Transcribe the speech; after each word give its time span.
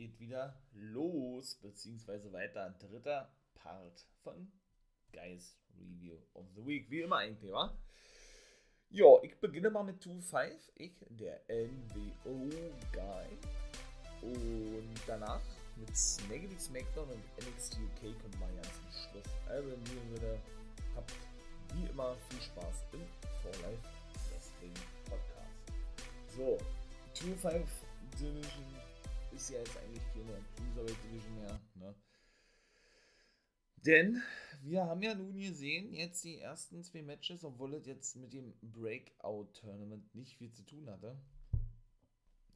geht 0.00 0.18
wieder 0.18 0.56
los, 0.72 1.56
beziehungsweise 1.56 2.32
weiter. 2.32 2.74
Dritter 2.78 3.30
Part 3.52 4.06
von 4.22 4.50
Guys 5.12 5.58
Review 5.78 6.16
of 6.32 6.46
the 6.56 6.66
Week. 6.66 6.90
Wie 6.90 7.02
immer 7.02 7.18
eigentlich, 7.18 7.52
wa? 7.52 7.76
Ja, 8.88 9.04
ich 9.22 9.38
beginne 9.38 9.68
mal 9.68 9.82
mit 9.82 10.02
2-5. 10.02 10.70
Ich, 10.76 11.04
der 11.10 11.42
NWO-Guy. 11.48 13.26
Und 14.22 14.94
danach 15.06 15.42
mit 15.76 15.94
Snaggedy 15.94 16.58
Smackdown 16.58 17.10
und 17.10 17.46
NXT 17.46 17.76
UK 17.80 18.18
kommt 18.22 18.40
mal 18.40 18.50
ganz 18.54 18.68
zum 18.68 19.12
Schluss. 19.12 19.34
Also 19.48 19.68
in 19.68 19.84
diesem 19.84 20.38
habt 20.96 21.12
wie 21.74 21.84
immer 21.90 22.16
viel 22.30 22.40
Spaß 22.40 22.84
im 22.94 23.04
For 23.42 23.52
Life 23.62 23.86
Wrestling 24.30 24.72
Podcast. 25.04 25.74
So, 26.34 26.56
2-5 27.14 27.66
Division 28.18 28.79
ist 29.32 29.50
ja 29.50 29.58
jetzt 29.58 29.76
eigentlich 29.76 30.02
keine 30.12 30.44
Cruiserweight 30.56 31.04
Division 31.04 31.34
mehr. 31.36 31.60
Ne? 31.74 31.94
Denn 33.76 34.22
wir 34.62 34.84
haben 34.84 35.02
ja 35.02 35.14
nun 35.14 35.38
gesehen, 35.38 35.92
jetzt 35.94 36.22
die 36.24 36.38
ersten 36.38 36.82
zwei 36.84 37.02
Matches, 37.02 37.44
obwohl 37.44 37.74
es 37.74 37.86
jetzt 37.86 38.16
mit 38.16 38.32
dem 38.32 38.54
Breakout-Tournament 38.60 40.14
nicht 40.14 40.36
viel 40.36 40.52
zu 40.52 40.62
tun 40.64 40.88
hatte, 40.90 41.16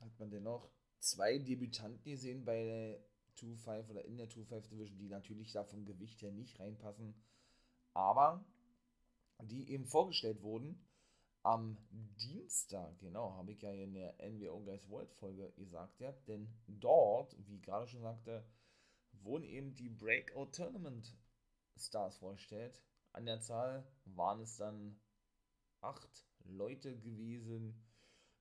hat 0.00 0.18
man 0.18 0.30
dennoch 0.30 0.70
zwei 0.98 1.38
Debütanten 1.38 2.04
gesehen 2.04 2.44
bei 2.44 2.64
der 2.64 3.00
2-5 3.38 3.88
oder 3.88 4.04
in 4.04 4.16
der 4.16 4.28
2-5 4.28 4.68
Division, 4.68 4.98
die 4.98 5.08
natürlich 5.08 5.52
da 5.52 5.64
vom 5.64 5.84
Gewicht 5.84 6.20
her 6.22 6.30
nicht 6.30 6.60
reinpassen, 6.60 7.14
aber 7.94 8.44
die 9.42 9.70
eben 9.70 9.86
vorgestellt 9.86 10.42
wurden 10.42 10.78
am 11.44 11.76
Dienstag, 11.90 12.98
genau, 12.98 13.34
habe 13.34 13.52
ich 13.52 13.60
ja 13.60 13.70
in 13.70 13.92
der 13.92 14.14
NWO 14.18 14.60
Guys 14.60 14.88
World 14.88 15.12
Folge 15.12 15.52
gesagt, 15.52 16.00
ja, 16.00 16.10
denn 16.26 16.48
dort, 16.66 17.36
wie 17.46 17.56
ich 17.56 17.62
gerade 17.62 17.86
schon 17.86 18.00
sagte, 18.00 18.44
wurden 19.12 19.44
eben 19.44 19.74
die 19.74 19.90
Breakout 19.90 20.52
Tournament 20.52 21.14
Stars 21.76 22.16
vorgestellt. 22.16 22.82
An 23.12 23.26
der 23.26 23.40
Zahl 23.40 23.86
waren 24.06 24.40
es 24.40 24.56
dann 24.56 24.98
acht 25.80 26.26
Leute 26.44 26.98
gewesen, 26.98 27.78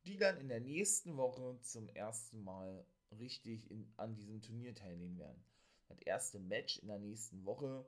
die 0.06 0.18
dann 0.18 0.38
in 0.38 0.48
der 0.48 0.62
nächsten 0.62 1.18
Woche 1.18 1.60
zum 1.62 1.90
ersten 1.90 2.42
Mal 2.42 2.86
richtig 3.12 3.70
in, 3.70 3.92
an 3.98 4.16
diesem 4.16 4.42
Turnier 4.42 4.76
teilnehmen 4.76 5.18
werden. 5.18 5.44
Das 5.90 6.00
erste 6.00 6.40
Match 6.40 6.80
in 6.80 6.88
der 6.88 7.00
nächsten 7.00 7.44
Woche 7.44 7.86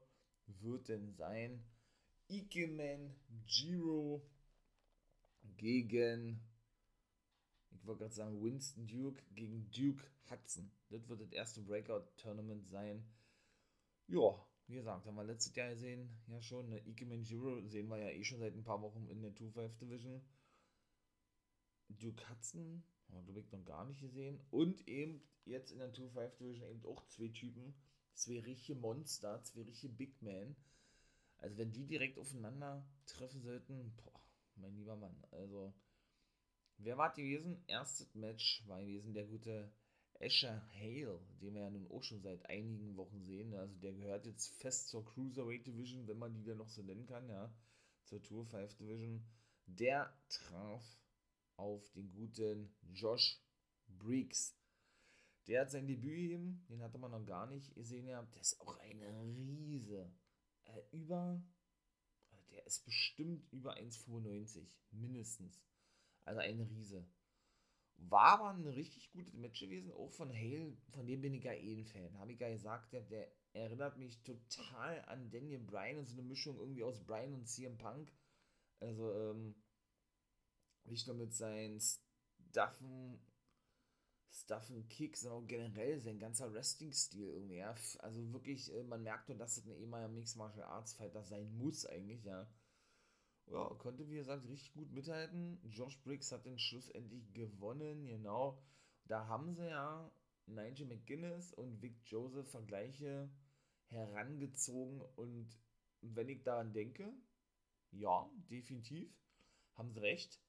wird 0.48 0.89
denn 0.89 1.14
sein 1.14 1.64
Ikemen 2.28 3.16
Jiro 3.48 4.26
gegen, 5.58 6.42
ich 7.72 7.86
wollte 7.86 8.04
gerade 8.04 8.14
sagen, 8.14 8.44
Winston 8.44 8.88
Duke 8.88 9.22
gegen 9.34 9.70
Duke 9.72 10.04
Hudson. 10.30 10.72
Das 10.90 11.08
wird 11.08 11.22
das 11.22 11.32
erste 11.32 11.62
Breakout-Tournament 11.62 12.68
sein. 12.68 13.04
Ja, 14.08 14.46
wie 14.68 14.76
gesagt, 14.76 15.06
haben 15.06 15.16
wir 15.16 15.23
letztes 15.23 15.56
Jahr 15.56 15.70
gesehen, 15.70 16.10
ja 16.28 16.42
schon, 16.42 16.70
ne, 16.70 16.82
Ike 16.88 17.06
Manjiro 17.06 17.62
sehen 17.68 17.88
wir 17.88 17.98
ja 17.98 18.10
eh 18.10 18.23
schon 18.23 18.40
seit 18.40 18.56
ein 18.56 18.64
paar 18.64 18.82
Wochen 18.82 19.08
in 19.08 19.22
der 19.22 19.34
2-5 19.34 19.78
Division. 19.78 20.22
Duke 21.90 22.30
Hudson 22.30 22.84
haben 23.08 23.18
wir, 23.18 23.23
glaube 23.23 23.40
ich, 23.42 23.52
noch 23.52 23.66
gar 23.66 23.86
nicht 23.86 24.02
gesehen. 24.02 24.40
Und 24.50 24.88
eben 24.88 25.22
jetzt 25.46 25.72
in 25.72 25.80
der 25.80 25.94
2-5 25.94 26.38
Division 26.38 26.70
eben 26.70 26.86
auch 26.86 27.06
zwei 27.08 27.28
Typen, 27.28 27.76
zwei 28.14 28.40
richtige 28.40 28.80
Monster, 28.80 29.44
zwei 29.44 29.62
richtige 29.62 29.94
Big 29.94 30.22
Men. 30.22 30.56
Also 31.38 31.58
wenn 31.58 31.72
die 31.72 31.86
direkt 31.86 32.18
aufeinander 32.18 32.84
treffen 33.06 33.42
sollten, 33.42 33.94
boah, 33.98 34.14
mein 34.58 34.75
lieber 34.75 34.95
Mann. 34.95 35.16
Also, 35.31 35.73
wer 36.78 36.98
war 36.98 37.14
gewesen? 37.14 37.64
Erstes 37.67 38.14
Match 38.16 38.64
war 38.67 38.81
gewesen 38.81 39.14
der 39.14 39.25
gute 39.25 39.72
Asher 40.20 40.61
Hale, 40.73 41.20
den 41.42 41.56
wir 41.56 41.61
ja 41.61 41.70
nun 41.70 41.88
auch 41.92 42.03
schon 42.03 42.22
seit 42.22 42.45
einigen 42.50 42.95
Wochen 42.95 43.22
sehen. 43.26 43.53
Also 43.53 43.76
der 43.80 43.94
gehört 43.94 44.26
jetzt 44.26 44.56
fest 44.61 44.89
zur 44.89 45.06
Cruiserweight 45.06 45.67
Division, 45.67 46.08
wenn 46.08 46.17
man 46.17 46.33
die 46.33 46.44
dann 46.44 46.58
noch 46.58 46.70
so 46.70 46.81
nennen 46.81 47.06
kann, 47.06 47.28
ja. 47.30 47.53
Zur 48.05 48.21
Tour 48.21 48.45
5 48.45 48.76
Division. 48.77 49.26
Der 49.66 50.14
traf 50.30 50.83
auf 51.58 51.89
den 51.92 52.11
guten 52.11 52.73
Josh 52.93 53.42
Briggs. 53.87 54.58
Der 55.48 55.61
hat 55.61 55.72
sein 55.72 55.87
Debüt 55.87 56.16
gegeben, 56.16 56.66
den 56.70 56.82
hatte 56.82 56.98
man 56.98 57.11
noch 57.11 57.26
gar 57.26 57.48
nicht 57.48 57.73
gesehen 57.76 58.08
ja. 58.08 58.22
Der 58.22 58.42
ist 58.42 58.60
auch 58.61 58.77
eine 58.77 59.22
Riese. 59.23 60.11
Äh, 60.66 60.82
über 60.92 61.43
der 62.55 62.66
ist 62.66 62.86
bestimmt 62.86 63.52
über 63.52 63.76
1,95. 63.76 64.66
Mindestens. 64.92 65.61
Also 66.23 66.39
ein 66.39 66.60
Riese. 66.61 67.05
War 67.98 68.39
aber 68.39 68.49
ein 68.49 68.67
richtig 68.67 69.11
gutes 69.11 69.33
Match 69.36 69.60
gewesen, 69.61 69.92
auch 69.92 70.11
von 70.11 70.30
Hale, 70.33 70.76
von 70.89 71.05
dem 71.05 71.21
bin 71.21 71.33
ich 71.33 71.43
ja 71.43 71.54
eh 71.54 71.77
ein 71.77 71.86
Fan. 71.86 72.17
Habe 72.17 72.33
ich 72.33 72.39
ja 72.39 72.49
gesagt, 72.49 72.92
der, 72.92 73.02
der 73.02 73.32
erinnert 73.54 73.98
mich 73.98 74.21
total 74.23 75.04
an 75.05 75.30
Daniel 75.30 75.60
Bryan 75.60 75.98
und 75.98 76.08
so 76.08 76.14
eine 76.14 76.23
Mischung 76.23 76.58
irgendwie 76.58 76.83
aus 76.83 77.05
Bryan 77.05 77.33
und 77.33 77.48
CM 77.48 77.77
Punk. 77.77 78.11
Also, 78.80 79.14
ähm, 79.14 79.55
nicht 80.83 81.08
nur 81.08 81.16
mit 81.16 81.33
seinen 81.33 81.80
Stuffen, 81.80 83.20
Stuffen 84.42 84.88
Kicks, 84.90 85.26
auch 85.26 85.46
generell 85.48 86.00
sein 86.02 86.20
ganzer 86.20 86.54
Wrestling-Stil 86.54 87.28
irgendwie, 87.28 87.58
ja. 87.58 87.73
Also 88.00 88.34
wirklich, 88.34 88.73
äh, 88.73 88.84
man 88.84 89.02
merkt 89.02 89.30
nur, 89.30 89.38
dass 89.38 89.58
es 89.58 89.66
ein 89.66 89.78
ehemaliger 89.78 90.12
Mixed 90.12 90.36
Martial 90.36 90.66
Arts 90.66 90.94
Fighter 90.94 91.23
sein 91.23 91.58
muss 91.58 91.86
eigentlich, 91.86 92.23
ja. 92.26 92.48
Ja, 93.48 93.70
konnte, 93.76 94.10
wie 94.10 94.16
gesagt, 94.16 94.48
richtig 94.48 94.73
gut 94.73 94.92
mithalten. 94.92 95.60
Josh 95.70 96.02
Briggs 96.02 96.32
hat 96.32 96.46
den 96.46 96.60
schlussendlich 96.60 97.32
gewonnen, 97.34 98.06
genau. 98.08 98.62
Da 99.06 99.28
haben 99.28 99.54
sie 99.54 99.68
ja 99.68 100.12
Nigel 100.48 100.88
McGuinness 100.88 101.54
und 101.54 101.82
Vic 101.82 101.96
Joseph 102.06 102.50
Vergleiche 102.50 103.30
herangezogen 103.88 105.02
und 105.16 105.48
wenn 106.02 106.28
ich 106.28 106.44
daran 106.44 106.73
denke, 106.73 107.14
ja, 107.92 108.30
definitiv, 108.50 109.10
haben 109.76 109.92
sie 109.92 110.02
recht, 110.02 110.42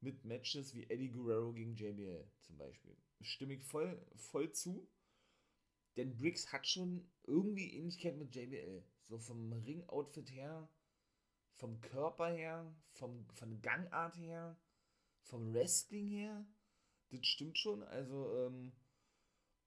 mit 0.00 0.24
Matches 0.24 0.74
wie 0.74 0.88
Eddie 0.88 1.10
Guerrero 1.10 1.52
gegen 1.52 1.74
JBL 1.74 2.26
zum 2.40 2.56
Beispiel 2.56 2.96
stimme 3.24 3.54
ich 3.54 3.64
voll, 3.64 4.00
voll 4.16 4.52
zu. 4.52 4.88
Denn 5.96 6.16
Briggs 6.16 6.52
hat 6.52 6.66
schon 6.66 7.08
irgendwie 7.24 7.72
Ähnlichkeit 7.74 8.16
mit 8.16 8.34
JBL. 8.34 8.84
So 9.06 9.18
vom 9.18 9.52
Ring-Outfit 9.52 10.30
her, 10.30 10.68
vom 11.52 11.80
Körper 11.80 12.28
her, 12.28 12.74
vom, 12.90 13.26
von 13.30 13.60
Gangart 13.60 14.16
her, 14.16 14.58
vom 15.22 15.52
Wrestling 15.52 16.08
her. 16.08 16.46
Das 17.10 17.26
stimmt 17.26 17.58
schon. 17.58 17.82
Also, 17.82 18.46
ähm, 18.46 18.72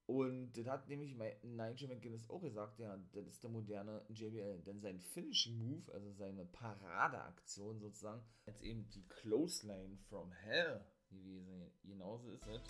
und 0.06 0.54
das 0.54 0.68
hat 0.68 0.88
nämlich 0.88 1.16
Nigel 1.44 1.90
McGuinness 1.90 2.30
auch 2.30 2.42
gesagt, 2.42 2.80
ja, 2.80 2.98
das 3.12 3.28
ist 3.28 3.44
der 3.44 3.50
moderne 3.50 4.06
JBL. 4.10 4.62
Denn 4.64 4.80
sein 4.80 5.02
Finishing 5.02 5.58
Move, 5.58 5.94
also 5.94 6.12
seine 6.14 6.46
Paradeaktion 6.46 7.80
sozusagen, 7.80 8.24
jetzt 8.46 8.64
eben 8.64 8.90
die 8.90 9.06
Clothesline 9.08 9.98
from 10.10 10.32
Hell 10.32 10.82
gewesen. 11.10 11.72
Genauso 11.84 12.32
ist 12.32 12.48
es. 12.48 12.62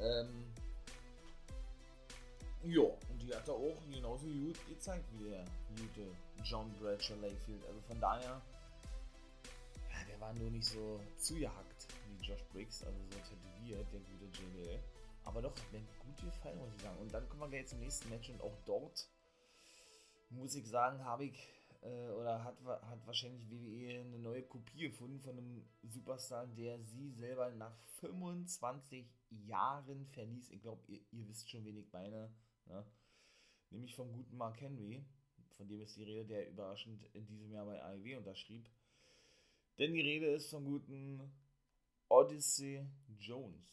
Ähm, 0.00 0.52
ja, 2.64 2.82
und 2.82 3.20
die 3.20 3.34
hat 3.34 3.48
er 3.48 3.54
auch 3.54 3.76
genauso 3.90 4.26
gut 4.26 4.56
gezeigt 4.68 5.04
wie 5.12 5.30
der 5.30 5.44
gute 5.70 6.06
John 6.44 6.72
Bradshaw 6.80 7.16
Layfield. 7.20 7.64
Also 7.66 7.80
von 7.80 8.00
daher, 8.00 8.40
ja, 9.90 10.04
der 10.08 10.20
war 10.20 10.32
nur 10.34 10.50
nicht 10.50 10.66
so 10.66 11.00
zugehackt 11.18 11.88
wie 12.06 12.24
Josh 12.24 12.44
Briggs, 12.52 12.84
also 12.84 12.98
so 13.10 13.18
tätowiert, 13.18 13.86
der 13.92 14.00
gute 14.00 14.24
JBL. 14.38 14.78
Aber 15.24 15.42
doch, 15.42 15.50
hat 15.50 15.72
mir 15.72 15.80
gut 15.80 16.16
gefallen, 16.24 16.58
muss 16.58 16.74
ich 16.76 16.82
sagen. 16.82 16.98
Und 16.98 17.12
dann 17.12 17.28
kommen 17.28 17.42
wir 17.42 17.48
gleich 17.48 17.66
zum 17.66 17.80
nächsten 17.80 18.08
Match 18.08 18.30
und 18.30 18.40
auch 18.42 18.56
dort, 18.64 19.08
muss 20.30 20.54
ich 20.54 20.68
sagen, 20.68 21.04
habe 21.04 21.24
ich 21.24 21.48
äh, 21.82 22.10
oder 22.10 22.44
hat, 22.44 22.56
hat 22.64 23.06
wahrscheinlich 23.06 23.50
WWE 23.50 24.00
eine 24.00 24.18
neue 24.18 24.42
Kopie 24.42 24.88
gefunden 24.88 25.20
von 25.20 25.36
einem 25.36 25.64
Superstar, 25.82 26.46
der 26.46 26.80
sie 26.80 27.10
selber 27.10 27.50
nach 27.50 27.76
25 28.00 29.06
Jahren 29.30 30.06
verließ. 30.06 30.50
Ich 30.50 30.62
glaube, 30.62 30.82
ihr, 30.86 31.00
ihr, 31.10 31.28
wisst 31.28 31.50
schon, 31.50 31.64
wen 31.64 31.76
ich 31.76 31.92
meine. 31.92 32.32
Ne? 32.66 32.86
Nämlich 33.70 33.94
vom 33.94 34.12
guten 34.12 34.36
Mark 34.36 34.60
Henry, 34.60 35.04
von 35.56 35.68
dem 35.68 35.80
ist 35.80 35.96
die 35.96 36.04
Rede, 36.04 36.26
der 36.26 36.50
überraschend 36.50 37.04
in 37.14 37.26
diesem 37.26 37.50
Jahr 37.50 37.66
bei 37.66 37.82
AEW 37.82 38.18
unterschrieb. 38.18 38.68
Denn 39.78 39.92
die 39.92 40.00
Rede 40.00 40.26
ist 40.26 40.50
vom 40.50 40.64
guten 40.64 41.32
Odyssey 42.08 42.86
Jones. 43.18 43.72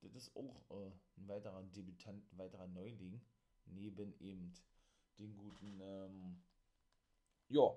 Das 0.00 0.14
ist 0.14 0.36
auch 0.36 0.70
äh, 0.70 0.92
ein 1.16 1.28
weiterer 1.28 1.62
Debütant, 1.62 2.30
ein 2.32 2.38
weiterer 2.38 2.68
Neuling, 2.68 3.20
neben 3.66 4.14
eben 4.20 4.54
den 5.18 5.36
guten 5.36 5.80
ähm, 5.80 6.42
ja, 7.48 7.76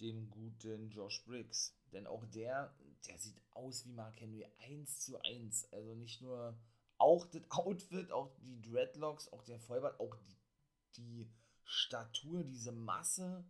dem 0.00 0.30
guten 0.30 0.90
Josh 0.90 1.24
Briggs. 1.24 1.76
Denn 1.92 2.06
auch 2.06 2.24
der, 2.26 2.74
der 3.06 3.18
sieht 3.18 3.40
aus 3.50 3.86
wie 3.86 3.92
Mark 3.92 4.20
Henry 4.20 4.46
1 4.58 5.00
zu 5.00 5.20
1. 5.22 5.72
Also 5.72 5.94
nicht 5.94 6.20
nur 6.22 6.58
auch 6.98 7.26
das 7.26 7.42
Outfit, 7.50 8.12
auch 8.12 8.30
die 8.38 8.60
Dreadlocks, 8.60 9.32
auch 9.32 9.42
der 9.44 9.58
Vollbart, 9.58 9.98
auch 10.00 10.16
die, 10.16 10.36
die 10.96 11.30
Statur, 11.64 12.44
diese 12.44 12.72
Masse, 12.72 13.44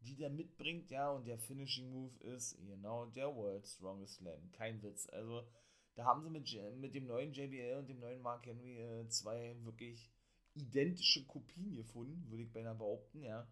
die 0.00 0.16
der 0.16 0.30
mitbringt, 0.30 0.90
ja, 0.90 1.10
und 1.10 1.26
der 1.26 1.38
Finishing 1.38 1.90
Move 1.90 2.18
ist 2.24 2.56
genau 2.66 3.06
der 3.06 3.34
World 3.34 3.66
Strongest 3.66 4.16
Slam. 4.16 4.50
Kein 4.52 4.82
Witz. 4.82 5.08
Also 5.10 5.46
da 5.94 6.04
haben 6.04 6.22
sie 6.22 6.30
mit, 6.30 6.48
mit 6.78 6.94
dem 6.94 7.06
neuen 7.06 7.32
JBL 7.32 7.78
und 7.78 7.88
dem 7.88 8.00
neuen 8.00 8.22
Mark 8.22 8.46
Henry 8.46 8.78
äh, 8.78 9.06
zwei 9.08 9.54
wirklich 9.64 10.10
identische 10.54 11.24
Kopien 11.26 11.76
gefunden, 11.76 12.28
würde 12.30 12.44
ich 12.44 12.52
beinahe 12.52 12.74
behaupten, 12.74 13.22
ja. 13.22 13.46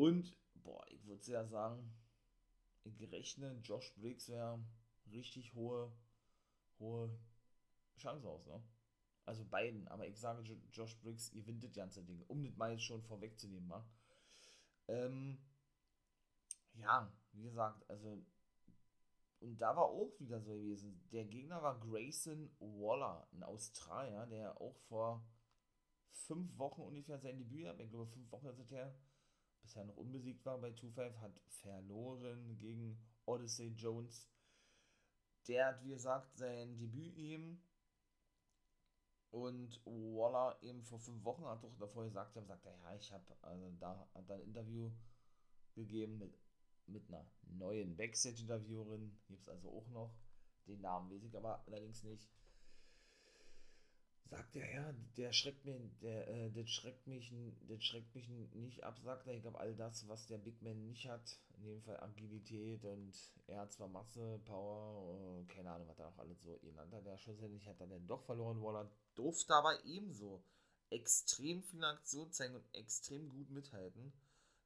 Und, 0.00 0.34
boah, 0.54 0.82
ich 0.88 1.06
würde 1.06 1.30
ja 1.30 1.44
sagen, 1.44 1.92
ich 2.84 3.12
rechne 3.12 3.60
Josh 3.62 3.92
Briggs 3.96 4.30
wäre 4.30 4.58
richtig 5.12 5.54
hohe, 5.54 5.92
hohe 6.78 7.14
Chance 7.98 8.26
aus, 8.26 8.46
ne? 8.46 8.62
Also 9.26 9.44
beiden, 9.44 9.86
aber 9.88 10.08
ich 10.08 10.18
sage, 10.18 10.42
Josh 10.72 10.98
Briggs 11.00 11.30
gewinnt 11.32 11.62
das 11.62 11.74
ganze 11.74 12.02
Ding, 12.02 12.22
um 12.28 12.42
das 12.42 12.56
mal 12.56 12.72
jetzt 12.72 12.84
schon 12.84 13.02
vorwegzunehmen, 13.02 13.68
mal. 13.68 13.84
Ähm, 14.88 15.38
ja, 16.72 17.12
wie 17.32 17.42
gesagt, 17.42 17.84
also 17.90 18.24
und 19.40 19.58
da 19.58 19.76
war 19.76 19.84
auch 19.84 20.18
wieder 20.18 20.40
so 20.40 20.54
gewesen. 20.54 21.06
Der 21.12 21.26
Gegner 21.26 21.62
war 21.62 21.78
Grayson 21.78 22.50
Waller, 22.58 23.28
ein 23.32 23.42
Australier, 23.42 24.24
der 24.24 24.58
auch 24.62 24.78
vor 24.88 25.22
fünf 26.10 26.56
Wochen 26.56 26.80
ungefähr 26.80 27.18
sein 27.18 27.36
Debüt 27.36 27.66
hat. 27.66 27.80
Ich 27.80 27.90
glaube, 27.90 28.06
fünf 28.06 28.32
Wochen 28.32 28.46
ist 28.46 28.60
es 28.60 28.70
her. 28.70 28.94
Bisher 29.62 29.84
noch 29.84 29.96
unbesiegt 29.96 30.44
war 30.44 30.58
bei 30.58 30.70
2-5, 30.70 31.16
hat 31.20 31.40
verloren 31.48 32.56
gegen 32.58 32.98
Odyssey 33.26 33.68
Jones. 33.68 34.28
Der 35.48 35.66
hat, 35.66 35.84
wie 35.84 35.90
gesagt, 35.90 36.36
sein 36.36 36.76
Debüt 36.78 37.16
eben. 37.16 37.62
Und 39.30 39.80
Waller 39.84 40.58
eben 40.62 40.82
vor 40.82 40.98
fünf 40.98 41.24
Wochen 41.24 41.44
hat 41.44 41.62
doch 41.62 41.76
davor 41.78 42.04
gesagt, 42.04 42.34
er 42.34 42.44
sagt, 42.44 42.64
ja, 42.64 42.94
ich 42.96 43.12
habe 43.12 43.36
also 43.42 43.70
da 43.78 44.08
hat 44.12 44.30
ein 44.30 44.40
Interview 44.40 44.90
gegeben 45.74 46.18
mit 46.18 46.36
mit 46.90 47.08
einer 47.08 47.26
neuen 47.42 47.96
Backstage-Interviewerin. 47.96 49.18
Gibt 49.26 49.42
es 49.42 49.48
also 49.48 49.70
auch 49.70 49.88
noch. 49.88 50.14
Den 50.66 50.80
Namen 50.80 51.10
weiß 51.10 51.24
ich 51.24 51.36
aber 51.36 51.64
allerdings 51.66 52.02
nicht. 52.02 52.28
Sagt 54.30 54.54
er, 54.54 54.72
ja, 54.72 54.94
der 55.16 55.32
schreckt 55.32 55.64
mir, 55.64 55.76
der, 56.00 56.28
äh, 56.28 56.50
das 56.52 56.70
schreckt 56.70 57.04
mich, 57.08 57.32
das 57.68 57.82
schreckt 57.82 58.14
mich 58.14 58.28
nicht 58.28 58.84
ab, 58.84 58.96
sagt 59.00 59.26
er. 59.26 59.34
Ich 59.34 59.42
glaube, 59.42 59.58
all 59.58 59.74
das, 59.74 60.06
was 60.06 60.28
der 60.28 60.38
Big 60.38 60.62
Man 60.62 60.86
nicht 60.86 61.08
hat, 61.08 61.36
in 61.56 61.64
dem 61.64 61.82
Fall 61.82 61.98
Agilität 62.00 62.84
und 62.84 63.12
er 63.48 63.62
hat 63.62 63.72
zwar 63.72 63.88
Masse, 63.88 64.40
Power, 64.44 65.42
äh, 65.42 65.52
keine 65.52 65.72
Ahnung, 65.72 65.88
was 65.88 65.98
er 65.98 66.06
auch 66.06 66.18
alles 66.18 66.40
so 66.42 66.56
genannt 66.62 66.92
hat. 66.92 67.04
Der 67.04 67.18
schlussendlich 67.18 67.66
hat 67.66 67.80
er 67.80 67.88
dann 67.88 68.06
doch 68.06 68.22
verloren. 68.22 68.62
Waller 68.62 68.88
durfte 69.16 69.52
aber 69.52 69.84
ebenso 69.84 70.44
extrem 70.90 71.64
viel 71.64 71.82
Aktion 71.82 72.30
zeigen 72.30 72.54
und 72.54 72.72
extrem 72.72 73.28
gut 73.28 73.50
mithalten. 73.50 74.12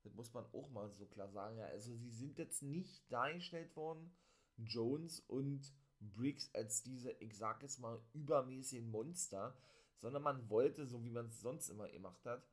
Das 0.03 0.13
muss 0.13 0.35
man 0.35 0.45
auch 0.53 0.69
mal 0.69 0.91
so 0.91 1.07
klar 1.07 1.31
sagen. 1.31 1.57
Ja, 1.57 1.67
also 1.67 1.97
sie 1.97 2.11
sind 2.11 2.39
jetzt 2.39 2.63
nicht 2.63 3.11
dargestellt 3.11 3.75
worden, 3.77 4.15
Jones 4.59 5.21
und 5.21 5.73
Briggs 6.13 6.51
als 6.55 6.83
diese, 6.83 7.13
ich 7.13 7.37
sag 7.37 7.63
jetzt 7.63 7.81
mal, 7.81 8.01
übermäßigen 8.13 8.91
Monster, 8.91 9.57
sondern 9.99 10.23
man 10.23 10.49
wollte, 10.51 10.87
so 10.87 11.03
wie 11.05 11.11
man 11.11 11.27
es 11.27 11.41
sonst 11.41 11.69
immer 11.71 11.89
gemacht 11.89 12.25
hat, 12.25 12.47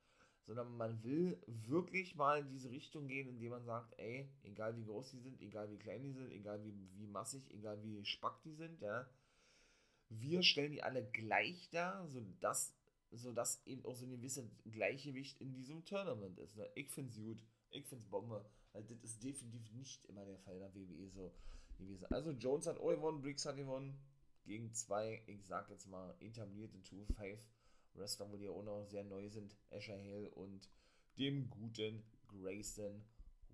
sondern 0.45 0.75
man 0.77 1.03
will 1.03 1.41
wirklich 1.45 2.15
mal 2.15 2.39
in 2.39 2.49
diese 2.49 2.71
Richtung 2.71 3.07
gehen, 3.07 3.27
indem 3.27 3.51
man 3.51 3.63
sagt, 3.63 3.93
ey, 3.99 4.29
egal 4.43 4.75
wie 4.77 4.85
groß 4.85 5.11
die 5.11 5.19
sind, 5.19 5.39
egal 5.41 5.69
wie 5.71 5.77
klein 5.77 6.03
die 6.03 6.13
sind, 6.13 6.31
egal 6.31 6.63
wie, 6.63 6.73
wie 6.95 7.07
massig, 7.07 7.43
egal 7.51 7.81
wie 7.83 8.03
spack 8.05 8.41
die 8.43 8.53
sind, 8.53 8.81
ja, 8.81 9.07
wir 10.09 10.43
stellen 10.43 10.71
die 10.71 10.83
alle 10.83 11.05
gleich 11.05 11.69
dar, 11.69 12.07
sodass 12.07 12.73
sodass 13.11 13.61
eben 13.65 13.83
auch 13.85 13.95
so 13.95 14.05
ein 14.05 14.11
gewisses 14.11 14.45
Gleichgewicht 14.63 15.39
in 15.41 15.53
diesem 15.53 15.83
Tournament 15.85 16.39
ist. 16.39 16.55
Ne? 16.55 16.69
Ich 16.75 16.89
finde 16.89 17.11
es 17.11 17.17
gut, 17.17 17.43
ich 17.69 17.85
finde 17.85 18.03
es 18.03 18.09
Bombe. 18.09 18.45
Weil 18.73 18.83
das 18.83 19.03
ist 19.03 19.21
definitiv 19.21 19.73
nicht 19.73 20.05
immer 20.05 20.25
der 20.25 20.37
Fall 20.37 20.55
in 20.55 20.61
der 20.61 20.73
WWE 20.73 21.09
so 21.09 21.33
gewesen. 21.81 22.05
Also 22.11 22.31
Jones 22.31 22.67
hat 22.67 22.79
auch 22.79 22.89
gewonnen, 22.89 23.21
Briggs 23.21 23.45
hat 23.45 23.57
gewonnen. 23.57 23.99
Gegen 24.45 24.73
zwei, 24.73 25.21
ich 25.27 25.45
sag 25.45 25.69
jetzt 25.69 25.87
mal, 25.87 26.15
etablierte 26.19 26.77
2-5 26.79 27.37
Wrestler, 27.93 28.31
wo 28.31 28.37
die 28.37 28.49
auch 28.49 28.63
noch 28.63 28.85
sehr 28.85 29.03
neu 29.03 29.29
sind. 29.29 29.55
Asher 29.69 29.97
Hill 29.97 30.27
und 30.33 30.69
dem 31.17 31.49
guten 31.49 32.03
Grayson 32.27 33.03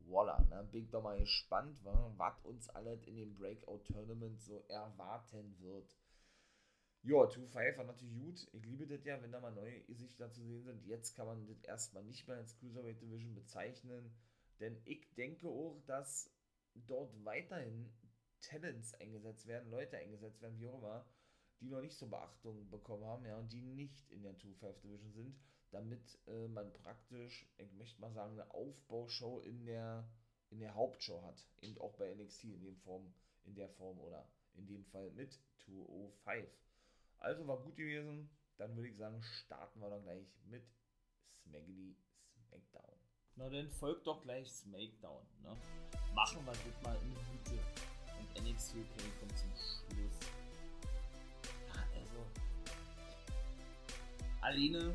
Waller. 0.09 0.45
Ne? 0.49 0.67
Bin 0.71 0.83
ich 0.83 0.89
doch 0.89 1.03
mal 1.03 1.19
gespannt, 1.19 1.77
was 1.83 2.39
uns 2.43 2.69
alles 2.69 3.03
in 3.03 3.15
dem 3.15 3.35
Breakout-Tournament 3.35 4.41
so 4.41 4.63
erwarten 4.67 5.57
wird. 5.59 5.97
Ja, 7.03 7.15
2-5 7.17 7.77
war 7.77 7.85
natürlich 7.85 8.19
gut. 8.19 8.47
Ich 8.51 8.65
liebe 8.65 8.87
das 8.87 9.03
ja, 9.05 9.21
wenn 9.21 9.31
da 9.31 9.39
mal 9.39 9.51
neue 9.51 9.81
Gesichter 9.83 10.31
zu 10.31 10.43
sehen 10.43 10.63
sind. 10.63 10.85
Jetzt 10.85 11.15
kann 11.15 11.27
man 11.27 11.45
das 11.47 11.61
erstmal 11.63 12.03
nicht 12.03 12.27
mehr 12.27 12.37
als 12.37 12.57
Cruiserweight 12.57 13.01
Division 13.01 13.35
bezeichnen. 13.35 14.13
Denn 14.59 14.81
ich 14.85 15.13
denke 15.15 15.47
auch, 15.47 15.79
dass 15.85 16.31
dort 16.73 17.13
weiterhin 17.23 17.89
Talents 18.41 18.93
eingesetzt 18.95 19.47
werden, 19.47 19.69
Leute 19.69 19.97
eingesetzt 19.97 20.41
werden, 20.41 20.59
wie 20.59 20.67
auch 20.67 20.77
immer, 20.77 21.05
die 21.59 21.69
noch 21.69 21.81
nicht 21.81 21.97
so 21.97 22.07
Beachtung 22.07 22.69
bekommen 22.69 23.05
haben, 23.05 23.25
ja, 23.25 23.37
und 23.37 23.51
die 23.51 23.61
nicht 23.61 24.09
in 24.11 24.23
der 24.23 24.35
2-5 24.37 24.81
Division 24.81 25.11
sind, 25.11 25.39
damit 25.71 26.19
äh, 26.27 26.47
man 26.47 26.71
praktisch, 26.73 27.47
ich 27.57 27.73
möchte 27.73 27.99
mal 27.99 28.11
sagen, 28.11 28.33
eine 28.33 28.53
Aufbaushow 28.53 29.39
in 29.41 29.65
der, 29.65 30.07
in 30.49 30.59
der 30.59 30.75
Hauptshow 30.75 31.21
hat. 31.23 31.45
Eben 31.61 31.79
auch 31.79 31.93
bei 31.93 32.13
NXT 32.13 32.45
in 32.45 32.61
dem 32.61 32.77
Form, 32.77 33.13
in 33.43 33.55
der 33.55 33.69
Form 33.69 33.99
oder 33.99 34.27
in 34.53 34.67
dem 34.67 34.85
Fall 34.85 35.11
mit 35.11 35.39
205. 35.65 36.47
Also 37.19 37.47
war 37.47 37.59
gut 37.59 37.75
gewesen. 37.75 38.29
Dann 38.57 38.75
würde 38.75 38.89
ich 38.89 38.97
sagen, 38.97 39.21
starten 39.21 39.79
wir 39.79 39.89
dann 39.89 40.03
gleich 40.03 40.27
mit 40.45 40.63
Smaggedy 41.43 41.95
Smackdown. 42.47 42.95
Na 43.35 43.49
dann 43.49 43.69
folgt 43.69 44.07
doch 44.07 44.21
gleich 44.23 44.51
Smackdown. 44.51 45.27
Ne? 45.43 45.55
Machen 46.15 46.43
wir 46.45 46.53
das 46.53 46.81
mal 46.81 46.95
in 47.03 47.09
Mitte. 47.09 47.96
NXT 48.41 48.75
UK 48.75 49.19
kommt 49.19 49.37
zum 49.37 49.49
Schluss. 49.55 50.17
Ja, 51.67 51.83
also. 51.95 52.25
Alleine 54.41 54.93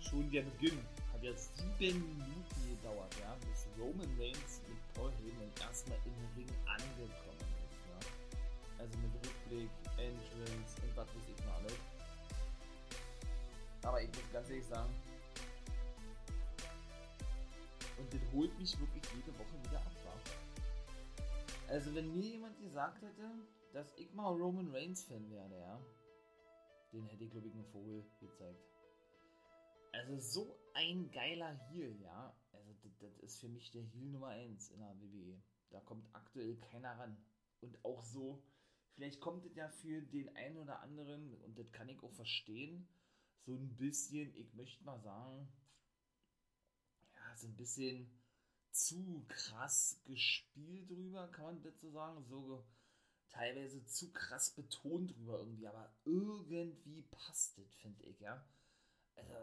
schon 0.00 0.30
der 0.30 0.42
Beginn 0.42 0.78
hat 1.12 1.22
jetzt 1.22 1.56
sieben 1.56 2.00
Minuten 2.16 2.76
gedauert, 2.76 3.14
ja, 3.20 3.36
bis 3.40 3.66
Roman 3.78 4.08
Reigns 4.18 4.60
mit 4.68 4.78
Paul 4.94 5.12
Heyman 5.18 5.50
erstmal 5.60 5.98
im 6.04 6.14
Ring 6.36 6.48
angekommen 6.66 7.50
ist. 7.64 7.78
Ja? 7.88 7.98
Also 8.78 8.98
mit 8.98 9.12
Rückblick, 9.14 9.70
Entrance 9.98 10.80
und 10.82 10.96
was 10.96 11.06
weiß 11.08 11.28
ich 11.28 11.44
noch 11.44 11.54
alles. 11.54 11.78
Aber 13.82 14.02
ich 14.02 14.08
muss 14.08 14.32
ganz 14.32 14.48
ehrlich 14.50 14.66
sagen, 14.66 14.94
und 17.98 18.14
das 18.14 18.20
holt 18.32 18.58
mich 18.58 18.78
wirklich 18.78 19.04
jede 19.14 19.38
Woche 19.38 19.56
wieder 19.64 19.78
ab. 19.78 19.99
Also 21.70 21.94
wenn 21.94 22.12
mir 22.12 22.28
jemand 22.28 22.58
gesagt 22.58 23.00
hätte, 23.02 23.30
dass 23.72 23.96
ich 23.96 24.12
mal 24.12 24.28
Roman 24.28 24.70
Reigns 24.70 25.04
Fan 25.04 25.30
werde, 25.30 25.56
ja, 25.56 25.80
den 26.92 27.06
hätte 27.06 27.24
ich 27.24 27.30
glaube 27.30 27.48
ich 27.48 27.54
einen 27.54 27.64
Vogel 27.64 28.04
gezeigt. 28.18 28.64
Also 29.92 30.18
so 30.18 30.56
ein 30.74 31.10
geiler 31.10 31.52
Heal, 31.68 31.96
ja. 32.00 32.36
Also 32.52 32.72
das, 32.82 32.98
das 32.98 33.18
ist 33.18 33.40
für 33.40 33.48
mich 33.48 33.70
der 33.70 33.82
Heal 33.82 34.10
Nummer 34.10 34.28
1 34.28 34.70
in 34.70 34.80
der 34.80 35.00
WWE. 35.00 35.42
Da 35.70 35.80
kommt 35.80 36.06
aktuell 36.12 36.56
keiner 36.56 36.98
ran. 36.98 37.16
Und 37.60 37.84
auch 37.84 38.02
so, 38.02 38.42
Vielleicht 39.00 39.20
kommt 39.20 39.46
es 39.46 39.54
ja 39.54 39.66
für 39.66 40.02
den 40.02 40.28
einen 40.36 40.58
oder 40.58 40.80
anderen, 40.82 41.34
und 41.42 41.58
das 41.58 41.72
kann 41.72 41.88
ich 41.88 42.02
auch 42.02 42.12
verstehen, 42.12 42.86
so 43.46 43.54
ein 43.54 43.74
bisschen, 43.76 44.34
ich 44.34 44.52
möchte 44.52 44.84
mal 44.84 45.00
sagen, 45.00 45.48
ja, 47.14 47.34
so 47.34 47.46
ein 47.46 47.56
bisschen 47.56 48.10
zu 48.72 49.24
krass 49.28 50.00
gespielt 50.04 50.90
drüber, 50.90 51.28
kann 51.28 51.44
man 51.44 51.62
so 51.76 51.90
sagen? 51.90 52.24
So 52.24 52.64
teilweise 53.28 53.84
zu 53.86 54.12
krass 54.12 54.54
betont 54.54 55.16
drüber 55.16 55.38
irgendwie, 55.38 55.66
aber 55.66 55.92
irgendwie 56.04 57.02
passt 57.10 57.58
das, 57.58 57.74
finde 57.76 58.04
ich, 58.04 58.20
ja. 58.20 58.44
Also, 59.14 59.34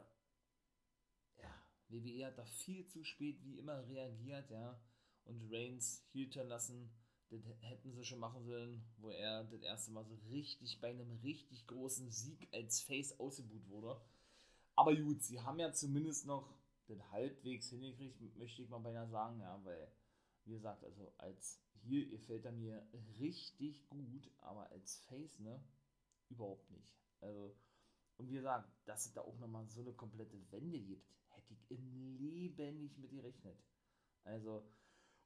ja, 1.37 1.53
WWE 1.89 2.25
hat 2.27 2.37
da 2.37 2.45
viel 2.45 2.85
zu 2.87 3.03
spät 3.03 3.43
wie 3.43 3.59
immer 3.59 3.87
reagiert, 3.87 4.49
ja, 4.49 4.79
und 5.25 5.51
Reigns 5.51 6.03
hielten 6.11 6.47
lassen 6.47 6.89
das 7.29 7.41
hätten 7.59 7.93
sie 7.93 8.05
schon 8.05 8.19
machen 8.19 8.45
sollen, 8.45 8.81
wo 8.97 9.09
er 9.09 9.43
das 9.45 9.61
erste 9.61 9.91
Mal 9.91 10.05
so 10.05 10.15
richtig 10.29 10.79
bei 10.79 10.89
einem 10.89 11.11
richtig 11.23 11.67
großen 11.67 12.09
Sieg 12.09 12.47
als 12.53 12.81
Face 12.81 13.19
ausgebuht 13.19 13.67
wurde. 13.67 13.99
Aber 14.75 14.95
gut, 14.95 15.21
sie 15.23 15.41
haben 15.41 15.59
ja 15.59 15.73
zumindest 15.73 16.25
noch 16.25 16.53
das 16.87 17.11
halbwegs 17.11 17.69
hingekriegt, 17.69 18.37
möchte 18.37 18.61
ich 18.61 18.69
mal 18.69 18.79
beinahe 18.79 19.07
sagen, 19.07 19.39
ja, 19.39 19.59
weil, 19.63 19.91
wie 20.45 20.53
gesagt, 20.53 20.83
also 20.83 21.11
als 21.17 21.61
hier 21.73 22.09
gefällt 22.09 22.45
er 22.45 22.51
mir 22.51 22.85
richtig 23.19 23.87
gut, 23.89 24.29
aber 24.39 24.69
als 24.71 24.97
Face, 25.05 25.39
ne, 25.39 25.63
überhaupt 26.29 26.69
nicht. 26.71 26.97
Also, 27.21 27.55
und 28.17 28.29
wie 28.29 28.35
gesagt, 28.35 28.69
dass 28.85 29.05
es 29.05 29.13
da 29.13 29.21
auch 29.21 29.37
nochmal 29.39 29.67
so 29.67 29.81
eine 29.81 29.93
komplette 29.93 30.39
Wende 30.51 30.79
gibt, 30.79 31.13
hätte 31.29 31.53
ich 31.53 31.69
im 31.69 32.17
Leben 32.17 32.79
nicht 32.79 32.97
mit 32.97 33.11
gerechnet. 33.11 33.57
Also, 34.23 34.67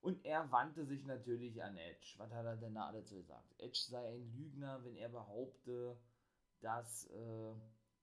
und 0.02 0.26
er 0.26 0.52
wandte 0.52 0.86
sich 0.86 1.06
natürlich 1.06 1.62
an 1.64 1.78
Edge. 1.78 2.16
Was 2.18 2.32
hat 2.32 2.46
er 2.46 2.58
denn 2.58 2.74
da 2.74 2.92
dazu 2.92 3.18
gesagt? 3.18 3.54
Edge 3.60 3.80
sei 3.88 4.16
ein 4.16 4.34
Lügner, 4.34 4.84
wenn 4.84 4.96
er 4.96 5.10
behaupte, 5.10 5.98
dass, 6.60 7.06
äh, 7.12 7.54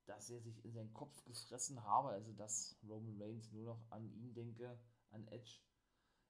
dass 0.09 0.31
er 0.31 0.41
sich 0.41 0.65
in 0.65 0.73
seinen 0.73 0.93
Kopf 0.95 1.23
gefressen 1.25 1.85
habe, 1.85 2.09
also 2.09 2.33
dass 2.33 2.77
Roman 2.89 3.21
Reigns 3.21 3.53
nur 3.53 3.65
noch 3.65 3.91
an 3.91 4.11
ihn 4.15 4.33
denke, 4.35 4.79
an 5.11 5.27
Edge. 5.29 5.61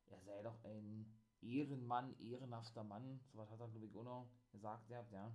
Er 0.09 0.21
sei 0.21 0.43
doch 0.43 0.65
ein 0.65 1.07
Ehrenmann, 1.41 2.19
ehrenhafter 2.19 2.83
Mann. 2.83 3.21
So 3.33 3.39
was 3.39 3.51
hat 3.51 3.61
er, 3.61 3.69
glaube 3.69 3.87
ich, 3.87 3.95
auch 3.95 4.05
noch 4.05 4.31
gesagt, 4.51 4.91
ja. 4.91 5.33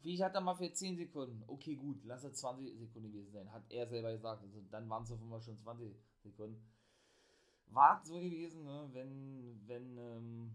Wie 0.00 0.22
hat 0.22 0.34
er 0.34 0.40
mal 0.40 0.54
für 0.54 0.72
10 0.72 0.96
Sekunden? 0.96 1.42
Okay, 1.48 1.74
gut, 1.74 2.04
lass 2.04 2.22
es 2.22 2.38
20 2.38 2.78
Sekunden 2.78 3.10
gewesen 3.10 3.32
sein. 3.32 3.52
Hat 3.52 3.64
er 3.68 3.88
selber 3.88 4.12
gesagt. 4.12 4.42
Also 4.42 4.60
dann 4.70 4.88
waren 4.88 5.02
es 5.02 5.10
auf 5.10 5.20
einmal 5.20 5.40
schon 5.40 5.58
20 5.58 5.96
Sekunden. 6.22 6.62
War 7.66 8.00
so 8.04 8.14
gewesen, 8.14 8.64
ne? 8.64 8.88
wenn, 8.92 9.60
wenn, 9.66 9.98
ähm, 9.98 10.54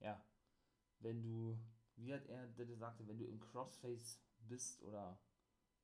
ja, 0.00 0.22
wenn 1.00 1.22
du, 1.22 1.58
wie 1.96 2.12
hat 2.12 2.26
er 2.26 2.46
das 2.48 2.66
gesagt, 2.66 3.06
wenn 3.06 3.18
du 3.18 3.24
im 3.24 3.40
Crossface 3.40 4.20
bist 4.46 4.82
oder 4.82 5.18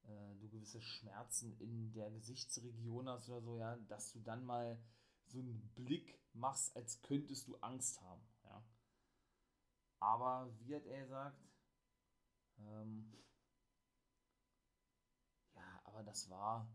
äh, 0.04 0.34
du 0.40 0.48
gewisse 0.48 0.80
Schmerzen 0.80 1.56
in 1.58 1.92
der 1.92 2.10
Gesichtsregion 2.10 3.08
hast 3.08 3.28
oder 3.28 3.42
so, 3.42 3.58
ja, 3.58 3.76
dass 3.76 4.12
du 4.12 4.20
dann 4.20 4.44
mal 4.44 4.82
so 5.26 5.38
einen 5.38 5.70
Blick 5.74 6.20
machst, 6.32 6.74
als 6.76 7.00
könntest 7.02 7.46
du 7.48 7.56
Angst 7.58 8.00
haben, 8.00 8.22
ja. 8.44 8.64
Aber 10.00 10.50
wie 10.60 10.74
hat 10.74 10.86
er 10.86 11.02
gesagt, 11.02 11.38
ähm, 12.58 13.12
ja, 15.54 15.80
aber 15.84 16.02
das 16.02 16.30
war, 16.30 16.68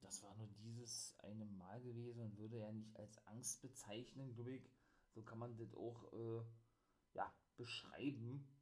das 0.00 0.22
war 0.22 0.34
nur 0.34 0.48
dieses 0.48 1.14
eine 1.20 1.46
Mal 1.46 1.80
gewesen 1.80 2.20
und 2.20 2.36
würde 2.36 2.58
er 2.58 2.72
nicht 2.72 2.96
als 2.96 3.18
Angst 3.26 3.62
bezeichnen, 3.62 4.34
glaube 4.34 4.56
ich. 4.56 4.70
So 5.14 5.22
kann 5.22 5.38
man 5.38 5.56
das 5.56 5.72
auch, 5.74 6.12
äh, 6.12 6.44
ja, 7.14 7.32
beschreiben. 7.56 8.53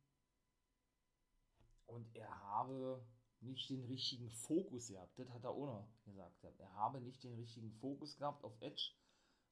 Und 1.92 2.16
er 2.16 2.30
habe 2.42 3.04
nicht 3.40 3.68
den 3.68 3.84
richtigen 3.84 4.30
Fokus 4.30 4.88
gehabt. 4.88 5.18
Das 5.18 5.28
hat 5.30 5.44
er 5.44 5.50
auch 5.50 5.66
noch 5.66 5.88
gesagt. 6.04 6.42
Er 6.58 6.72
habe 6.74 7.00
nicht 7.00 7.22
den 7.22 7.34
richtigen 7.34 7.70
Fokus 7.72 8.16
gehabt 8.16 8.44
auf 8.44 8.56
Edge, 8.60 8.92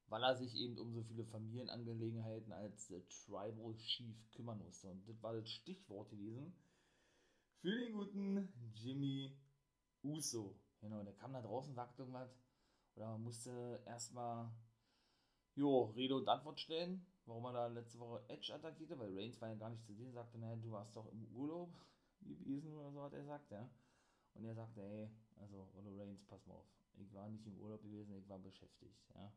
weil 0.07 0.23
er 0.23 0.37
sich 0.37 0.55
eben 0.55 0.79
um 0.79 0.93
so 0.95 1.03
viele 1.03 1.25
Familienangelegenheiten 1.25 2.53
als 2.53 2.87
Tribal 2.87 3.77
Chief 3.77 4.17
kümmern 4.31 4.59
musste. 4.59 4.89
Und 4.89 5.07
das 5.07 5.23
war 5.23 5.35
das 5.35 5.49
Stichwort 5.51 6.09
gewesen 6.11 6.55
für 7.61 7.79
den 7.79 7.93
guten 7.93 8.53
Jimmy 8.75 9.37
Uso. 10.03 10.59
Genau, 10.81 11.03
der 11.03 11.15
kam 11.15 11.35
da 11.35 11.43
draußen, 11.43 11.75
sagte 11.75 12.03
irgendwas. 12.03 12.35
Oder 12.95 13.09
man 13.09 13.23
musste 13.23 13.83
erstmal 13.85 14.51
jo, 15.55 15.85
Rede 15.97 16.17
und 16.17 16.29
Antwort 16.29 16.59
stellen, 16.59 17.07
warum 17.27 17.45
er 17.45 17.53
da 17.53 17.67
letzte 17.67 17.99
Woche 17.99 18.25
Edge 18.29 18.55
attackierte, 18.55 18.99
weil 18.99 19.15
Reigns 19.15 19.41
war 19.41 19.49
ja 19.49 19.57
gar 19.57 19.69
nicht 19.69 19.85
zu 19.85 19.93
sehen, 19.95 20.13
sagte, 20.13 20.39
naja, 20.39 20.57
du 20.57 20.71
warst 20.71 20.97
doch 20.97 21.07
im 21.13 21.27
Urlaub 21.35 21.71
gewesen 22.21 22.73
oder 22.73 22.91
so, 22.93 23.03
hat 23.03 23.13
er 23.13 23.21
gesagt, 23.21 23.51
ja. 23.51 23.69
Und 24.35 24.45
er 24.45 24.55
sagte, 24.55 24.83
hey, 24.83 25.11
also, 25.37 25.63
Rollo 25.75 25.97
Reigns, 25.97 26.25
pass 26.27 26.47
mal 26.47 26.55
auf. 26.55 26.67
Ich 26.95 27.13
war 27.15 27.29
nicht 27.29 27.47
im 27.47 27.59
Urlaub 27.59 27.83
gewesen, 27.83 28.15
ich 28.17 28.29
war 28.29 28.39
beschäftigt, 28.39 28.99
ja. 29.15 29.33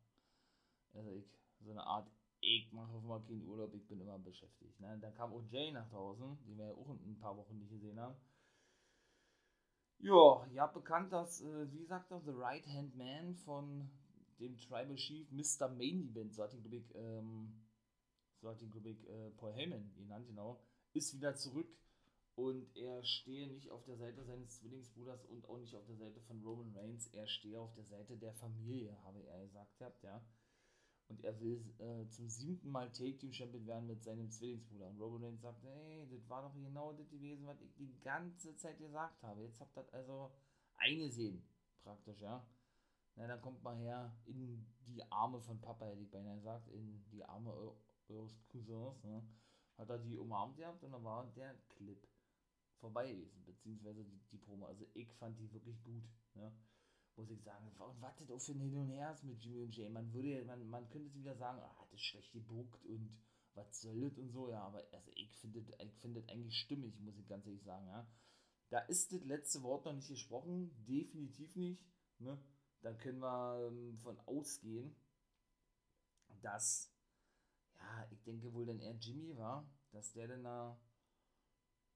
Also 0.93 1.11
ich, 1.11 1.25
so 1.59 1.71
eine 1.71 1.85
Art, 1.85 2.09
ich 2.39 2.71
mache 2.71 2.99
mal 2.99 3.21
keinen 3.21 3.47
Urlaub, 3.47 3.73
ich 3.73 3.87
bin 3.87 4.01
immer 4.01 4.19
beschäftigt. 4.19 4.79
Ne? 4.79 4.97
Dann 4.99 5.13
kam 5.13 5.33
auch 5.33 5.43
Jay 5.49 5.71
nach 5.71 5.89
draußen, 5.89 6.37
den 6.45 6.57
wir 6.57 6.65
ja 6.65 6.73
auch 6.73 6.89
ein 6.89 7.17
paar 7.19 7.37
Wochen 7.37 7.57
nicht 7.57 7.71
gesehen 7.71 7.99
haben. 7.99 8.15
Ja, 9.99 10.45
ihr 10.51 10.61
habt 10.61 10.73
bekannt, 10.73 11.13
dass, 11.13 11.41
äh, 11.41 11.71
wie 11.71 11.85
sagt 11.85 12.11
er, 12.11 12.19
The 12.19 12.31
Right 12.31 12.67
Hand 12.67 12.95
Man 12.95 13.35
von 13.35 13.89
dem 14.39 14.57
Tribal 14.57 14.95
Chief 14.95 15.31
Mr. 15.31 15.69
Main 15.69 16.09
Event, 16.09 16.33
so 16.33 16.43
hat 16.43 16.53
ihn, 16.53 16.61
glaube 16.61 16.75
ich, 16.75 16.93
ähm, 16.95 17.53
so 18.41 18.49
hat 18.49 18.61
ihn, 18.61 18.69
glaube 18.69 18.89
ich, 18.89 19.07
äh, 19.07 19.29
Paul 19.31 19.53
Heyman 19.53 19.93
genannt, 19.95 20.27
genau, 20.27 20.59
ist 20.91 21.13
wieder 21.15 21.35
zurück 21.35 21.69
und 22.35 22.75
er 22.75 23.03
stehe 23.03 23.47
nicht 23.47 23.69
auf 23.69 23.83
der 23.83 23.95
Seite 23.95 24.23
seines 24.23 24.57
Zwillingsbruders 24.57 25.25
und 25.25 25.47
auch 25.47 25.59
nicht 25.59 25.75
auf 25.75 25.85
der 25.85 25.97
Seite 25.97 26.19
von 26.21 26.41
Roman 26.41 26.75
Reigns. 26.75 27.07
Er 27.07 27.27
stehe 27.27 27.59
auf 27.59 27.73
der 27.73 27.85
Seite 27.85 28.17
der 28.17 28.33
Familie, 28.33 28.97
habe 29.03 29.23
er 29.23 29.45
gesagt 29.45 30.03
ja. 30.03 30.25
Und 31.09 31.23
er 31.23 31.39
will 31.39 31.63
äh, 31.79 32.07
zum 32.09 32.27
siebten 32.29 32.71
Mal 32.71 32.91
Take 32.91 33.17
Team 33.17 33.33
Champion 33.33 33.67
werden 33.67 33.85
mit 33.85 34.03
seinem 34.03 34.31
Zwillingsbruder. 34.31 34.87
Und 34.87 34.99
Roman 34.99 35.23
Reigns 35.25 35.41
sagt, 35.41 35.61
hey, 35.63 36.07
das 36.09 36.27
war 36.27 36.41
doch 36.41 36.55
genau 36.55 36.93
das 36.93 37.09
gewesen, 37.09 37.45
was 37.45 37.61
ich 37.61 37.75
die 37.75 37.99
ganze 38.01 38.55
Zeit 38.55 38.79
gesagt 38.79 39.21
habe. 39.21 39.43
Jetzt 39.43 39.59
habt 39.59 39.77
ihr 39.77 39.83
das 39.83 39.93
also 39.93 40.31
eingesehen, 40.77 41.47
praktisch, 41.83 42.19
ja. 42.21 42.43
Na, 43.15 43.27
dann 43.27 43.41
kommt 43.41 43.61
mal 43.61 43.77
her 43.77 44.11
in 44.25 44.65
die 44.87 45.03
Arme 45.11 45.39
von 45.39 45.61
Papa, 45.61 45.85
hätte 45.85 46.01
ich 46.01 46.09
beinahe 46.09 46.37
gesagt, 46.37 46.67
in 46.69 47.05
die 47.11 47.23
Arme 47.23 47.53
eures 48.07 48.43
Cousins, 48.47 49.03
ne? 49.03 49.23
Hat 49.77 49.89
er 49.89 49.99
die 49.99 50.17
umarmt 50.17 50.57
gehabt 50.57 50.83
und 50.83 50.91
dann 50.91 51.03
war 51.03 51.31
der 51.35 51.55
Clip 51.69 52.07
vorbei 52.83 53.09
gewesen, 53.09 53.45
beziehungsweise 53.45 54.03
die, 54.03 54.19
die 54.29 54.37
Promo. 54.37 54.65
Also 54.65 54.85
ich 54.93 55.11
fand 55.13 55.39
die 55.39 55.51
wirklich 55.53 55.81
gut, 55.83 56.03
ne? 56.35 56.53
Muss 57.15 57.29
ich 57.29 57.41
sagen, 57.43 57.71
was 57.77 58.15
das 58.17 58.29
auch 58.31 58.41
für 58.41 58.53
ein 58.53 58.59
Hin 58.59 58.75
und 58.75 58.89
Her 58.89 59.17
mit 59.23 59.41
Jimmy 59.41 59.61
und 59.61 59.75
Jay. 59.75 59.87
Man 59.87 60.11
würde, 60.13 60.43
man, 60.45 60.67
man 60.69 60.89
könnte 60.89 61.07
es 61.07 61.15
wieder 61.15 61.35
sagen, 61.35 61.59
ah, 61.61 61.77
das 61.79 61.93
ist 61.93 62.05
schlecht 62.05 62.33
gebuckt 62.33 62.83
und 62.85 63.15
was 63.53 63.81
soll 63.81 64.01
das 64.01 64.17
und 64.17 64.31
so, 64.31 64.49
ja, 64.49 64.63
aber 64.63 64.83
also 64.91 65.11
ich 65.13 65.31
finde 65.35 65.59
ich 65.59 65.99
finde 65.99 66.21
das 66.21 66.29
eigentlich 66.29 66.57
stimmig, 66.57 66.99
muss 66.99 67.17
ich 67.17 67.27
ganz 67.27 67.45
ehrlich 67.45 67.63
sagen, 67.63 67.87
ja. 67.87 68.07
Da 68.69 68.79
ist 68.79 69.13
das 69.13 69.23
letzte 69.23 69.61
Wort 69.61 69.85
noch 69.85 69.93
nicht 69.93 70.09
gesprochen, 70.09 70.75
definitiv 70.85 71.55
nicht, 71.55 71.85
ne? 72.19 72.37
Da 72.81 72.93
können 72.93 73.19
wir 73.19 73.67
ähm, 73.67 73.99
von 73.99 74.19
ausgehen, 74.25 74.95
dass, 76.41 76.91
ja, 77.75 78.07
ich 78.11 78.23
denke 78.23 78.51
wohl, 78.53 78.65
denn 78.65 78.79
er 78.79 78.95
Jimmy 78.95 79.37
war, 79.37 79.71
dass 79.91 80.11
der 80.13 80.27
dann 80.27 80.43
da 80.43 80.77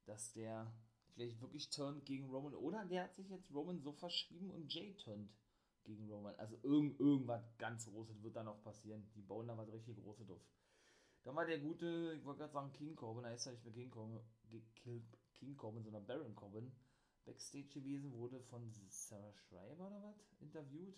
dass 0.08 0.34
der 0.34 0.74
vielleicht 1.14 1.40
wirklich 1.42 1.70
turnt 1.70 2.06
gegen 2.06 2.30
Roman 2.30 2.56
oder 2.56 2.86
der 2.86 3.04
hat 3.04 3.16
sich 3.16 3.30
jetzt 3.30 3.54
Roman 3.54 3.80
so 3.80 3.92
verschrieben 3.92 4.50
und 4.52 4.74
Jay 4.74 4.96
turnt 4.96 5.32
gegen 5.84 6.10
Roman. 6.10 6.36
Also 6.36 6.58
irgend, 6.64 7.00
irgendwas 7.00 7.58
ganz 7.58 7.86
Großes 7.86 8.24
wird 8.24 8.36
da 8.36 8.44
noch 8.44 8.62
passieren. 8.64 9.10
Die 9.16 9.22
bauen 9.22 9.48
da 9.48 9.58
was 9.58 9.72
richtig 9.72 9.98
Großes 9.98 10.30
auf. 10.30 10.42
Dann 11.24 11.36
war 11.36 11.46
der 11.46 11.60
gute, 11.60 12.14
ich 12.18 12.24
wollte 12.26 12.40
gerade 12.40 12.54
sagen 12.54 12.74
King 12.74 12.96
Corbin, 12.96 13.24
da 13.24 13.32
ist 13.32 13.46
er 13.46 13.52
nicht 13.52 13.66
mehr 13.66 13.74
King 13.74 13.92
Corbin, 13.92 14.20
King 15.34 15.58
Corbin, 15.58 15.84
sondern 15.84 16.06
Baron 16.06 16.36
Corbin. 16.36 16.72
Backstage 17.26 17.68
gewesen, 17.68 18.14
wurde 18.14 18.40
von 18.40 18.72
Sarah 18.90 19.34
Schreiber 19.34 19.88
oder 19.88 20.02
was 20.02 20.32
interviewt. 20.40 20.96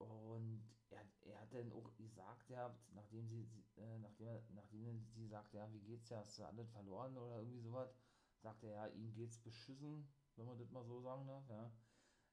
Und 0.00 0.64
er, 0.88 1.04
er 1.26 1.40
hat 1.40 1.52
dann 1.52 1.72
auch 1.72 1.94
gesagt, 1.94 2.48
ja, 2.48 2.74
nachdem 2.94 3.28
sie, 3.28 3.48
äh, 3.76 3.98
nachdem, 3.98 4.28
nachdem 4.54 5.06
sie 5.14 5.26
sagt, 5.26 5.52
ja, 5.52 5.70
wie 5.72 5.80
geht's 5.80 6.08
ja, 6.08 6.20
hast 6.20 6.38
du 6.38 6.44
alles 6.44 6.70
verloren 6.70 7.16
oder 7.16 7.38
irgendwie 7.38 7.60
sowas, 7.60 7.94
sagt 8.40 8.64
er, 8.64 8.70
ja, 8.70 8.86
ihm 8.88 9.12
geht's 9.12 9.38
beschissen, 9.38 10.08
wenn 10.36 10.46
man 10.46 10.58
das 10.58 10.70
mal 10.70 10.84
so 10.84 11.00
sagen 11.00 11.26
darf, 11.26 11.46
ja. 11.48 11.70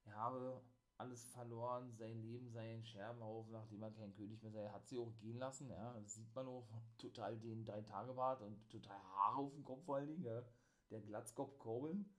Er 0.05 0.15
habe 0.15 0.62
alles 0.97 1.25
verloren, 1.25 1.93
sein 1.93 2.21
Leben 2.21 2.50
sei 2.50 2.74
ein 2.74 2.86
Scherbenhaufen, 2.86 3.51
nachdem 3.51 3.83
er 3.83 3.91
kein 3.91 4.13
König 4.13 4.41
mehr 4.41 4.51
sei. 4.51 4.62
Er 4.62 4.74
hat 4.74 4.88
sie 4.88 4.97
auch 4.97 5.13
gehen 5.17 5.38
lassen, 5.38 5.69
ja. 5.69 5.93
Das 6.00 6.13
sieht 6.13 6.33
man 6.33 6.47
auch 6.47 6.67
total 6.97 7.38
den 7.38 7.65
Drei-Tage-Bart 7.65 8.41
und 8.41 8.69
total 8.69 8.97
Haare 8.97 9.38
auf 9.41 9.53
dem 9.53 9.65
Kopf 9.65 9.83
vor 9.83 9.97
allen 9.97 10.07
Dingen, 10.07 10.24
ja. 10.24 10.41
Der 10.89 11.01
Glatzkopf 11.01 11.59
Corbin. 11.59 12.09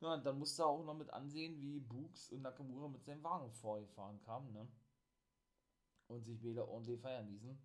Ja, 0.00 0.14
und 0.14 0.26
dann 0.26 0.38
musste 0.38 0.62
er 0.62 0.66
auch 0.66 0.84
noch 0.84 0.96
mit 0.96 1.10
ansehen, 1.10 1.60
wie 1.60 1.80
Books 1.80 2.30
und 2.30 2.42
Nakamura 2.42 2.88
mit 2.88 3.02
seinem 3.02 3.22
Wagen 3.22 3.50
vorgefahren 3.50 4.20
kamen, 4.20 4.52
ne? 4.52 4.68
Und 6.08 6.24
sich 6.24 6.42
wieder 6.42 6.68
ordentlich 6.68 7.00
feiern 7.00 7.28
ließen. 7.28 7.58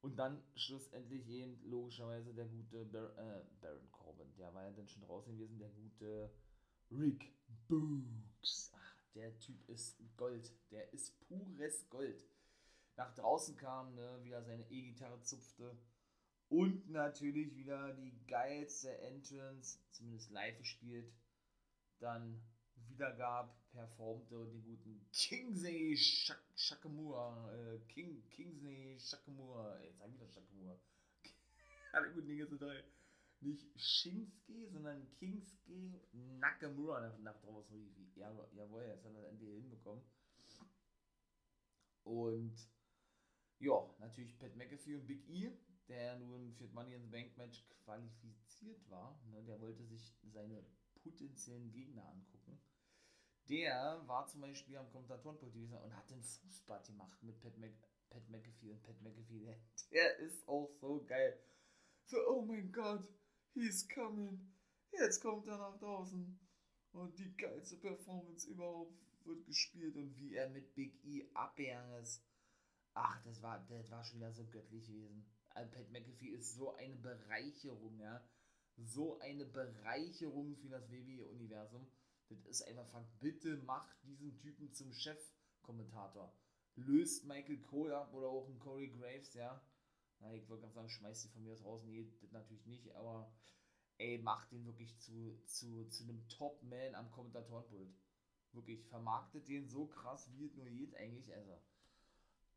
Und 0.00 0.16
dann 0.16 0.42
schlussendlich 0.54 1.26
eben 1.28 1.60
logischerweise 1.64 2.32
der 2.32 2.46
gute 2.46 2.84
Bar 2.84 3.18
äh, 3.18 3.44
Baron 3.60 3.90
Corbin. 3.90 4.32
Der 4.36 4.54
war 4.54 4.62
ja 4.62 4.70
dann 4.70 4.86
schon 4.86 5.02
draußen 5.02 5.36
gewesen, 5.36 5.58
der 5.58 5.70
gute 5.70 6.30
Rick 6.90 7.34
Books. 7.66 8.70
Ach, 8.74 8.94
der 9.14 9.36
Typ 9.40 9.68
ist 9.68 10.00
Gold. 10.16 10.52
Der 10.70 10.92
ist 10.92 11.18
pures 11.26 11.88
Gold. 11.88 12.24
Nach 12.96 13.12
draußen 13.14 13.56
kam, 13.56 13.94
ne, 13.94 14.22
wieder 14.22 14.42
seine 14.44 14.70
E-Gitarre 14.70 15.20
zupfte. 15.22 15.76
Und 16.48 16.88
natürlich 16.90 17.54
wieder 17.56 17.92
die 17.94 18.16
geilste 18.26 18.96
Entrance, 18.98 19.78
zumindest 19.90 20.30
live 20.30 20.58
gespielt, 20.58 21.12
dann 22.00 22.40
wiedergab, 22.88 23.54
performte 23.70 24.46
den 24.46 24.62
guten 24.62 25.06
Kingsley 25.12 25.96
Shak 25.96 26.40
Shakamura, 26.54 27.52
äh, 27.54 27.78
King, 27.88 28.28
Kingsley 28.30 28.98
Shakamura, 28.98 29.80
jetzt 29.82 29.98
sag 29.98 30.08
ich 30.08 30.14
wieder 30.14 30.28
Shakamura. 30.28 30.78
Alle 31.92 32.12
guten 32.12 32.28
Dinge 32.28 32.46
sind 32.46 32.60
drei. 32.60 32.84
Nicht 33.40 33.80
Shinsuke, 33.80 34.68
sondern 34.68 35.08
Kingsuke 35.12 36.00
Nakamura 36.12 37.00
nach, 37.00 37.18
nach 37.18 37.40
draußen 37.40 37.76
rief. 37.94 38.16
Ja, 38.16 38.32
jawohl, 38.56 38.82
jetzt 38.82 39.04
hat 39.04 39.14
er 39.14 39.28
endlich 39.28 39.50
hinbekommen. 39.50 40.02
Und 42.02 42.56
ja, 43.60 43.94
natürlich 43.98 44.36
Pat 44.38 44.56
McAfee 44.56 44.96
und 44.96 45.06
Big 45.06 45.28
E, 45.28 45.52
der 45.88 46.18
nun 46.18 46.52
für 46.54 46.64
das 46.64 46.72
Money 46.72 46.94
in 46.94 47.02
the 47.02 47.08
Bank 47.08 47.36
Match 47.36 47.64
qualifiziert 47.84 48.88
war. 48.90 49.20
Ne, 49.30 49.42
der 49.44 49.60
wollte 49.60 49.84
sich 49.84 50.16
seine 50.32 50.64
potenziellen 51.02 51.70
Gegner 51.70 52.06
angucken. 52.08 52.60
Der 53.48 54.02
war 54.06 54.26
zum 54.26 54.42
Beispiel 54.42 54.76
am 54.76 54.90
Kommentatorenpult 54.90 55.54
und 55.54 55.96
hat 55.96 56.10
den 56.10 56.22
Fußbad 56.22 56.86
gemacht 56.86 57.22
mit 57.22 57.40
Pat, 57.40 57.56
Mc, 57.56 57.72
Pat 58.10 58.28
McAfee. 58.28 58.72
Und 58.72 58.82
Pat 58.82 59.00
McAfee, 59.00 59.40
der, 59.40 59.58
der 59.90 60.18
ist 60.18 60.46
auch 60.46 60.70
so 60.80 61.02
geil. 61.06 61.38
So, 62.04 62.18
oh 62.28 62.42
mein 62.42 62.70
Gott, 62.72 63.08
he's 63.54 63.88
coming. 63.88 64.52
Jetzt 64.92 65.20
kommt 65.22 65.46
er 65.46 65.56
nach 65.56 65.78
draußen. 65.78 66.38
Und 66.92 67.18
die 67.18 67.36
geilste 67.36 67.76
Performance 67.76 68.48
überhaupt 68.48 68.98
wird 69.24 69.46
gespielt. 69.46 69.96
Und 69.96 70.14
wie 70.18 70.34
er 70.34 70.50
mit 70.50 70.74
Big 70.74 71.02
E 71.04 71.26
abgegangen 71.32 72.02
ist. 72.02 72.22
Ach, 72.92 73.22
das 73.24 73.40
war, 73.42 73.64
das 73.68 73.90
war 73.90 74.04
schon 74.04 74.18
wieder 74.18 74.32
so 74.32 74.44
göttlich 74.46 74.86
gewesen. 74.86 75.24
Also 75.50 75.70
Pat 75.70 75.90
McAfee 75.90 76.30
ist 76.30 76.54
so 76.54 76.74
eine 76.74 76.96
Bereicherung, 76.96 77.98
ja 77.98 78.22
so 78.84 79.18
eine 79.20 79.44
Bereicherung 79.44 80.56
für 80.56 80.68
das 80.68 80.90
WWE-Universum. 80.90 81.86
Das 82.28 82.44
ist 82.46 82.62
einfach, 82.62 83.04
bitte 83.20 83.56
macht 83.58 83.96
diesen 84.04 84.36
Typen 84.36 84.72
zum 84.72 84.92
Chefkommentator. 84.92 86.32
Löst 86.76 87.24
Michael 87.24 87.60
Cole 87.62 87.96
ab 87.96 88.12
oder 88.14 88.28
auch 88.28 88.48
ein 88.48 88.58
Corey 88.58 88.88
Graves, 88.88 89.34
ja. 89.34 89.60
Na, 90.20 90.34
ich 90.34 90.48
wollte 90.48 90.62
ganz 90.62 90.74
sagen, 90.74 90.88
schmeißt 90.88 91.24
die 91.24 91.28
von 91.28 91.42
mir 91.42 91.52
aus 91.52 91.64
raus. 91.64 91.84
Nee, 91.84 92.04
das 92.20 92.32
natürlich 92.32 92.66
nicht, 92.66 92.94
aber 92.94 93.32
ey, 93.98 94.18
macht 94.18 94.52
den 94.52 94.64
wirklich 94.66 94.98
zu, 94.98 95.40
zu, 95.44 95.86
zu 95.88 96.04
einem 96.04 96.26
Top-Man 96.28 96.94
am 96.94 97.10
Kommentatorenpult. 97.10 97.90
Wirklich, 98.52 98.84
vermarktet 98.86 99.48
den 99.48 99.68
so 99.68 99.86
krass, 99.86 100.30
wie 100.32 100.44
es 100.44 100.56
nur 100.56 100.66
geht 100.66 100.96
eigentlich. 100.96 101.32
Also, 101.34 101.60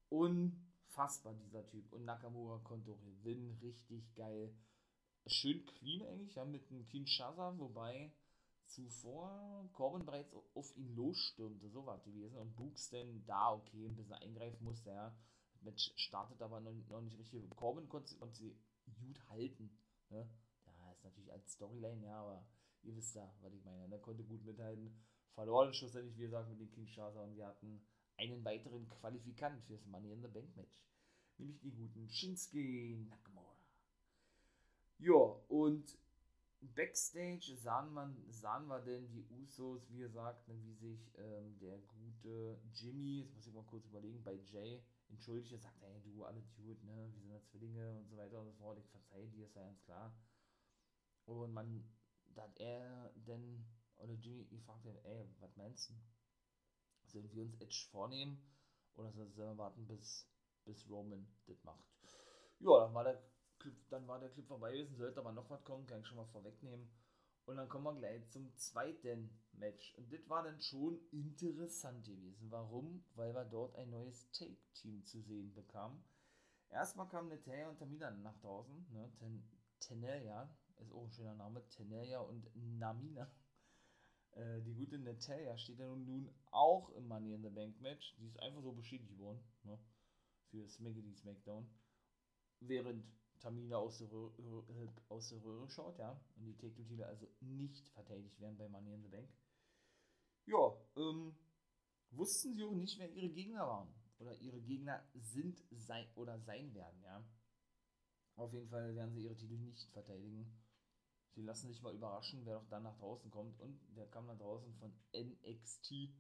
unfassbar, 0.09 1.33
dieser 1.33 1.65
Typ. 1.67 1.91
Und 1.91 2.05
Nakamura 2.05 2.59
konnte 2.59 2.91
auch 2.91 3.03
gewinnen, 3.03 3.57
richtig 3.61 4.13
geil. 4.15 4.53
Schön 5.27 5.65
clean 5.65 6.01
eigentlich, 6.07 6.35
ja, 6.35 6.45
mit 6.45 6.69
einem 6.69 6.85
Kinshasa, 6.85 7.57
wobei 7.57 8.11
zuvor 8.65 9.69
Corbin 9.73 10.05
bereits 10.05 10.33
auf 10.55 10.75
ihn 10.75 10.95
losstürmte, 10.95 11.69
so 11.69 11.85
war 11.85 11.97
es 11.97 12.03
gewesen. 12.03 12.37
Und 12.37 12.55
Books 12.55 12.89
dann 12.89 13.23
da, 13.25 13.53
okay, 13.53 13.87
ein 13.87 13.95
bisschen 13.95 14.13
eingreifen 14.13 14.63
musste, 14.63 14.89
ja. 14.89 15.15
Das 15.53 15.61
Match 15.61 15.93
startet 15.95 16.41
aber 16.41 16.59
noch, 16.59 16.73
noch 16.89 17.01
nicht 17.01 17.17
richtig. 17.19 17.47
Corbin 17.55 17.87
konnte, 17.87 18.15
konnte 18.15 18.35
sie 18.35 18.55
gut 18.99 19.29
halten, 19.29 19.77
ne? 20.09 20.27
Ja, 20.65 20.91
ist 20.91 21.03
natürlich 21.03 21.31
als 21.31 21.51
Storyline, 21.53 22.05
ja, 22.05 22.19
aber 22.19 22.45
ihr 22.83 22.95
wisst 22.95 23.15
ja, 23.15 23.31
was 23.41 23.53
ich 23.53 23.63
meine. 23.63 23.83
Er 23.83 23.89
ne? 23.89 23.99
konnte 23.99 24.23
gut 24.23 24.43
mithalten. 24.43 24.95
Verloren 25.33 25.73
schlussendlich, 25.73 26.17
wie 26.17 26.23
gesagt, 26.23 26.49
mit 26.49 26.59
den 26.59 26.71
Kinshasa 26.71 27.21
und 27.23 27.35
wir 27.35 27.47
hatten 27.47 27.85
einen 28.17 28.43
weiteren 28.43 28.87
Qualifikant 28.89 29.63
fürs 29.63 29.85
Money 29.85 30.11
in 30.11 30.21
the 30.21 30.27
Bank 30.27 30.55
Match. 30.55 30.81
Nämlich 31.37 31.59
die 31.59 31.71
guten 31.71 32.09
Shinsuke 32.09 32.97
Nakamura. 33.09 33.60
Ja, 35.01 35.15
und 35.47 35.97
Backstage 36.61 37.55
sahen, 37.57 37.91
man, 37.91 38.23
sahen 38.29 38.67
wir 38.67 38.81
denn 38.81 39.09
die 39.09 39.25
Usos, 39.31 39.89
wie 39.89 39.97
gesagt, 39.97 40.47
ne, 40.47 40.53
wie 40.61 40.75
sich 40.75 41.11
ähm, 41.17 41.57
der 41.57 41.79
gute 41.79 42.61
Jimmy, 42.75 43.21
jetzt 43.21 43.33
muss 43.33 43.47
ich 43.47 43.53
mal 43.53 43.65
kurz 43.65 43.87
überlegen, 43.87 44.23
bei 44.23 44.35
Jay 44.35 44.83
entschuldigt, 45.09 45.53
er 45.53 45.57
sagt, 45.57 45.81
hey 45.81 45.99
du, 46.03 46.23
alle 46.23 46.43
Dude, 46.55 46.85
ne, 46.85 47.09
wir 47.11 47.19
sind 47.19 47.31
ja 47.31 47.41
Zwillinge 47.41 47.97
und 47.97 48.09
so 48.09 48.15
weiter 48.15 48.39
und 48.41 48.45
so 48.45 48.53
fort, 48.53 48.77
ich 48.77 48.87
verzeihe 48.91 49.27
dir, 49.29 49.47
ist 49.47 49.55
ja 49.55 49.63
ganz 49.63 49.81
klar. 49.81 50.15
Und 51.25 51.51
man, 51.51 51.83
da 52.35 52.43
hat 52.43 52.59
er 52.59 53.11
denn, 53.15 53.65
oder 53.97 54.13
Jimmy 54.13 54.45
gefragt, 54.45 54.85
ey, 54.85 55.25
was 55.39 55.55
meinst 55.57 55.89
du? 55.89 55.93
Sollen 57.07 57.31
wir 57.31 57.41
uns 57.41 57.55
Edge 57.55 57.87
vornehmen 57.89 58.39
oder 58.93 59.11
sollen 59.11 59.35
wir 59.35 59.57
warten, 59.57 59.87
bis, 59.87 60.29
bis 60.63 60.87
Roman 60.87 61.27
das 61.47 61.63
macht? 61.63 61.89
Ja, 62.59 62.81
dann 62.81 62.93
war 62.93 63.03
der 63.03 63.30
Clip, 63.61 63.75
dann 63.89 64.07
war 64.07 64.19
der 64.19 64.29
Clip 64.29 64.47
vorbei 64.47 64.73
gewesen, 64.73 64.97
sollte 64.97 65.19
aber 65.19 65.31
noch 65.31 65.49
was 65.49 65.63
kommen, 65.63 65.85
kann 65.87 66.01
ich 66.01 66.07
schon 66.07 66.17
mal 66.17 66.25
vorwegnehmen. 66.25 66.89
Und 67.45 67.57
dann 67.57 67.69
kommen 67.69 67.85
wir 67.85 67.95
gleich 67.95 68.27
zum 68.29 68.55
zweiten 68.55 69.29
Match. 69.53 69.95
Und 69.97 70.11
das 70.11 70.27
war 70.29 70.43
dann 70.43 70.59
schon 70.61 70.99
interessant 71.11 72.05
gewesen. 72.05 72.51
Warum? 72.51 73.03
Weil 73.15 73.33
wir 73.33 73.45
dort 73.45 73.75
ein 73.75 73.89
neues 73.89 74.29
Take-Team 74.31 75.03
zu 75.03 75.21
sehen 75.21 75.53
bekamen. 75.53 76.03
Erstmal 76.69 77.09
kam 77.09 77.27
Natalia 77.27 77.69
und 77.69 77.77
Tamina 77.77 78.11
nach 78.11 78.37
draußen. 78.39 78.87
Ne? 78.91 79.11
Ten 79.19 79.43
Tenelia 79.79 80.49
ist 80.77 80.91
auch 80.91 81.03
ein 81.03 81.11
schöner 81.11 81.35
Name. 81.35 81.67
Tenelia 81.69 82.19
und 82.19 82.49
Namina. 82.55 83.29
Äh, 84.33 84.61
die 84.61 84.73
gute 84.73 84.97
Natalia 84.97 85.57
steht 85.57 85.79
ja 85.79 85.93
nun 85.93 86.33
auch 86.51 86.89
im 86.91 87.05
Money 87.05 87.33
in 87.33 87.41
the 87.41 87.49
Bank 87.49 87.81
Match. 87.81 88.15
Die 88.15 88.27
ist 88.27 88.39
einfach 88.39 88.61
so 88.61 88.71
bestätigt 88.71 89.19
worden. 89.19 89.43
Ne? 89.63 89.77
Für 90.49 90.69
Smackety 90.69 91.13
Smackdown. 91.13 91.69
Während 92.61 93.03
Tamina 93.41 93.77
aus 93.77 93.97
der, 93.97 94.11
Röhre, 94.11 94.31
äh, 94.69 94.87
aus 95.09 95.29
der 95.29 95.43
Röhre 95.43 95.69
schaut, 95.69 95.97
ja, 95.97 96.11
und 96.35 96.45
die 96.45 96.55
Take-Two-Titel 96.55 97.03
also 97.03 97.27
nicht 97.41 97.87
verteidigt 97.89 98.39
werden 98.39 98.57
bei 98.57 98.69
Money 98.69 98.93
in 98.93 99.01
the 99.01 99.09
Bank. 99.09 99.29
Ja, 100.45 100.77
ähm, 100.95 101.35
wussten 102.11 102.53
sie 102.53 102.63
auch 102.63 102.75
nicht, 102.75 102.97
wer 102.99 103.09
ihre 103.11 103.29
Gegner 103.29 103.67
waren. 103.67 103.93
Oder 104.19 104.35
ihre 104.35 104.61
Gegner 104.61 105.03
sind 105.15 105.63
sein 105.71 106.07
oder 106.15 106.39
sein 106.39 106.73
werden, 106.75 107.01
ja. 107.03 107.25
Auf 108.35 108.53
jeden 108.53 108.69
Fall 108.69 108.95
werden 108.95 109.13
sie 109.13 109.23
ihre 109.23 109.35
Titel 109.35 109.57
nicht 109.57 109.89
verteidigen. 109.91 110.61
Sie 111.33 111.41
lassen 111.41 111.69
sich 111.69 111.81
mal 111.81 111.95
überraschen, 111.95 112.45
wer 112.45 112.59
doch 112.59 112.67
dann 112.69 112.83
nach 112.83 112.97
draußen 112.97 113.31
kommt. 113.31 113.59
Und 113.59 113.79
wer 113.93 114.07
kam 114.07 114.27
nach 114.27 114.37
draußen 114.37 114.73
von 114.75 114.93
NXT? 115.13 116.13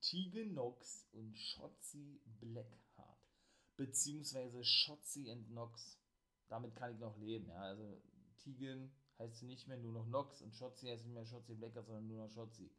Tegan 0.00 0.54
Nox 0.54 1.06
und 1.12 1.36
Shotzi 1.36 2.20
Blackheart. 2.24 3.18
Beziehungsweise 3.76 4.62
Shotzi 4.64 5.30
and 5.30 5.50
Nox 5.50 5.98
damit 6.54 6.76
kann 6.76 6.92
ich 6.92 7.00
noch 7.00 7.18
leben. 7.18 7.48
Ja? 7.48 7.62
Also 7.62 8.00
Tegan 8.38 8.92
heißt 9.18 9.38
sie 9.38 9.46
nicht 9.46 9.66
mehr 9.66 9.76
nur 9.76 9.92
noch 9.92 10.06
Nox 10.06 10.40
und 10.40 10.54
Shotzi 10.54 10.86
heißt 10.86 11.04
nicht 11.04 11.14
mehr 11.14 11.26
Shotzi 11.26 11.54
Blacker, 11.54 11.82
sondern 11.82 12.06
nur 12.06 12.24
noch 12.24 12.30
Shotzi. 12.30 12.70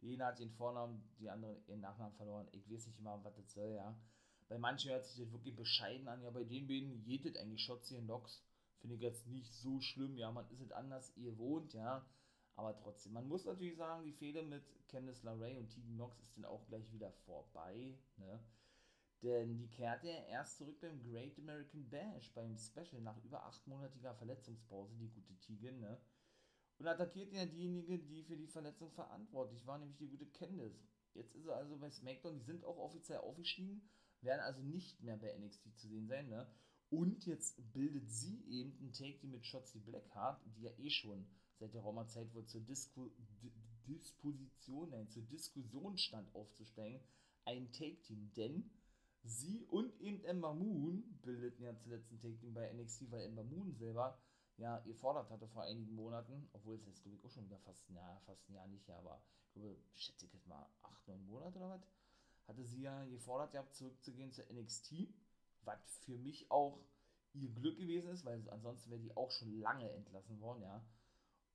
Die 0.00 0.14
eine 0.14 0.26
hat 0.26 0.38
ihren 0.38 0.52
Vornamen, 0.52 1.02
die 1.18 1.28
andere 1.28 1.60
ihren 1.66 1.80
Nachnamen 1.80 2.14
verloren. 2.14 2.46
Ich 2.52 2.70
weiß 2.70 2.86
nicht 2.86 2.98
immer, 3.00 3.22
was 3.24 3.34
das 3.34 3.52
soll, 3.52 3.72
ja. 3.74 3.98
Bei 4.48 4.58
manchen 4.58 4.90
hört 4.92 5.04
sich 5.04 5.24
das 5.24 5.32
wirklich 5.32 5.56
bescheiden 5.56 6.06
an. 6.06 6.22
Ja, 6.22 6.30
bei 6.30 6.44
den 6.44 6.68
beiden 6.68 7.02
jedet 7.04 7.36
eigentlich 7.36 7.62
Shotzi 7.62 7.96
und 7.96 8.06
Nox. 8.06 8.44
Finde 8.78 8.94
ich 8.94 9.02
jetzt 9.02 9.26
nicht 9.26 9.52
so 9.54 9.80
schlimm. 9.80 10.16
Ja, 10.16 10.30
man 10.30 10.48
ist 10.50 10.60
es 10.60 10.70
anders, 10.70 11.12
ihr 11.16 11.36
wohnt, 11.36 11.72
ja. 11.72 12.06
Aber 12.54 12.76
trotzdem, 12.78 13.12
man 13.12 13.26
muss 13.26 13.44
natürlich 13.44 13.76
sagen, 13.76 14.04
die 14.04 14.12
Fehler 14.12 14.42
mit 14.42 14.62
Candice 14.88 15.24
LeRae 15.24 15.58
und 15.58 15.68
Tegan 15.70 15.96
Nox 15.96 16.20
ist 16.20 16.36
dann 16.36 16.44
auch 16.44 16.64
gleich 16.68 16.90
wieder 16.92 17.10
vorbei. 17.24 17.98
Ne? 18.18 18.40
Denn 19.22 19.56
die 19.56 19.68
kehrte 19.68 20.08
erst 20.08 20.58
zurück 20.58 20.80
beim 20.80 21.02
Great 21.02 21.38
American 21.38 21.88
Bash, 21.88 22.32
beim 22.34 22.56
Special, 22.56 23.00
nach 23.00 23.22
über 23.24 23.44
achtmonatiger 23.44 24.14
Verletzungspause, 24.14 24.94
die 24.96 25.08
gute 25.08 25.34
Tegan, 25.38 25.80
ne? 25.80 26.00
Und 26.78 26.86
attackiert 26.86 27.32
ja 27.32 27.46
diejenige, 27.46 27.98
die 27.98 28.22
für 28.22 28.36
die 28.36 28.46
Verletzung 28.46 28.90
verantwortlich 28.90 29.66
war, 29.66 29.78
nämlich 29.78 29.96
die 29.96 30.08
gute 30.08 30.26
Candice. 30.26 30.78
Jetzt 31.14 31.34
ist 31.34 31.46
er 31.46 31.56
also 31.56 31.78
bei 31.78 31.90
SmackDown, 31.90 32.38
die 32.38 32.44
sind 32.44 32.64
auch 32.64 32.76
offiziell 32.76 33.18
aufgestiegen, 33.18 33.88
werden 34.20 34.40
also 34.40 34.60
nicht 34.60 35.02
mehr 35.02 35.16
bei 35.16 35.34
NXT 35.38 35.74
zu 35.76 35.88
sehen 35.88 36.06
sein, 36.06 36.28
ne? 36.28 36.46
Und 36.90 37.26
jetzt 37.26 37.56
bildet 37.72 38.10
sie 38.10 38.44
eben 38.48 38.78
ein 38.80 38.92
Take-Team 38.92 39.32
mit 39.32 39.44
Shotzi 39.44 39.80
Blackheart, 39.80 40.40
die 40.54 40.62
ja 40.62 40.70
eh 40.78 40.90
schon 40.90 41.26
seit 41.58 41.74
der 41.74 41.80
Roma-Zeit 41.80 42.32
wohl 42.34 42.44
zur 42.44 42.60
Disku 42.60 43.10
Disposition, 43.86 44.90
nein, 44.90 45.08
zur 45.08 45.22
Diskussion 45.22 45.96
stand 45.96 46.34
aufzusteigen, 46.34 47.00
ein 47.44 47.70
Take-Team, 47.72 48.32
denn 48.34 48.68
sie 49.26 49.64
und 49.70 49.98
eben 50.00 50.24
Ember 50.24 50.54
Moon 50.54 51.02
bildeten 51.22 51.62
ja 51.62 51.76
zuletzt 51.76 52.10
ein 52.12 52.20
Take-Team 52.20 52.54
bei 52.54 52.72
NXT, 52.72 53.10
weil 53.10 53.24
Ember 53.24 53.44
Moon 53.44 53.74
selber 53.74 54.18
ja 54.56 54.78
gefordert 54.80 55.30
hatte 55.30 55.48
vor 55.48 55.64
einigen 55.64 55.94
Monaten, 55.94 56.48
obwohl 56.52 56.76
es 56.76 56.86
jetzt 56.86 57.02
glaube 57.02 57.16
ich 57.16 57.24
auch 57.24 57.30
schon 57.30 57.44
wieder 57.44 57.58
fast 57.58 57.88
ein 57.90 57.94
Jahr, 57.94 58.20
fast 58.24 58.48
ein 58.48 58.54
Jahr 58.54 58.66
nicht, 58.68 58.88
aber 58.90 59.20
ich 59.48 59.52
glaube, 59.52 59.76
schätze 59.94 60.26
ich 60.26 60.32
jetzt 60.32 60.46
mal 60.46 60.66
acht, 60.82 61.06
neun 61.08 61.26
Monate 61.26 61.58
oder 61.58 61.70
was, 61.70 61.86
hatte 62.46 62.64
sie 62.64 62.82
ja 62.82 63.04
gefordert 63.06 63.52
gehabt, 63.52 63.74
zurückzugehen 63.74 64.32
zu 64.32 64.42
NXT, 64.42 65.08
was 65.62 65.98
für 65.98 66.16
mich 66.16 66.50
auch 66.50 66.78
ihr 67.34 67.50
Glück 67.50 67.76
gewesen 67.76 68.12
ist, 68.12 68.24
weil 68.24 68.48
ansonsten 68.50 68.90
wäre 68.90 69.00
die 69.00 69.16
auch 69.16 69.30
schon 69.30 69.60
lange 69.60 69.90
entlassen 69.90 70.40
worden, 70.40 70.62
ja 70.62 70.82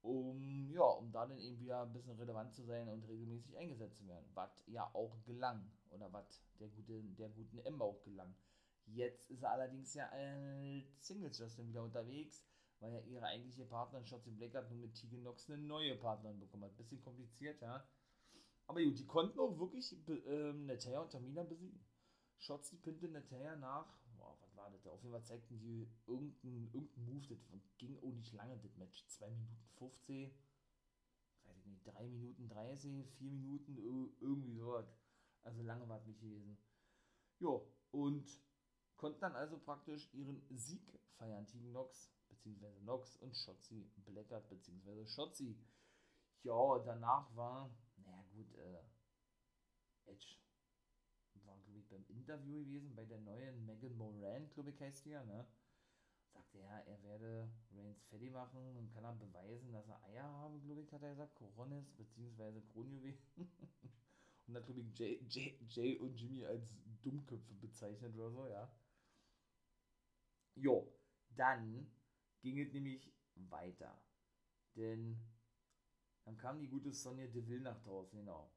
um, 0.02 0.72
ja, 0.72 0.84
um 0.84 1.12
da 1.12 1.26
dann 1.26 1.40
eben 1.40 1.60
wieder 1.60 1.84
ein 1.84 1.94
bisschen 1.94 2.18
relevant 2.18 2.54
zu 2.54 2.64
sein 2.64 2.88
und 2.90 3.08
regelmäßig 3.08 3.58
eingesetzt 3.58 3.98
zu 3.98 4.08
werden. 4.08 4.26
Was 4.34 4.64
ja 4.68 4.90
auch 4.94 5.24
gelang. 5.24 5.72
Oder 5.92 6.12
was 6.12 6.42
der, 6.60 6.70
gute, 6.70 7.04
der 7.04 7.30
guten 7.30 7.60
Emma 7.60 7.86
auch 7.86 8.02
gelang. 8.04 8.34
Jetzt 8.86 9.30
ist 9.30 9.44
er 9.44 9.52
allerdings 9.52 9.94
ja 9.94 10.10
als 10.10 11.08
Singles 11.08 11.38
Justin 11.38 11.68
wieder 11.68 11.84
unterwegs, 11.84 12.44
weil 12.80 12.94
ja 12.94 13.00
ihre 13.02 13.26
eigentliche 13.26 13.66
Partnerin 13.66 14.06
Shotzi 14.06 14.32
Blackheart 14.32 14.70
nur 14.72 14.80
mit 14.80 14.96
Tegan 14.96 15.24
Nox 15.24 15.50
eine 15.50 15.62
neue 15.62 15.96
Partnerin 15.96 16.40
bekommen 16.40 16.64
hat. 16.64 16.78
Bisschen 16.78 17.02
kompliziert, 17.02 17.62
ja. 17.62 17.88
Aber 18.68 18.82
gut, 18.82 18.98
die 18.98 19.06
konnten 19.06 19.40
auch 19.40 19.60
wirklich 19.60 19.96
ähm, 20.26 20.66
Natalia 20.66 21.02
und 21.02 21.12
Tamina 21.12 21.44
besiegen. 21.44 21.86
Shotzi 22.38 22.78
pinnte 22.78 23.08
Natalia 23.08 23.56
nach 23.56 24.01
das? 24.72 24.86
Auf 24.88 25.02
jeden 25.02 25.14
Fall 25.14 25.24
zeigten 25.24 25.60
die 25.60 25.88
irgendeinen 26.08 26.72
irgendein 26.74 27.06
Move, 27.06 27.28
das 27.28 27.78
ging 27.78 27.98
auch 28.00 28.14
nicht 28.14 28.34
lange, 28.34 28.58
das 28.58 28.76
Match. 28.78 29.06
2 29.08 29.30
Minuten 29.30 29.68
15, 29.78 30.32
weiß 31.46 31.58
ich 31.60 31.66
nicht, 31.66 31.88
3 31.88 32.08
Minuten 32.08 32.48
30, 32.50 33.08
4 33.08 33.32
Minuten, 33.32 33.78
irgendwie 34.20 34.56
sowas. 34.56 34.94
Also 35.44 35.62
lange 35.64 35.88
war 35.90 35.98
es 35.98 36.06
nicht 36.06 36.20
gewesen. 36.20 36.58
Jo, 37.40 37.68
und 37.92 38.28
konnten 38.98 39.22
dann 39.22 39.36
also 39.36 39.58
praktisch 39.58 40.14
ihren 40.14 40.42
Sieg 40.50 41.00
feiern, 41.18 41.48
Team 41.48 41.72
Nox, 41.72 42.12
beziehungsweise 42.30 42.80
Nox 42.84 43.16
und 43.18 43.36
Shotzi 43.36 43.90
Blackert, 44.06 44.48
beziehungsweise 44.50 45.08
Shotzi. 45.08 45.58
Ja, 46.44 46.80
danach 46.80 47.36
war, 47.36 47.76
naja 47.98 48.24
gut, 48.34 48.54
äh, 48.56 48.84
Edge 50.06 50.38
beim 51.92 52.06
Interview 52.08 52.64
gewesen 52.64 52.96
bei 52.96 53.06
der 53.06 53.20
neuen 53.20 53.66
Megan 53.66 53.96
Moran, 53.98 54.50
glaube 54.50 54.72
ich, 54.72 54.80
heißt 54.82 55.06
die 55.06 55.10
ja, 55.10 55.24
ne? 55.24 55.46
Sagte 56.34 56.60
er, 56.60 56.88
er 56.88 57.04
werde 57.04 57.52
Reigns 57.76 58.04
fertig 58.06 58.32
machen 58.32 58.78
und 58.78 58.92
kann 58.94 59.04
er 59.04 59.14
beweisen, 59.14 59.72
dass 59.74 59.88
er 59.88 60.02
Eier 60.06 60.24
haben, 60.24 60.62
glaube 60.62 60.82
ich, 60.82 60.92
hat 60.92 61.04
er 61.04 61.12
gesagt, 61.12 61.36
Coronis 61.36 61.92
bzw. 61.92 62.62
Kronjuwelen. 62.72 63.18
und 64.48 64.56
hat, 64.56 64.66
glaube 64.66 64.80
ich, 64.80 64.98
Jay, 64.98 65.20
Jay, 65.28 65.60
Jay 65.68 65.98
und 65.98 66.16
Jimmy 66.16 66.46
als 66.46 66.64
Dummköpfe 67.02 67.54
bezeichnet 67.56 68.16
oder 68.16 68.32
so, 68.32 68.48
ja. 68.48 68.72
Jo, 70.56 70.94
dann 71.36 71.92
ging 72.42 72.60
es 72.60 72.72
nämlich 72.74 73.14
weiter. 73.36 74.02
Denn 74.76 75.20
dann 76.24 76.38
kam 76.38 76.60
die 76.60 76.70
gute 76.70 76.92
Sonja 76.92 77.28
Deville 77.28 77.62
nach 77.62 77.82
draußen, 77.82 78.18
genau. 78.18 78.52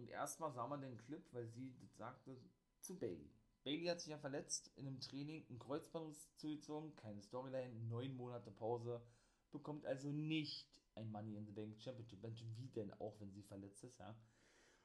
Und 0.00 0.08
erstmal 0.08 0.50
sah 0.50 0.66
man 0.66 0.80
den 0.80 0.96
Clip, 0.96 1.22
weil 1.32 1.46
sie 1.46 1.74
das 1.78 1.94
sagte, 1.98 2.40
zu 2.80 2.98
Bailey. 2.98 3.30
Bailey 3.64 3.84
hat 3.84 4.00
sich 4.00 4.08
ja 4.08 4.16
verletzt 4.16 4.70
in 4.76 4.86
einem 4.86 4.98
Training, 4.98 5.44
ein 5.50 5.58
Kreuzbandriss 5.58 6.34
zugezogen, 6.36 6.96
keine 6.96 7.20
Storyline, 7.20 7.74
neun 7.86 8.16
Monate 8.16 8.50
Pause, 8.50 9.02
bekommt 9.50 9.84
also 9.84 10.08
nicht 10.10 10.80
ein 10.94 11.10
Money 11.10 11.36
in 11.36 11.44
the 11.44 11.52
Bank 11.52 11.78
Championship 11.78 12.22
Match, 12.22 12.42
wie 12.56 12.68
denn 12.68 12.90
auch, 12.94 13.20
wenn 13.20 13.30
sie 13.30 13.42
verletzt 13.42 13.84
ist, 13.84 13.98
ja. 13.98 14.16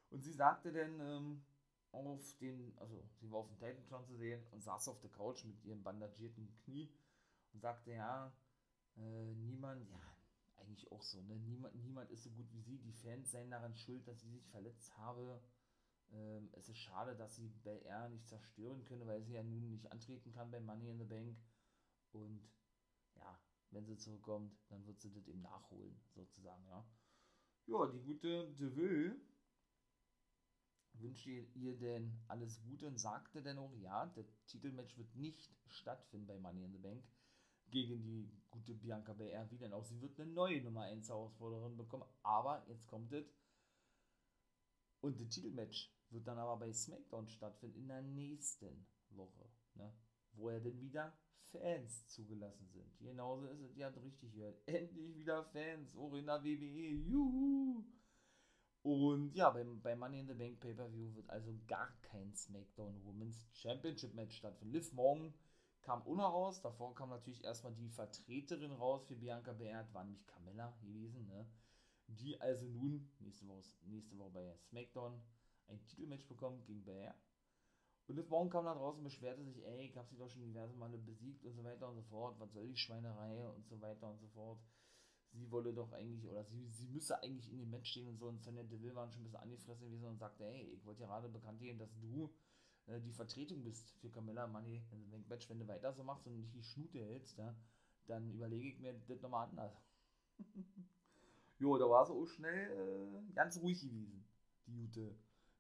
Und 0.10 0.22
sie 0.22 0.34
sagte 0.34 0.74
dann 0.74 1.00
ähm, 1.00 1.46
auf 1.94 2.38
den, 2.40 2.78
also 2.78 3.02
sie 3.22 3.32
war 3.32 3.40
auf 3.40 3.48
dem 3.48 3.58
Titantron 3.58 4.06
zu 4.06 4.18
sehen 4.18 4.46
und 4.52 4.64
saß 4.64 4.90
auf 4.90 5.00
der 5.00 5.12
Couch 5.12 5.46
mit 5.46 5.64
ihrem 5.64 5.82
bandagierten 5.82 6.54
Knie 6.66 6.94
und 7.54 7.62
sagte, 7.62 7.94
ja, 7.94 8.36
äh, 8.98 9.34
niemand, 9.36 9.90
ja, 9.90 10.15
eigentlich 10.66 10.92
auch 10.92 11.02
so, 11.02 11.22
ne? 11.22 11.36
Niemand, 11.36 11.76
niemand 11.76 12.10
ist 12.12 12.24
so 12.24 12.32
gut 12.32 12.52
wie 12.52 12.62
sie. 12.62 12.78
Die 12.80 12.94
Fans 12.94 13.32
seien 13.32 13.52
daran 13.52 13.76
schuld, 13.76 14.08
dass 14.08 14.22
sie 14.22 14.30
sich 14.30 14.48
verletzt 14.48 14.96
habe. 14.98 15.42
Ähm, 16.12 16.50
es 16.54 16.70
ist 16.70 16.78
schade, 16.78 17.16
dass 17.16 17.36
sie 17.36 17.50
bei 17.64 17.80
R 17.80 18.10
nicht 18.10 18.28
zerstören 18.28 18.84
könne, 18.84 19.08
weil 19.08 19.24
sie 19.24 19.34
ja 19.34 19.44
nun 19.44 19.70
nicht 19.70 19.92
antreten 19.92 20.32
kann 20.32 20.52
bei 20.52 20.60
Money 20.60 20.90
in 20.90 21.00
the 21.00 21.06
Bank. 21.06 21.38
Und 22.12 22.48
ja, 23.16 23.40
wenn 23.72 23.86
sie 23.86 23.98
zurückkommt, 23.98 24.58
dann 24.70 24.86
wird 24.86 25.00
sie 25.00 25.12
das 25.12 25.28
eben 25.28 25.42
nachholen, 25.42 26.00
sozusagen, 26.14 26.66
ja. 26.68 26.86
Ja, 27.68 27.88
die 27.88 28.02
gute 28.02 28.54
Deville 28.54 29.16
wünschte 30.94 31.32
ihr 31.32 31.78
denn 31.78 32.18
alles 32.28 32.62
Gute 32.62 32.88
und 32.88 32.98
sagte 32.98 33.42
denn 33.42 33.58
auch, 33.58 33.74
ja, 33.76 34.06
der 34.06 34.26
Titelmatch 34.46 34.98
wird 34.98 35.16
nicht 35.16 35.52
stattfinden 35.68 36.28
bei 36.28 36.38
Money 36.38 36.64
in 36.64 36.72
the 36.72 36.78
Bank 36.78 37.04
gegen 37.76 38.02
die 38.06 38.32
gute 38.50 38.74
Bianca 38.74 39.12
Belair, 39.12 39.46
wie 39.52 39.58
denn 39.58 39.74
auch. 39.74 39.84
Sie 39.84 40.02
wird 40.02 40.18
eine 40.18 40.32
neue 40.32 40.62
Nummer 40.62 40.84
1 40.84 41.10
Herausforderin 41.10 41.76
bekommen, 41.76 42.06
aber 42.24 42.64
jetzt 42.70 42.88
kommt 42.88 43.12
es. 43.12 43.26
Und 45.02 45.20
das 45.20 45.28
Titelmatch 45.28 45.94
wird 46.10 46.26
dann 46.26 46.38
aber 46.38 46.56
bei 46.56 46.72
SmackDown 46.72 47.28
stattfinden 47.28 47.82
in 47.82 47.88
der 47.90 48.02
nächsten 48.02 48.88
Woche, 49.10 49.50
ne? 49.74 49.94
wo 50.36 50.50
ja 50.50 50.60
dann 50.60 50.80
wieder 50.80 51.14
Fans 51.52 52.08
zugelassen 52.10 52.70
sind. 52.70 52.98
Genauso 53.00 53.46
ist 53.48 53.60
es, 53.60 53.84
habt 53.84 54.02
richtig 54.02 54.34
gehört. 54.34 54.58
Endlich 54.68 55.14
wieder 55.18 55.44
Fans, 55.44 55.94
auch 55.98 56.14
in 56.14 56.26
der 56.26 56.42
WWE, 56.42 56.94
juhu! 57.10 57.84
Und 58.84 59.36
ja, 59.36 59.50
beim, 59.50 59.82
bei 59.82 59.96
Money 59.96 60.22
in 60.22 60.28
the 60.28 60.34
Bank 60.34 60.62
Pay-Per-View 60.62 61.16
wird 61.16 61.30
also 61.30 61.54
gar 61.68 61.92
kein 62.04 62.34
SmackDown 62.34 63.04
Women's 63.04 63.46
Championship 63.52 64.14
Match 64.14 64.38
stattfinden. 64.38 64.74
Liv 64.74 64.94
Morgan 64.94 65.34
kam 65.86 66.06
ohne 66.06 66.24
raus. 66.24 66.62
Davor 66.62 66.94
kam 66.94 67.10
natürlich 67.10 67.44
erstmal 67.44 67.74
die 67.74 67.90
Vertreterin 67.90 68.72
raus 68.72 69.06
für 69.06 69.16
Bianca 69.16 69.54
Belair, 69.54 69.88
war 69.94 70.04
nämlich 70.04 70.26
Carmella 70.28 70.76
gewesen, 70.82 71.26
ne? 71.28 71.48
Die 72.08 72.40
also 72.40 72.66
nun 72.66 73.10
nächste 73.20 73.48
Woche, 73.48 73.64
nächste 73.86 74.18
Woche 74.18 74.32
bei 74.32 74.58
SmackDown 74.70 75.22
ein 75.68 75.84
Titelmatch 75.88 76.28
bekommen 76.28 76.64
gegen 76.66 76.84
Belair. 76.84 77.16
Und 78.08 78.18
Liv 78.18 78.30
Morgan 78.30 78.50
kam 78.52 78.66
da 78.66 78.76
draußen 78.76 79.00
und 79.00 79.06
beschwerte 79.06 79.44
sich, 79.44 79.66
ey, 79.66 79.88
ich 79.88 79.98
hab 79.98 80.08
sie 80.08 80.18
doch 80.18 80.30
schon 80.30 80.44
diverse 80.44 80.76
Male 80.76 80.98
besiegt 81.00 81.44
und 81.44 81.56
so 81.56 81.64
weiter 81.64 81.90
und 81.90 81.96
so 81.96 82.04
fort. 82.04 82.40
Was 82.40 82.54
soll 82.54 82.68
die 82.68 82.78
Schweinerei 82.78 83.48
und 83.50 83.66
so 83.68 83.82
weiter 83.82 84.10
und 84.10 84.20
so 84.20 84.28
fort 84.28 84.60
sie 85.36 85.52
wolle 85.52 85.74
doch 85.74 85.92
eigentlich, 85.92 86.28
oder 86.30 86.44
sie, 86.46 86.68
sie 86.70 86.88
müsse 86.88 87.22
eigentlich 87.22 87.52
in 87.52 87.60
dem 87.60 87.70
Match 87.70 87.92
stehen 87.92 88.08
und 88.08 88.18
so. 88.18 88.28
Und 88.28 88.42
Sonja 88.44 88.64
Deville 88.64 88.96
war 88.96 89.10
schon 89.12 89.22
ein 89.22 89.26
bisschen 89.26 89.42
angefressen 89.42 89.88
gewesen 89.88 90.08
und 90.08 90.18
sagte, 90.18 90.46
hey, 90.46 90.72
ich 90.74 90.86
wollte 90.86 91.04
gerade 91.04 91.30
bekannt 91.30 91.60
geben, 91.60 91.80
dass 91.80 91.94
du 92.00 92.34
äh, 92.88 93.00
die 93.02 93.12
Vertretung 93.12 93.64
bist 93.64 93.92
für 94.02 94.10
Camilla 94.10 94.48
Money 94.48 94.84
in 94.92 95.10
the 95.12 95.18
Match. 95.30 95.50
Wenn 95.50 95.60
du 95.60 95.68
weiter 95.68 95.94
so 95.94 96.04
machst 96.04 96.28
und 96.28 96.36
nicht 96.36 96.54
die 96.54 96.64
Schnute 96.64 97.00
hältst, 97.00 97.38
ja, 97.38 97.56
dann 98.08 98.32
überlege 98.32 98.68
ich 98.68 98.80
mir 98.80 98.94
das 99.08 99.22
nochmal 99.22 99.48
anders. 99.48 99.82
jo, 101.60 101.78
da 101.78 101.90
war 101.90 102.06
sie 102.06 102.14
auch 102.14 102.28
schnell 102.28 102.72
äh, 102.72 103.34
ganz 103.34 103.60
ruhig 103.60 103.82
gewesen, 103.82 104.26
die 104.68 104.74
gute, 104.74 105.16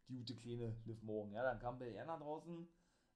die 0.07 0.15
gute 0.15 0.35
kleine 0.35 0.75
Liv 0.85 1.01
Morgan. 1.03 1.33
Ja, 1.33 1.43
dann 1.43 1.59
kam 1.59 1.79
Bel 1.79 1.93
nach 2.05 2.19
draußen, 2.19 2.67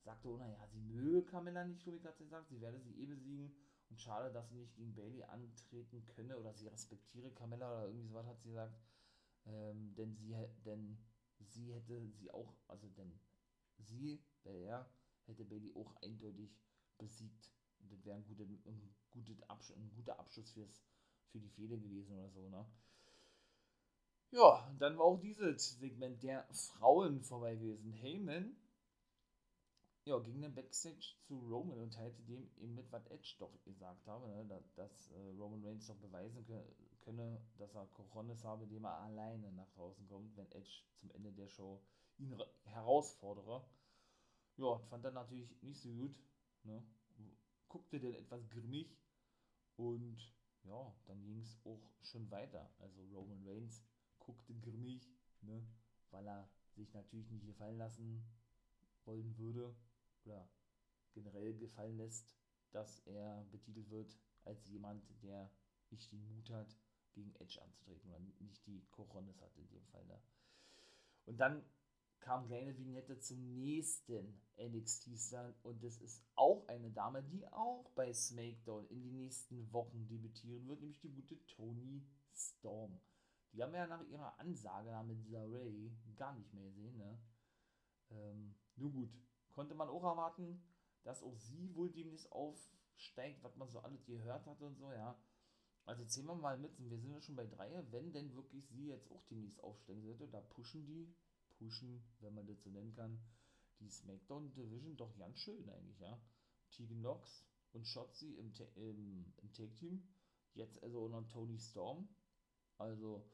sagte, 0.04 0.28
oh, 0.30 0.38
naja, 0.38 0.68
sie 0.68 0.82
möge 0.82 1.26
Camilla 1.26 1.66
nicht, 1.66 1.84
so 1.84 1.94
wie 1.94 2.00
sie 2.00 2.24
gesagt, 2.24 2.50
sie 2.50 2.62
werde 2.62 2.80
sie 2.80 2.96
eh 3.02 3.06
besiegen 3.06 3.54
und 3.90 4.00
schade, 4.00 4.32
dass 4.32 4.50
sie 4.50 4.56
nicht 4.56 4.76
gegen 4.76 4.96
Bailey 4.96 5.24
antreten 5.24 6.06
könne 6.06 6.38
oder 6.38 6.54
sie 6.54 6.68
respektiere 6.68 7.32
Carmella 7.32 7.72
oder 7.72 7.88
irgendwie 7.88 8.08
sowas 8.08 8.28
hat 8.28 8.40
sie 8.42 8.50
gesagt. 8.50 8.80
Ähm, 9.46 9.96
denn 9.96 10.16
sie 10.16 10.36
denn 10.66 10.98
sie 11.40 11.74
hätte 11.74 12.08
sie 12.08 12.30
auch, 12.32 12.54
also 12.68 12.88
denn 12.90 13.20
sie, 13.80 14.22
Belair, 14.44 14.90
hätte 15.26 15.46
Bailey 15.46 15.74
auch 15.76 15.96
eindeutig 16.02 16.52
besiegt. 16.98 17.52
Und 17.80 17.92
das 17.92 18.06
wäre 18.06 18.18
ein, 18.18 18.26
guter, 18.26 18.44
ein, 18.44 18.96
guter 19.12 19.50
Absch 19.50 19.72
ein 19.72 19.92
guter 19.96 20.20
Abschluss 20.20 20.52
fürs, 20.52 20.84
für 21.32 21.40
die 21.40 21.50
Fehde 21.50 21.80
gewesen 21.80 22.18
oder 22.18 22.30
so, 22.30 22.50
ne? 22.50 22.66
Ja, 24.32 24.72
dann 24.78 24.98
war 24.98 25.06
auch 25.06 25.20
dieses 25.20 25.80
Segment 25.80 26.22
der 26.22 26.48
Frauen 26.52 27.22
vorbei 27.22 27.56
gewesen. 27.56 27.92
Heyman 27.94 28.56
ja, 30.06 30.18
ging 30.20 30.42
dann 30.42 30.56
Backstage 30.56 31.16
zu 31.22 31.38
Roman 31.40 31.80
und 31.80 31.94
teilte 31.94 32.24
dem 32.24 32.50
eben 32.58 32.74
mit, 32.74 32.92
was 32.92 33.06
Edge 33.08 33.36
doch 33.38 33.52
gesagt 33.64 34.08
habe, 34.08 34.28
ne, 34.28 34.46
dass, 34.48 34.74
dass 34.74 35.12
äh, 35.12 35.30
Roman 35.38 35.64
Reigns 35.64 35.88
doch 35.88 35.98
beweisen 35.98 36.46
könne, 37.02 37.42
dass 37.58 37.76
er 37.76 37.86
Coronis 37.88 38.44
habe, 38.44 38.64
indem 38.64 38.86
er 38.86 39.00
alleine 39.02 39.52
nach 39.52 39.70
draußen 39.76 40.08
kommt, 40.08 40.36
wenn 40.36 40.52
Edge 40.52 40.84
zum 40.96 41.12
Ende 41.12 41.32
der 41.32 41.48
Show 41.48 41.82
ihn 42.20 42.38
herausfordere. 42.64 43.66
Ja, 44.58 44.78
fand 44.90 45.06
er 45.06 45.12
natürlich 45.12 45.62
nicht 45.62 45.82
so 45.82 45.90
gut, 45.94 46.20
ne, 46.64 46.84
guckte 47.70 48.00
dann 48.00 48.14
etwas 48.14 48.50
grimmig 48.50 48.98
und 49.78 50.18
ja, 50.64 50.94
dann 51.06 51.24
ging 51.24 51.40
es 51.40 51.58
auch 51.64 51.82
schon 52.04 52.30
weiter. 52.30 52.70
Also 52.80 53.02
Roman 53.14 53.48
Reigns 53.48 53.82
guckte 54.20 54.54
grimmig, 54.56 55.10
ne, 55.42 55.66
weil 56.12 56.28
er 56.28 56.50
sich 56.76 56.94
natürlich 56.94 57.30
nicht 57.30 57.46
gefallen 57.46 57.78
lassen 57.78 58.26
wollen 59.06 59.38
würde 59.38 59.74
oder 60.26 60.50
generell 61.14 61.58
gefallen 61.58 61.98
lässt, 61.98 62.36
dass 62.72 63.00
er 63.06 63.46
betitelt 63.52 63.90
wird 63.90 64.18
als 64.44 64.68
jemand, 64.68 65.04
der 65.24 65.50
nicht 65.90 66.12
den 66.12 66.28
Mut 66.28 66.50
hat, 66.50 66.76
gegen 67.14 67.34
Edge 67.36 67.62
anzutreten 67.62 68.10
oder 68.10 68.20
nicht 68.40 68.66
die 68.68 68.86
Coronis 68.92 69.42
hat 69.42 69.56
in 69.58 69.68
dem 69.70 69.86
Fall. 69.88 70.06
Ne? 70.06 70.22
Und 71.26 71.40
dann 71.40 71.64
kam 72.20 72.46
kleine 72.48 72.78
Vignette 72.78 73.20
zum 73.20 73.56
nächsten 73.56 74.42
NXT-Star 74.58 75.54
und 75.64 75.84
das 75.84 75.98
ist 75.98 76.22
auch 76.36 76.68
eine 76.68 76.92
Dame, 76.92 77.24
die 77.24 77.48
auch 77.48 77.90
bei 77.96 78.14
SmackDown 78.14 78.88
in 78.88 79.02
den 79.02 79.16
nächsten 79.16 79.72
Wochen 79.72 80.08
debütieren 80.08 80.68
wird, 80.68 80.82
nämlich 80.82 81.00
die 81.00 81.12
gute 81.12 81.46
Tony 81.48 82.06
Storm. 82.34 83.00
Die 83.54 83.64
haben 83.64 83.72
wir 83.72 83.80
ja 83.80 83.88
nach 83.88 84.04
ihrer 84.08 84.40
Ansage 84.40 84.92
mit 85.08 85.26
Ray 85.34 85.92
gar 86.16 86.34
nicht 86.36 86.54
mehr 86.54 86.66
gesehen, 86.66 86.98
ne? 86.98 87.20
Ähm, 88.12 88.56
nur 88.76 88.92
gut, 88.92 89.10
konnte 89.54 89.76
man 89.76 89.90
auch 89.90 90.04
erwarten, 90.04 90.62
dass 91.04 91.24
auch 91.24 91.36
sie 91.36 91.74
wohl 91.76 91.90
demnächst 91.90 92.32
aufsteigt, 92.32 93.44
was 93.44 93.56
man 93.56 93.70
so 93.70 93.80
alles 93.80 94.06
gehört 94.06 94.46
hat 94.46 94.62
und 94.62 94.76
so, 94.76 94.92
ja. 94.92 95.20
Also 95.86 96.06
zählen 96.06 96.28
wir 96.28 96.36
mal 96.36 96.58
mit, 96.58 96.78
wir 96.78 97.00
sind 97.00 97.12
ja 97.12 97.22
schon 97.22 97.36
bei 97.36 97.48
drei, 97.48 97.84
wenn 97.90 98.12
denn 98.12 98.36
wirklich 98.36 98.68
sie 98.68 98.88
jetzt 98.88 99.10
auch 99.10 99.24
demnächst 99.26 99.64
aufsteigen 99.64 100.04
sollte, 100.04 100.28
da 100.28 100.42
pushen 100.42 100.86
die, 100.86 101.12
pushen, 101.60 102.04
wenn 102.22 102.34
man 102.34 102.48
das 102.48 102.64
so 102.64 102.72
nennen 102.72 102.94
kann, 102.94 103.20
die 103.80 103.90
SmackDown 103.90 104.52
Division 104.54 104.98
doch 104.98 105.16
ganz 105.18 105.40
schön 105.40 105.70
eigentlich, 105.70 106.00
ja. 106.00 106.20
Tegan 106.72 107.02
Nox 107.02 107.46
und 107.74 107.86
Shotzi 107.86 108.34
im, 108.36 108.52
im, 108.76 109.34
im 109.38 109.54
Take-Team, 109.54 110.04
jetzt 110.54 110.82
also 110.84 111.06
auch 111.06 111.10
noch 111.10 111.28
Tony 111.28 111.60
Storm, 111.60 112.10
also, 112.78 113.26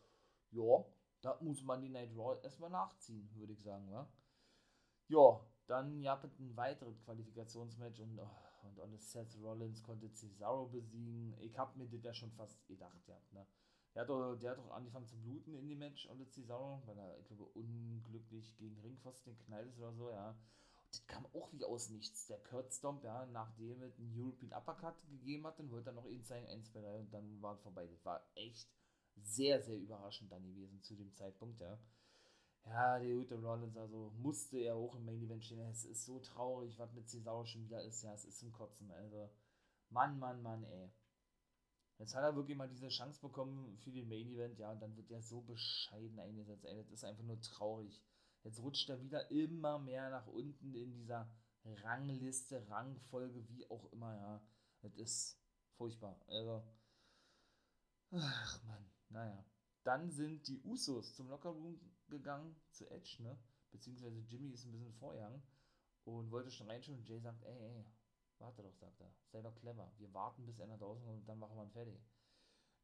ja, 0.52 0.86
da 1.22 1.38
muss 1.42 1.64
man 1.64 1.82
die 1.82 1.90
Night 1.90 2.16
Raw 2.16 2.40
erstmal 2.44 2.70
nachziehen, 2.70 3.30
würde 3.36 3.54
ich 3.54 3.62
sagen, 3.62 3.90
wa? 3.92 4.12
Ja, 5.08 5.40
dann 5.68 6.02
gab 6.02 6.24
es 6.24 6.40
ein 6.40 6.56
weiteres 6.58 7.00
Qualifikationsmatch 7.04 8.00
und, 8.00 8.20
oh, 8.20 8.30
und, 8.64 8.80
und 8.80 9.00
Seth 9.00 9.38
Rollins 9.42 9.84
konnte 9.84 10.12
Cesaro 10.12 10.68
besiegen. 10.68 11.36
Ich 11.40 11.58
hab 11.58 11.76
mir 11.76 11.88
das 11.88 12.04
ja 12.04 12.14
schon 12.14 12.32
fast 12.32 12.66
gedacht, 12.68 13.08
ja, 13.08 13.20
ne? 13.32 13.46
Der 13.96 14.02
hat, 14.02 14.10
doch, 14.10 14.36
der 14.36 14.52
hat 14.52 14.58
doch 14.58 14.72
angefangen 14.72 15.08
zu 15.08 15.18
bluten 15.18 15.56
in 15.56 15.70
dem 15.70 15.80
Match, 15.80 16.06
und 16.08 16.32
Cesaro, 16.32 16.82
weil 16.86 16.98
er, 16.98 17.18
ich 17.20 17.28
glaube, 17.28 17.46
unglücklich 17.46 18.56
gegen 18.58 18.78
Ringpfosten 18.82 19.38
geknallt 19.38 19.70
ist 19.70 19.80
oder 19.80 19.94
so, 19.94 20.10
ja. 20.12 20.30
Und 20.30 20.92
das 20.92 21.08
kam 21.08 21.26
auch 21.34 21.52
wie 21.54 21.64
aus 21.64 21.90
nichts. 21.90 22.28
Der 22.28 22.40
Kurt 22.40 22.74
Stomp, 22.74 23.04
ja, 23.04 23.26
nachdem 23.28 23.82
es 23.82 23.98
einen 23.98 24.14
European 24.16 24.54
Uppercut 24.54 24.96
gegeben 25.10 25.48
hat, 25.48 25.58
dann 25.58 25.72
wollte 25.72 25.92
er 25.92 25.94
noch 25.94 26.06
eben 26.06 26.24
zeigen, 26.24 26.48
1, 26.48 26.72
2, 26.72 26.82
3 26.82 27.00
und 27.00 27.14
dann 27.14 27.42
war 27.42 27.54
es 27.56 27.62
vorbei. 27.62 27.88
Das 27.88 28.04
war 28.06 28.22
echt 28.36 28.70
sehr, 29.16 29.62
sehr 29.62 29.78
überraschend 29.78 30.32
dann 30.32 30.44
gewesen 30.46 30.82
zu 30.82 30.96
dem 30.96 31.14
Zeitpunkt, 31.14 31.62
ja 31.62 31.80
ja, 32.66 33.00
der 33.00 33.16
gute 33.16 33.36
Rollins, 33.36 33.78
also 33.78 34.12
musste 34.18 34.58
er 34.58 34.76
auch 34.76 34.96
im 34.96 35.06
Main 35.06 35.22
Event 35.22 35.44
stehen. 35.44 35.60
Es 35.70 35.86
ist 35.86 36.06
so 36.06 36.20
traurig, 36.20 36.78
was 36.80 36.94
mit 36.94 37.08
Cesaro 37.08 37.46
schon 37.46 37.64
wieder 37.64 37.82
ist. 37.84 38.04
Ja, 38.04 38.14
es 38.14 38.26
ist 38.26 38.40
zum 38.40 38.52
Kotzen. 38.52 38.92
Also, 38.92 39.30
Mann, 39.90 40.18
Mann, 40.20 40.42
Mann, 40.42 40.64
ey. 40.64 40.90
Jetzt 41.98 42.14
hat 42.16 42.24
er 42.24 42.36
wirklich 42.36 42.58
mal 42.58 42.68
diese 42.68 42.90
Chance 42.90 43.22
bekommen 43.22 43.78
für 43.78 43.92
den 43.92 44.10
Main 44.10 44.28
Event, 44.28 44.60
ja, 44.60 44.72
und 44.72 44.82
dann 44.82 44.96
wird 44.98 45.10
er 45.12 45.22
so 45.22 45.42
bescheiden 45.42 46.20
eingesetzt. 46.20 46.66
Ey, 46.66 46.76
das 46.76 46.92
ist 46.92 47.06
einfach 47.06 47.24
nur 47.24 47.40
traurig. 47.42 48.04
Jetzt 48.44 48.60
rutscht 48.60 48.90
er 48.90 49.02
wieder 49.02 49.32
immer 49.32 49.80
mehr 49.80 50.10
nach 50.10 50.28
unten 50.28 50.76
in 50.76 50.94
dieser 50.94 51.30
Rangliste, 51.64 52.68
Rangfolge, 52.70 53.48
wie 53.50 53.70
auch 53.70 53.92
immer, 53.92 54.16
ja. 54.16 54.42
Das 54.82 54.94
ist 54.96 55.40
furchtbar. 55.78 56.22
Also, 56.28 56.64
Ach 58.12 58.64
man, 58.64 58.86
naja. 59.10 59.46
Dann 59.84 60.10
sind 60.10 60.48
die 60.48 60.62
Usos 60.64 61.16
zum 61.16 61.30
Lockerroom 61.30 61.80
gegangen, 62.08 62.56
zu 62.70 62.90
Edge, 62.90 63.18
ne? 63.22 63.38
Beziehungsweise 63.72 64.20
Jimmy 64.22 64.52
ist 64.52 64.66
ein 64.66 64.72
bisschen 64.72 64.94
vorgegangen 64.94 65.44
und 66.06 66.32
wollte 66.32 66.50
schon 66.50 66.70
reinschauen 66.70 67.00
und 67.00 67.08
Jay 67.08 67.20
sagt, 67.20 67.44
ey, 67.44 67.58
ey, 67.58 67.86
warte 68.40 68.64
doch, 68.64 68.76
sagt 68.76 69.00
er, 69.02 69.12
sei 69.32 69.42
doch 69.42 69.56
clever. 69.56 69.92
Wir 69.98 70.14
warten 70.14 70.46
bis 70.46 70.60
er 70.60 70.68
nach 70.68 70.80
draußen 70.80 71.04
kommt 71.04 71.20
und 71.20 71.28
dann 71.28 71.40
machen 71.40 71.56
wir 71.56 71.64
ihn 71.64 71.72
fertig. 71.72 72.00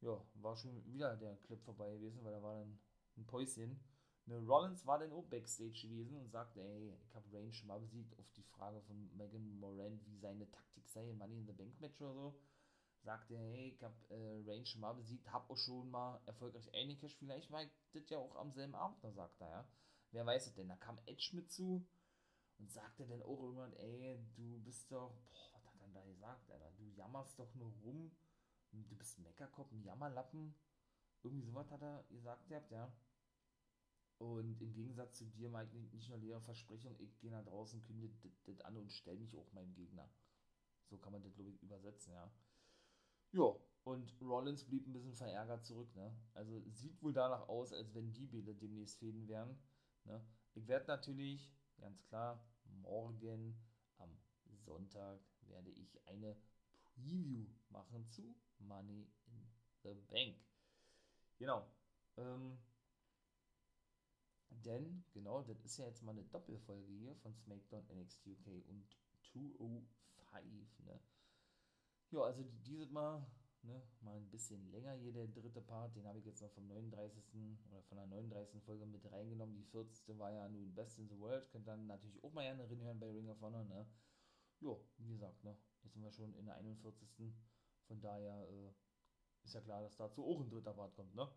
Ja, 0.02 0.20
war 0.36 0.56
schon 0.58 0.84
wieder 0.86 1.16
der 1.16 1.38
Clip 1.38 1.62
vorbei 1.64 1.92
gewesen, 1.94 2.24
weil 2.24 2.32
da 2.32 2.42
war 2.42 2.56
dann 2.56 2.80
ein 3.18 3.26
Päuschen. 3.28 3.80
Ne, 4.26 4.38
Rollins 4.48 4.86
war 4.86 5.00
dann 5.00 5.12
auch 5.12 5.26
Backstage 5.26 5.88
gewesen 5.88 6.18
und 6.18 6.30
sagte, 6.30 6.62
ey, 6.62 6.96
ich 7.04 7.16
habe 7.16 7.32
Rain 7.34 7.52
schon 7.52 7.68
mal 7.68 7.80
besiegt 7.80 8.18
auf 8.20 8.32
die 8.34 8.44
Frage 8.44 8.82
von 8.82 9.16
Megan 9.18 9.60
Moran, 9.60 10.00
wie 10.06 10.18
seine 10.18 10.50
Taktik 10.50 10.88
sei 10.88 11.10
im 11.10 11.18
Money 11.18 11.40
in 11.40 11.48
the 11.48 11.54
Bank 11.54 11.80
Match 11.80 12.00
oder 12.02 12.14
so. 12.14 12.40
Sagte, 13.04 13.36
hey, 13.36 13.70
ich 13.70 13.84
habe 13.84 13.96
äh, 14.10 14.44
Rain 14.48 14.66
schon 14.66 14.82
mal 14.82 14.94
besiegt, 14.94 15.32
hab 15.32 15.50
auch 15.50 15.58
schon 15.58 15.90
mal 15.90 16.22
erfolgreich 16.28 16.72
eingecashed. 16.74 17.18
Vielleicht 17.18 17.50
war 17.52 17.64
ich 17.64 17.72
das 17.94 18.10
ja 18.10 18.20
auch 18.20 18.36
am 18.36 18.52
selben 18.54 18.76
Abend 18.76 19.02
noch, 19.04 19.14
sagt 19.14 19.42
er, 19.42 19.50
ja. 19.50 19.68
Wer 20.12 20.26
weiß 20.26 20.48
es 20.48 20.54
denn? 20.54 20.68
Da 20.68 20.76
kam 20.76 21.00
Edge 21.06 21.32
mit 21.34 21.52
zu 21.52 21.88
und 22.62 22.69
sagte 22.69 23.08
dann 23.08 23.24
auch 23.24 23.41
irgendwann, 23.41 23.74
ey, 23.74 24.19
du 24.36 24.60
bist 24.60 24.91
doch, 24.91 25.15
boah, 25.32 25.50
was 25.54 25.65
hat 25.65 25.74
er 25.74 25.80
dann 25.82 25.93
da 25.93 26.06
gesagt, 26.06 26.50
Alter? 26.52 26.71
Du 26.78 26.86
jammerst 26.95 27.39
doch 27.39 27.54
nur 27.56 27.71
rum, 27.84 28.12
du 28.71 28.95
bist 28.95 29.17
ein 29.17 29.24
Meckerkopf, 29.24 29.71
ein 29.71 29.84
Jammerlappen. 29.84 30.54
Irgendwie 31.24 31.43
sowas 31.43 31.71
hat 31.71 31.82
er 31.82 32.04
gesagt, 32.10 32.47
ihr 32.50 32.58
habt, 32.58 32.71
ja. 32.71 32.93
Und 34.19 34.62
im 34.62 34.74
Gegensatz 34.74 35.17
zu 35.17 35.26
dir, 35.26 35.50
Mike, 35.50 35.76
nicht 35.91 36.10
nur 36.10 36.19
leere 36.19 36.41
Versprechung, 36.41 36.95
ich 37.00 37.19
gehe 37.19 37.32
nach 37.32 37.43
draußen, 37.43 37.82
kündige 37.82 38.13
das 38.45 38.62
an 38.62 38.78
und 38.78 38.91
stelle 38.91 39.19
mich 39.19 39.36
auch 39.36 39.52
meinem 39.54 39.74
Gegner. 39.74 40.08
So 40.86 40.97
kann 40.97 41.13
man 41.13 41.24
das, 41.24 41.34
glaube 41.34 41.50
ich, 41.50 41.62
übersetzen, 41.63 42.13
ja. 42.13 42.32
Ja, 43.32 43.56
und 43.84 44.13
Rollins 44.21 44.65
blieb 44.65 44.86
ein 44.86 44.93
bisschen 44.93 45.15
verärgert 45.15 45.65
zurück, 45.65 45.95
ne? 45.95 46.15
Also 46.36 46.62
sieht 46.69 47.02
wohl 47.02 47.13
danach 47.13 47.47
aus, 47.50 47.74
als 47.74 47.95
wenn 47.95 48.13
die 48.13 48.28
Bilder 48.28 48.54
demnächst 48.54 49.00
fäden 49.00 49.28
werden. 49.28 49.58
Ne? 50.04 50.24
Ich 50.54 50.67
werde 50.67 50.86
natürlich, 50.88 51.52
ganz 51.78 52.04
klar, 52.04 52.45
morgen 52.72 53.58
am 53.98 54.18
Sonntag 54.66 55.20
werde 55.42 55.72
ich 55.72 56.08
eine 56.08 56.36
Preview 56.94 57.48
machen 57.70 58.06
zu 58.06 58.36
Money 58.60 59.10
in 59.26 59.50
the 59.84 59.94
Bank. 60.10 60.38
Genau. 61.38 61.66
Ähm, 62.18 62.58
denn, 64.50 65.04
genau, 65.14 65.42
das 65.42 65.60
ist 65.62 65.78
ja 65.78 65.86
jetzt 65.86 66.04
mal 66.04 66.12
eine 66.12 66.24
Doppelfolge 66.26 66.92
hier 66.94 67.16
von 67.16 67.34
SmackDown 67.34 67.86
NXT 67.88 68.28
UK 68.28 68.66
und 68.68 68.86
205, 69.58 70.80
ne? 70.80 71.00
Ja, 72.12 72.20
also 72.22 72.44
dieses 72.66 72.92
Mal, 72.92 73.26
ne, 73.63 73.82
mal 74.02 74.15
ein 74.15 74.30
bisschen 74.30 74.71
länger 74.71 74.93
hier 74.93 75.13
der 75.13 75.28
dritte 75.28 75.62
Part, 75.62 75.95
den 75.95 76.08
habe 76.08 76.19
ich 76.19 76.26
jetzt 76.26 76.41
noch 76.41 76.52
vom 76.52 76.67
39. 76.67 77.24
oder 77.69 77.82
von 77.84 77.97
der 77.97 78.08
39. 78.08 78.63
Folge 78.63 78.86
mit 78.86 79.12
reingenommen. 79.12 79.56
Die 79.56 79.63
40. 79.63 80.17
war 80.17 80.32
ja 80.32 80.47
nun 80.50 80.74
Best 80.74 81.00
in 81.00 81.08
the 81.08 81.19
World, 81.19 81.50
könnt 81.52 81.67
dann 81.67 81.88
natürlich 81.88 82.24
auch 82.24 82.34
mal 82.34 82.43
gerne 82.43 82.69
reinhören 82.69 83.00
bei 83.00 83.12
Ring 83.12 83.30
of 83.30 83.41
Honor, 83.41 83.63
ne? 83.65 83.86
Jo, 84.60 84.86
wie 84.97 85.10
gesagt, 85.10 85.43
ne, 85.43 85.58
jetzt 85.84 85.93
sind 85.93 86.04
wir 86.04 86.12
schon 86.12 86.34
in 86.36 86.45
der 86.45 86.56
41. 86.56 87.34
Von 87.88 88.00
daher 88.00 88.47
äh, 88.47 88.74
ist 89.43 89.54
ja 89.54 89.62
klar, 89.62 89.82
dass 89.82 89.97
dazu 89.97 90.24
auch 90.26 90.39
ein 90.39 90.50
dritter 90.50 90.74
Part 90.74 90.95
kommt, 90.95 91.15
ne? 91.15 91.28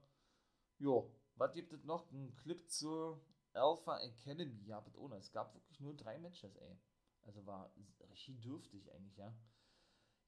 Jo, 0.79 1.11
was 1.37 1.53
gibt 1.53 1.73
es 1.73 1.85
noch? 1.85 2.11
Ein 2.13 2.35
Clip 2.37 2.69
zur 2.71 3.21
Alpha 3.53 3.99
Academy. 4.01 4.65
Ja, 4.67 4.81
bitte 4.81 4.99
ohne. 5.01 5.17
Es 5.17 5.33
gab 5.33 5.55
wirklich 5.55 5.81
nur 5.81 5.95
drei 5.95 6.19
Matches, 6.19 6.57
ey. 6.57 6.77
Also 7.23 7.47
war 7.47 7.73
richtig 8.11 8.41
dürftig 8.41 8.93
eigentlich, 8.93 9.17
ja. 9.17 9.35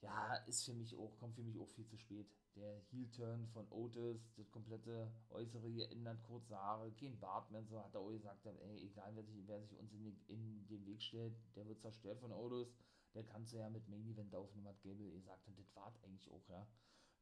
Ja, 0.01 0.37
ist 0.47 0.65
für 0.65 0.73
mich 0.75 0.95
auch, 0.97 1.17
kommt 1.19 1.35
für 1.35 1.43
mich 1.43 1.59
auch 1.59 1.69
viel 1.69 1.87
zu 1.87 1.97
spät. 1.97 2.27
Der 2.55 2.81
Heel-Turn 2.91 3.47
von 3.49 3.67
Otis, 3.71 4.35
das 4.37 4.51
komplette 4.51 5.13
Äußere 5.31 5.71
geändert, 5.71 6.23
kurze 6.23 6.57
Haare, 6.57 6.91
kein 6.93 7.19
Bart 7.19 7.51
mehr, 7.51 7.65
so 7.65 7.83
hat 7.83 7.95
er 7.95 8.01
auch 8.01 8.11
gesagt, 8.11 8.47
ey, 8.47 8.87
egal 8.87 9.15
wer 9.15 9.25
sich, 9.25 9.47
wer 9.47 9.61
sich 9.61 9.77
uns 9.77 9.93
in 9.93 10.05
den, 10.05 10.19
in 10.29 10.67
den 10.69 10.87
Weg 10.87 11.03
stellt, 11.03 11.35
der 11.55 11.67
wird 11.67 11.81
zerstört 11.81 12.21
von 12.21 12.33
Otis. 12.33 12.75
Der 13.15 13.25
kannst 13.25 13.53
du 13.53 13.59
ja 13.59 13.69
mit 13.71 13.89
Main 13.89 14.07
Event 14.07 14.35
aufnehmen, 14.35 14.69
hat 14.69 14.83
Gable 14.83 15.11
gesagt, 15.11 15.47
und 15.49 15.59
das 15.59 15.75
war 15.75 15.93
eigentlich 16.03 16.31
auch, 16.31 16.47
ja. 16.49 16.67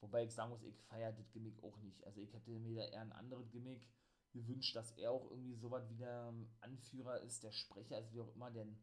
Wobei 0.01 0.25
ich 0.25 0.33
sagen 0.35 0.51
muss, 0.51 0.63
ich 0.63 0.79
feiere 0.83 1.13
das 1.13 1.31
Gimmick 1.33 1.63
auch 1.63 1.79
nicht. 1.79 2.05
Also 2.05 2.21
ich 2.21 2.33
hätte 2.35 2.51
mir 2.51 2.77
da 2.77 2.85
eher 2.85 3.01
ein 3.01 3.13
anderes 3.13 3.51
Gimmick 3.51 3.89
gewünscht, 4.33 4.75
dass 4.77 4.91
er 4.93 5.13
auch 5.13 5.31
irgendwie 5.31 5.55
so 5.55 5.71
was 5.71 5.89
wie 5.89 5.97
der 5.97 6.35
Anführer 6.61 7.21
ist, 7.21 7.43
der 7.43 7.53
Sprecher 7.53 8.01
ist, 8.01 8.13
wie 8.13 8.21
auch 8.21 8.35
immer, 8.35 8.51
denn 8.51 8.77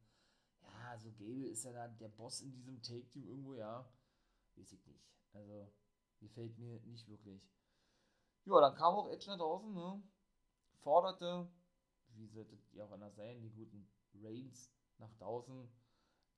so 0.98 1.12
Gable 1.12 1.48
ist 1.48 1.64
ja 1.64 1.72
da 1.72 1.88
der 1.88 2.10
Boss 2.10 2.42
in 2.42 2.52
diesem 2.52 2.82
Take-Team 2.82 3.28
irgendwo, 3.28 3.54
ja. 3.54 3.88
Weiß 4.56 4.72
ich 4.72 4.86
nicht. 4.86 5.06
Also, 5.34 5.72
gefällt 6.20 6.58
mir 6.58 6.80
nicht 6.82 7.08
wirklich. 7.08 7.42
Ja, 8.46 8.60
dann 8.60 8.76
kam 8.76 8.96
auch 8.96 9.10
Edge 9.10 9.28
nach 9.28 9.38
draußen, 9.38 9.74
ne? 9.74 10.04
Forderte, 10.80 11.48
wie 12.16 12.28
sollte 12.28 12.58
die 12.74 12.82
auch 12.82 12.92
anders 12.92 13.16
sein, 13.16 13.42
die 13.42 13.52
guten 13.52 13.88
Reigns 14.14 14.72
nach 14.98 15.14
draußen 15.18 15.70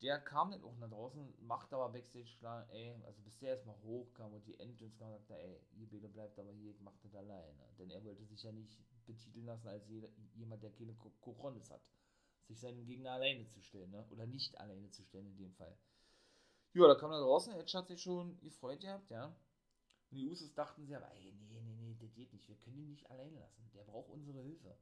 der 0.04 0.20
kam 0.20 0.52
dann 0.52 0.64
auch 0.64 0.76
nach 0.78 0.90
draußen, 0.90 1.34
macht 1.40 1.74
aber 1.74 1.90
Backstage 1.90 2.36
klar, 2.38 2.68
ey, 2.72 2.94
also 3.06 3.22
bis 3.22 3.40
der 3.40 3.52
erstmal 3.52 3.78
hochkam 3.82 4.34
und 4.34 4.46
die 4.46 4.60
Entrance 4.60 4.98
kam, 4.98 5.12
sagt 5.12 5.30
er, 5.30 5.40
ey, 5.40 5.62
ihr 5.76 5.88
Bede 5.88 6.10
bleibt 6.10 6.38
aber 6.38 6.52
hier, 6.52 6.72
ich 6.72 6.82
mach 6.82 6.98
das 6.98 7.16
alleine. 7.16 7.58
Denn 7.80 7.90
er 7.90 8.04
wollte 8.04 8.26
sich 8.26 8.44
ja 8.44 8.52
nicht 8.52 8.78
betiteln 9.06 9.46
lassen 9.46 9.70
als 9.70 9.88
jeder, 9.88 10.10
jemand, 10.36 10.62
der 10.62 10.72
keine 10.72 10.94
Koronis 11.22 11.72
hat. 11.72 11.82
Sich 12.48 12.60
seinem 12.60 12.86
Gegner 12.86 13.12
alleine 13.12 13.48
zu 13.48 13.62
stellen, 13.62 13.92
ne? 13.92 14.06
Oder 14.10 14.26
nicht 14.26 14.58
alleine 14.58 14.90
zu 14.90 15.04
stellen 15.04 15.28
in 15.28 15.38
dem 15.38 15.54
Fall. 15.54 15.78
Ja, 16.74 16.88
da 16.88 16.96
kam 16.96 17.12
er 17.12 17.20
draußen, 17.20 17.54
Edge 17.54 17.78
hat 17.78 17.88
sich 17.88 18.02
schon 18.02 18.40
gefreut 18.42 18.82
gehabt, 18.82 19.10
ja. 19.10 19.26
Und 19.26 20.18
die 20.18 20.28
Usos 20.28 20.54
dachten 20.54 20.86
sie 20.86 20.96
aber, 20.96 21.12
ey, 21.14 21.34
nee, 21.34 21.62
nee, 21.62 21.76
nee, 21.76 21.96
das 22.00 22.14
geht 22.14 22.34
nicht, 22.34 22.48
wir 22.48 22.58
können 22.58 22.78
ihn 22.78 22.90
nicht 22.90 23.10
alleine 23.10 23.40
lassen, 23.40 23.70
der 23.74 23.84
braucht 23.84 24.10
unsere 24.10 24.42
Hilfe. 24.42 24.78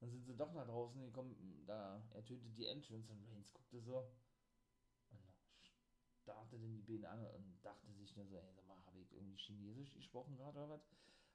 Dann 0.00 0.10
sind 0.10 0.24
sie 0.24 0.36
doch 0.36 0.52
nach 0.52 0.66
draußen 0.66 1.00
gekommen, 1.00 1.64
da 1.66 2.02
ertönte 2.14 2.48
die 2.50 2.66
Entrance 2.66 3.12
und 3.12 3.24
Reigns 3.28 3.52
guckte 3.52 3.80
so, 3.80 4.08
starrte 6.22 6.58
denn 6.58 6.74
die 6.74 6.82
Biene 6.82 7.08
an 7.08 7.24
und 7.26 7.58
dachte 7.62 7.92
sich 7.92 8.14
nur 8.16 8.26
so, 8.26 8.36
ey, 8.38 8.52
sag 8.54 8.66
mal, 8.66 8.84
habe 8.86 9.00
ich 9.00 9.12
irgendwie 9.12 9.36
Chinesisch 9.36 9.92
gesprochen 9.92 10.36
gerade 10.36 10.58
oder 10.58 10.70
was? 10.70 10.88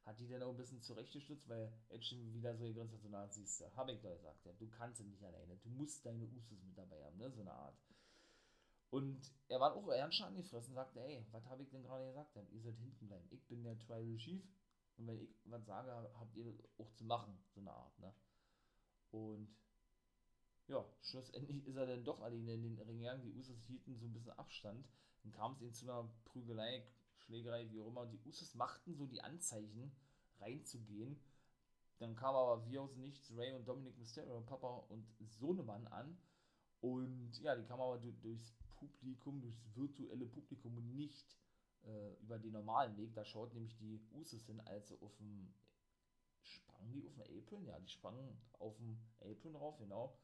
Hat 0.08 0.17
die 0.20 0.28
dann 0.30 0.41
auch 0.41 0.52
ein 0.52 0.58
bisschen 0.58 0.80
zurechtgestützt, 0.80 1.50
weil 1.50 1.70
Edge 1.89 2.15
wieder 2.32 2.56
so 2.56 2.63
gegrinst 2.63 2.93
hat, 2.93 3.02
so 3.02 3.10
eine 3.10 3.17
Art, 3.17 3.34
siehst 3.34 3.60
du, 3.60 3.76
habe 3.76 3.91
ich 3.91 4.00
doch 4.00 4.15
gesagt, 4.15 4.46
ja, 4.46 4.54
du 4.54 4.70
kannst 4.70 5.02
ihn 5.02 5.10
nicht 5.10 5.22
alleine, 5.22 5.58
du 5.58 5.70
musst 5.70 6.06
deine 6.06 6.24
Usus 6.24 6.63
mit 6.63 6.78
dabei 6.78 7.04
haben, 7.04 7.17
ne, 7.17 7.30
so 7.30 7.41
eine 7.41 7.52
Art. 7.52 7.78
Und 8.89 9.30
er 9.50 9.60
war 9.60 9.76
auch 9.76 9.86
ernst 9.89 10.22
angefressen, 10.22 10.74
sagte, 10.74 11.02
ey, 11.02 11.26
was 11.32 11.46
habe 11.48 11.62
ich 11.62 11.70
denn 11.72 11.84
gerade 11.84 12.08
gesagt? 12.08 12.38
Ihr 12.54 12.62
sollt 12.62 12.78
hinten 12.78 13.08
bleiben. 13.10 13.28
Ich 13.32 13.46
bin 13.48 13.65
der 13.65 13.78
Tribal 13.80 14.15
Chief 14.15 14.41
und 14.96 15.08
wenn 15.08 15.22
ich 15.22 15.30
was 15.43 15.65
sage, 15.65 15.91
habt 15.91 16.38
ihr 16.38 16.54
auch 16.78 16.89
zu 16.93 17.04
machen, 17.04 17.38
so 17.54 17.60
eine 17.60 17.74
Art, 17.74 18.00
ne? 18.00 18.13
Und 19.12 19.54
ja, 20.67 20.86
schlussendlich 21.02 21.67
ist 21.67 21.76
er 21.76 21.86
dann 21.86 22.06
doch 22.06 22.22
alleine 22.22 22.54
in 22.54 22.63
den 22.63 22.80
Ring 22.80 23.00
gegangen. 23.00 23.24
Die 23.24 23.34
Usos 23.34 23.62
hielten 23.65 23.98
so 23.98 24.06
ein 24.06 24.13
bisschen 24.13 24.39
Abstand. 24.39 24.88
Dann 25.24 25.34
kam 25.34 25.52
es 25.52 25.62
eben 25.62 25.74
zu 25.74 25.84
einer 25.84 26.10
Prügelei, 26.24 26.86
Schlägerei, 27.28 27.70
wie 27.70 27.82
auch 27.82 27.88
immer. 27.88 28.02
Und 28.02 28.12
die 28.12 28.20
Usos 28.26 28.56
machten 28.56 28.96
so 28.96 29.06
die 29.06 29.22
Anzeichen, 29.22 29.92
reinzugehen. 30.40 31.20
Dann 32.00 32.16
kam 32.16 32.36
aber 32.36 32.66
wie 32.70 32.78
aus 32.78 32.96
nichts 32.96 33.32
Ray 33.36 33.54
und 33.54 33.68
Dominic 33.68 33.98
Mysterio, 33.98 34.42
Papa 34.42 34.84
und 34.90 35.06
Sohnemann 35.20 35.88
an. 35.88 36.18
Und 36.80 37.40
ja, 37.42 37.56
die 37.56 37.66
kamen 37.66 37.82
aber 37.82 37.98
durchs 37.98 38.54
Publikum, 38.76 39.42
durchs 39.42 39.66
virtuelle 39.76 40.26
Publikum 40.28 40.78
und 40.78 40.96
nicht 40.96 41.38
äh, 41.86 42.13
über 42.22 42.38
den 42.38 42.52
normalen 42.52 42.96
Weg. 42.98 43.13
Da 43.13 43.26
schaut 43.26 43.54
nämlich 43.54 43.76
die 43.78 44.00
Usos 44.12 44.46
hin, 44.46 44.60
als 44.62 44.90
sie 44.90 45.02
auf 45.02 45.16
dem. 45.18 45.54
Sprangen 46.44 46.94
die 46.94 47.06
auf 47.06 47.13
dem 47.16 47.40
Apron? 47.40 47.66
Ja, 47.66 47.78
die 47.80 47.90
sprangen 47.90 48.38
auf 48.60 48.78
dem 48.78 48.98
Apron 49.20 49.54
drauf, 49.54 49.78
genau. 49.80 50.18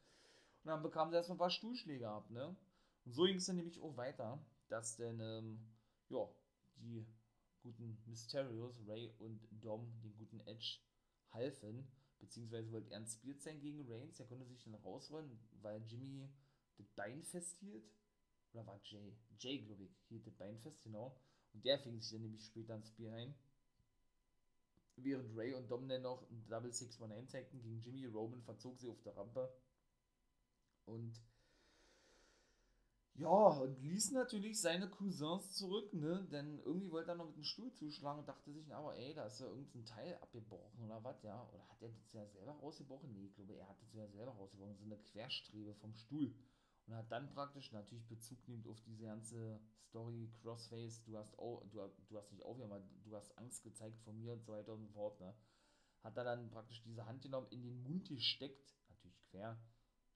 Und 0.63 0.69
dann 0.69 0.81
bekamen 0.81 1.11
sie 1.11 1.17
erstmal 1.17 1.35
ein 1.35 1.39
paar 1.39 1.49
Stuhlschläge 1.49 2.07
ab, 2.07 2.29
ne? 2.29 2.55
Und 3.03 3.11
so 3.11 3.23
ging 3.23 3.35
es 3.35 3.45
dann 3.45 3.57
nämlich 3.57 3.81
auch 3.81 3.97
weiter, 3.97 4.39
dass 4.69 4.95
dann, 4.95 5.19
ähm, 5.19 5.59
ja, 6.07 6.29
die 6.77 7.05
guten 7.61 7.97
Mysterios, 8.05 8.81
Ray 8.87 9.13
und 9.19 9.47
Dom, 9.51 9.91
den 10.01 10.15
guten 10.17 10.39
Edge, 10.41 10.79
halfen, 11.31 11.87
beziehungsweise 12.19 12.71
wollte 12.71 12.91
er 12.91 12.99
inspiriert 12.99 13.41
sein 13.41 13.59
gegen 13.59 13.89
Reigns, 13.91 14.17
der 14.17 14.27
konnte 14.27 14.45
sich 14.45 14.63
dann 14.63 14.75
rausrollen, 14.75 15.39
weil 15.61 15.81
Jimmy 15.87 16.29
das 16.77 16.89
Bein 16.89 17.23
festhielt, 17.23 17.89
oder 18.51 18.65
war 18.67 18.79
Jay? 18.83 19.15
Jay, 19.39 19.59
glaube 19.59 19.83
ich, 19.83 19.97
hielt 20.09 20.27
das 20.27 20.35
Bein 20.35 20.59
fest, 20.59 20.83
genau, 20.83 21.17
und 21.53 21.65
der 21.65 21.79
fing 21.79 21.99
sich 21.99 22.11
dann 22.11 22.21
nämlich 22.21 22.45
später 22.45 22.73
ans 22.73 22.91
Bier 22.91 23.13
ein. 23.13 23.33
Während 24.95 25.35
Ray 25.35 25.53
und 25.53 25.69
Dom 25.71 25.87
dann 25.87 26.03
noch 26.03 26.29
ein 26.29 26.45
Double 26.47 26.71
619 26.71 27.27
zeigten 27.27 27.61
gegen 27.61 27.81
Jimmy, 27.81 28.05
Roman 28.05 28.43
verzog 28.43 28.79
sie 28.79 28.89
auf 28.89 29.01
der 29.01 29.17
Rampe. 29.17 29.51
Und 30.85 31.19
ja, 33.15 33.29
und 33.29 33.79
ließ 33.81 34.11
natürlich 34.11 34.59
seine 34.59 34.89
Cousins 34.89 35.53
zurück, 35.53 35.93
ne? 35.93 36.27
Denn 36.31 36.59
irgendwie 36.59 36.91
wollte 36.91 37.11
er 37.11 37.15
noch 37.15 37.27
mit 37.27 37.35
dem 37.35 37.43
Stuhl 37.43 37.71
zuschlagen 37.73 38.19
und 38.19 38.27
dachte 38.27 38.51
sich, 38.51 38.73
aber 38.73 38.95
ey, 38.97 39.13
da 39.13 39.25
ist 39.27 39.39
ja 39.39 39.47
irgendein 39.47 39.85
Teil 39.85 40.15
abgebrochen 40.15 40.83
oder 40.83 41.03
was, 41.03 41.21
ja? 41.23 41.47
Oder 41.53 41.67
hat 41.69 41.81
er 41.81 41.89
das 41.89 42.11
ja 42.13 42.25
selber 42.27 42.53
rausgebrochen? 42.53 43.13
Nee, 43.13 43.27
ich 43.27 43.35
glaube, 43.35 43.55
er 43.55 43.67
hat 43.69 43.79
das 43.81 43.93
ja 43.93 44.07
selber 44.07 44.31
rausgebrochen, 44.31 44.77
so 44.77 44.85
eine 44.85 44.97
Querstrebe 44.97 45.75
vom 45.75 45.93
Stuhl. 45.93 46.33
und 46.87 46.95
hat 46.95 47.11
dann 47.11 47.29
praktisch 47.29 47.71
natürlich 47.71 48.07
Bezug 48.07 48.47
nimmt 48.47 48.67
auf 48.67 48.81
diese 48.81 49.05
ganze 49.05 49.59
Story, 49.89 50.31
Crossface, 50.41 51.03
du 51.03 51.17
hast 51.17 51.37
auch, 51.37 51.63
du, 51.69 51.79
du 52.09 52.17
hast 52.17 52.31
nicht 52.31 52.43
aufgehört, 52.43 52.83
du 53.03 53.15
hast 53.15 53.37
Angst 53.37 53.63
gezeigt 53.63 53.99
von 54.01 54.17
mir 54.19 54.33
und 54.33 54.43
so 54.43 54.53
weiter 54.53 54.73
und 54.73 54.81
so 54.81 54.89
fort, 54.89 55.19
ne? 55.19 55.35
Hat 56.03 56.17
er 56.17 56.23
dann 56.25 56.49
praktisch 56.49 56.81
diese 56.83 57.05
Hand 57.05 57.21
genommen, 57.21 57.47
in 57.51 57.61
den 57.63 57.81
Mund 57.83 58.09
gesteckt, 58.09 58.75
natürlich 58.89 59.21
quer 59.29 59.57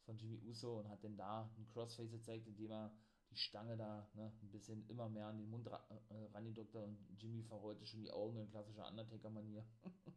von 0.07 0.17
Jimmy 0.17 0.39
Uso 0.47 0.79
und 0.79 0.89
hat 0.89 1.03
dann 1.03 1.17
da 1.17 1.51
ein 1.57 1.67
Crossface 1.67 2.09
gezeigt, 2.09 2.47
indem 2.47 2.71
er 2.71 2.91
die 3.29 3.37
Stange 3.37 3.75
da 3.75 4.09
ne, 4.13 4.31
ein 4.41 4.49
bisschen 4.49 4.87
immer 4.87 5.09
mehr 5.09 5.27
an 5.27 5.37
den 5.37 5.49
Mund 5.49 5.69
ra 5.69 5.85
äh, 6.09 6.25
rangedrückt 6.33 6.73
hat 6.73 6.83
und 6.83 6.97
Jimmy 7.17 7.43
verrollte 7.43 7.85
schon 7.85 8.01
die 8.01 8.11
Augen 8.11 8.37
in 8.37 8.49
klassischer 8.49 8.87
Undertaker-Manier. 8.87 9.65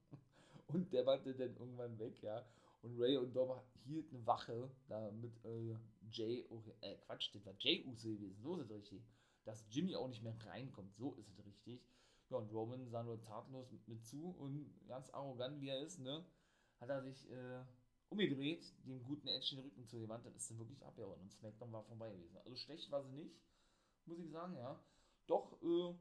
und 0.69 0.93
der 0.93 1.05
war 1.05 1.19
dann 1.19 1.57
irgendwann 1.57 1.99
weg, 1.99 2.23
ja. 2.23 2.47
Und 2.83 2.99
Ray 2.99 3.17
und 3.19 3.35
Dom 3.35 3.61
hielten 3.85 4.17
eine 4.17 4.27
Wache 4.27 4.71
da 4.89 5.11
mit 5.11 5.45
äh, 5.45 5.77
Jay, 6.13 6.47
oh, 6.49 6.63
äh, 6.81 6.97
Quatsch, 6.99 7.35
das 7.35 7.45
war 7.45 7.55
Jay 7.59 7.85
Uso 7.85 8.11
gewesen, 8.11 8.41
so 8.41 8.57
ist 8.57 8.71
es 8.71 8.71
richtig. 8.71 9.03
Dass 9.45 9.67
Jimmy 9.71 9.97
auch 9.97 10.09
nicht 10.09 10.23
mehr 10.23 10.37
reinkommt, 10.47 10.95
so 10.95 11.15
ist 11.15 11.29
es 11.29 11.45
richtig. 11.45 11.85
Ja, 12.31 12.37
und 12.37 12.53
Roman 12.53 12.89
sah 12.89 13.03
nur 13.03 13.21
tatenlos 13.21 13.71
mit, 13.73 13.87
mit 13.89 14.05
zu 14.07 14.31
und 14.39 14.73
ganz 14.87 15.11
arrogant 15.11 15.61
wie 15.61 15.69
er 15.69 15.81
ist, 15.81 15.99
ne, 15.99 16.25
hat 16.79 16.89
er 16.89 17.03
sich 17.03 17.29
äh, 17.29 17.65
umgedreht, 18.11 18.65
dem 18.85 19.03
guten 19.05 19.29
Edge 19.29 19.55
den 19.55 19.61
Rücken 19.61 19.87
zu 19.87 20.01
gewandt, 20.01 20.27
dann 20.27 20.35
ist 20.35 20.51
er 20.51 20.59
wirklich 20.59 20.85
abgehauen 20.85 21.21
und 21.21 21.33
SmackDown 21.33 21.73
war 21.73 21.85
vorbei 21.85 22.11
gewesen. 22.11 22.37
Also 22.39 22.57
schlecht 22.57 22.91
war 22.91 23.03
sie 23.05 23.13
nicht, 23.13 23.41
muss 24.05 24.19
ich 24.19 24.31
sagen, 24.31 24.57
ja. 24.57 24.79
Doch, 25.27 25.61
äh, 25.63 25.95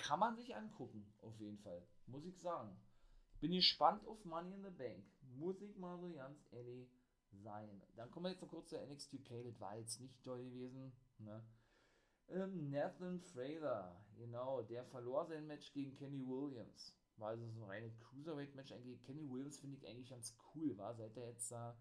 kann 0.00 0.20
man 0.20 0.36
sich 0.36 0.54
angucken, 0.54 1.12
auf 1.20 1.38
jeden 1.40 1.58
Fall, 1.58 1.86
muss 2.06 2.24
ich 2.24 2.38
sagen. 2.38 2.80
Bin 3.40 3.52
gespannt 3.52 4.06
auf 4.06 4.24
Money 4.24 4.54
in 4.54 4.64
the 4.64 4.70
Bank, 4.70 5.04
muss 5.36 5.60
ich 5.60 5.76
mal 5.76 5.98
so 5.98 6.12
ganz 6.12 6.40
ehrlich 6.52 6.88
sein. 7.32 7.82
Dann 7.96 8.10
kommen 8.10 8.26
wir 8.26 8.30
jetzt 8.30 8.42
noch 8.42 8.48
kurz 8.48 8.68
zur 8.68 8.80
NXT 8.80 9.14
UK, 9.14 9.44
das 9.44 9.60
war 9.60 9.76
jetzt 9.76 10.00
nicht 10.00 10.22
toll 10.22 10.42
gewesen, 10.44 10.92
ne. 11.18 11.44
Ähm, 12.28 12.70
Nathan 12.70 13.20
Fraser, 13.20 14.04
genau, 14.16 14.62
der 14.62 14.84
verlor 14.84 15.26
sein 15.26 15.46
Match 15.46 15.72
gegen 15.72 15.94
Kenny 15.96 16.26
Williams 16.26 16.94
war 17.20 17.30
also 17.30 17.48
so 17.48 17.62
ein 17.62 17.70
reines 17.70 17.98
Cruiserweight-Match 18.00 18.72
eigentlich. 18.72 19.02
Kenny 19.02 19.28
Williams 19.28 19.58
finde 19.58 19.76
ich 19.76 19.86
eigentlich 19.86 20.10
ganz 20.10 20.36
cool, 20.54 20.76
war, 20.78 20.94
seit 20.94 21.16
er 21.16 21.28
jetzt 21.28 21.50
da 21.50 21.76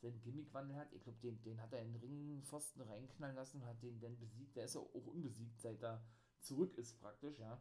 seinen 0.00 0.20
Gimmickwandel 0.22 0.76
hat. 0.76 0.92
Ich 0.92 1.02
glaube, 1.02 1.18
den, 1.18 1.42
den 1.42 1.60
hat 1.60 1.72
er 1.72 1.82
in 1.82 1.92
den 1.92 2.00
Ringpfosten 2.00 2.82
reinknallen 2.82 3.36
lassen 3.36 3.60
und 3.60 3.66
hat 3.66 3.82
den 3.82 4.00
dann 4.00 4.18
besiegt. 4.18 4.56
Der 4.56 4.64
ist 4.64 4.76
auch 4.76 4.94
unbesiegt, 4.94 5.60
seit 5.60 5.82
er 5.82 6.04
zurück 6.40 6.76
ist 6.76 6.98
praktisch, 7.00 7.38
ja. 7.38 7.60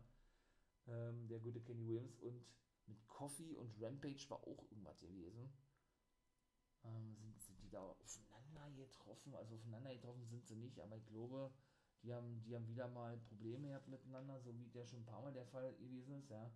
Ähm, 0.88 1.28
der 1.28 1.40
gute 1.40 1.62
Kenny 1.62 1.88
Williams 1.88 2.18
und 2.20 2.46
mit 2.86 3.08
Coffee 3.08 3.56
und 3.56 3.82
Rampage 3.82 4.30
war 4.30 4.38
auch 4.40 4.64
irgendwas 4.72 5.02
gewesen. 5.02 5.52
Ähm, 6.84 7.16
sind, 7.16 7.42
sind 7.42 7.62
die 7.62 7.70
da 7.70 7.82
aufeinander 7.82 8.72
getroffen? 8.72 9.34
Also 9.36 9.56
aufeinander 9.56 9.94
getroffen 9.94 10.26
sind 10.26 10.48
sie 10.48 10.56
nicht, 10.56 10.80
aber 10.80 10.96
ich 10.96 11.06
glaube, 11.08 11.52
die 12.04 12.14
haben, 12.14 12.42
die 12.44 12.56
haben 12.56 12.68
wieder 12.68 12.88
mal 12.88 13.18
Probleme 13.18 13.68
gehabt 13.68 13.88
miteinander, 13.88 14.40
so 14.40 14.56
wie 14.58 14.70
der 14.70 14.86
schon 14.86 15.02
ein 15.02 15.06
paar 15.06 15.22
Mal 15.22 15.34
der 15.34 15.46
Fall 15.46 15.74
gewesen 15.76 16.14
ist, 16.20 16.30
ja. 16.30 16.52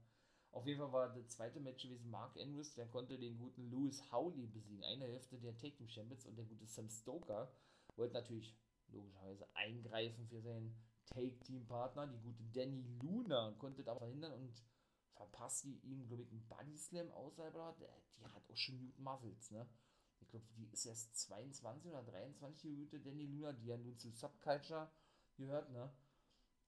Auf 0.51 0.67
jeden 0.67 0.79
Fall 0.79 0.91
war 0.91 1.09
das 1.09 1.29
zweite 1.29 1.59
Match 1.61 1.83
gewesen 1.83 2.09
Mark 2.09 2.37
Andrews, 2.37 2.73
der 2.73 2.87
konnte 2.87 3.17
den 3.17 3.37
guten 3.37 3.69
Lewis 3.71 4.03
Howley 4.11 4.47
besiegen, 4.47 4.83
eine 4.83 5.05
Hälfte 5.05 5.37
der 5.37 5.55
Take 5.57 5.75
Team 5.77 5.87
Champions 5.87 6.25
und 6.25 6.35
der 6.35 6.45
gute 6.45 6.67
Sam 6.67 6.89
Stoker 6.89 7.51
wollte 7.95 8.13
natürlich 8.15 8.53
logischerweise 8.89 9.47
eingreifen 9.55 10.27
für 10.27 10.41
seinen 10.41 10.75
Take 11.05 11.39
Team 11.39 11.65
Partner, 11.67 12.07
die 12.07 12.19
gute 12.19 12.43
Danny 12.51 12.83
Luna, 13.01 13.53
konnte 13.59 13.83
da 13.83 13.95
verhindern 13.95 14.33
und 14.33 14.61
verpasste 15.15 15.69
ihm, 15.69 16.07
glaube 16.07 16.23
ich, 16.23 16.31
einen 16.31 16.47
Body 16.47 16.77
Slam 16.77 17.11
außerhalb, 17.11 17.53
die 18.17 18.23
hat 18.25 18.49
auch 18.49 18.57
schon 18.57 18.77
Newton 18.77 19.03
Muscles, 19.03 19.51
ne? 19.51 19.67
Ich 20.19 20.29
glaube, 20.29 20.45
die 20.55 20.67
ist 20.71 20.85
erst 20.85 21.17
22 21.17 21.91
oder 21.91 22.03
23, 22.03 22.69
die 22.69 22.75
gute 22.75 22.99
Danny 22.99 23.25
Luna, 23.25 23.53
die 23.53 23.67
ja 23.67 23.77
nun 23.77 23.97
zu 23.97 24.11
Subculture 24.11 24.91
gehört, 25.37 25.71
ne? 25.71 25.91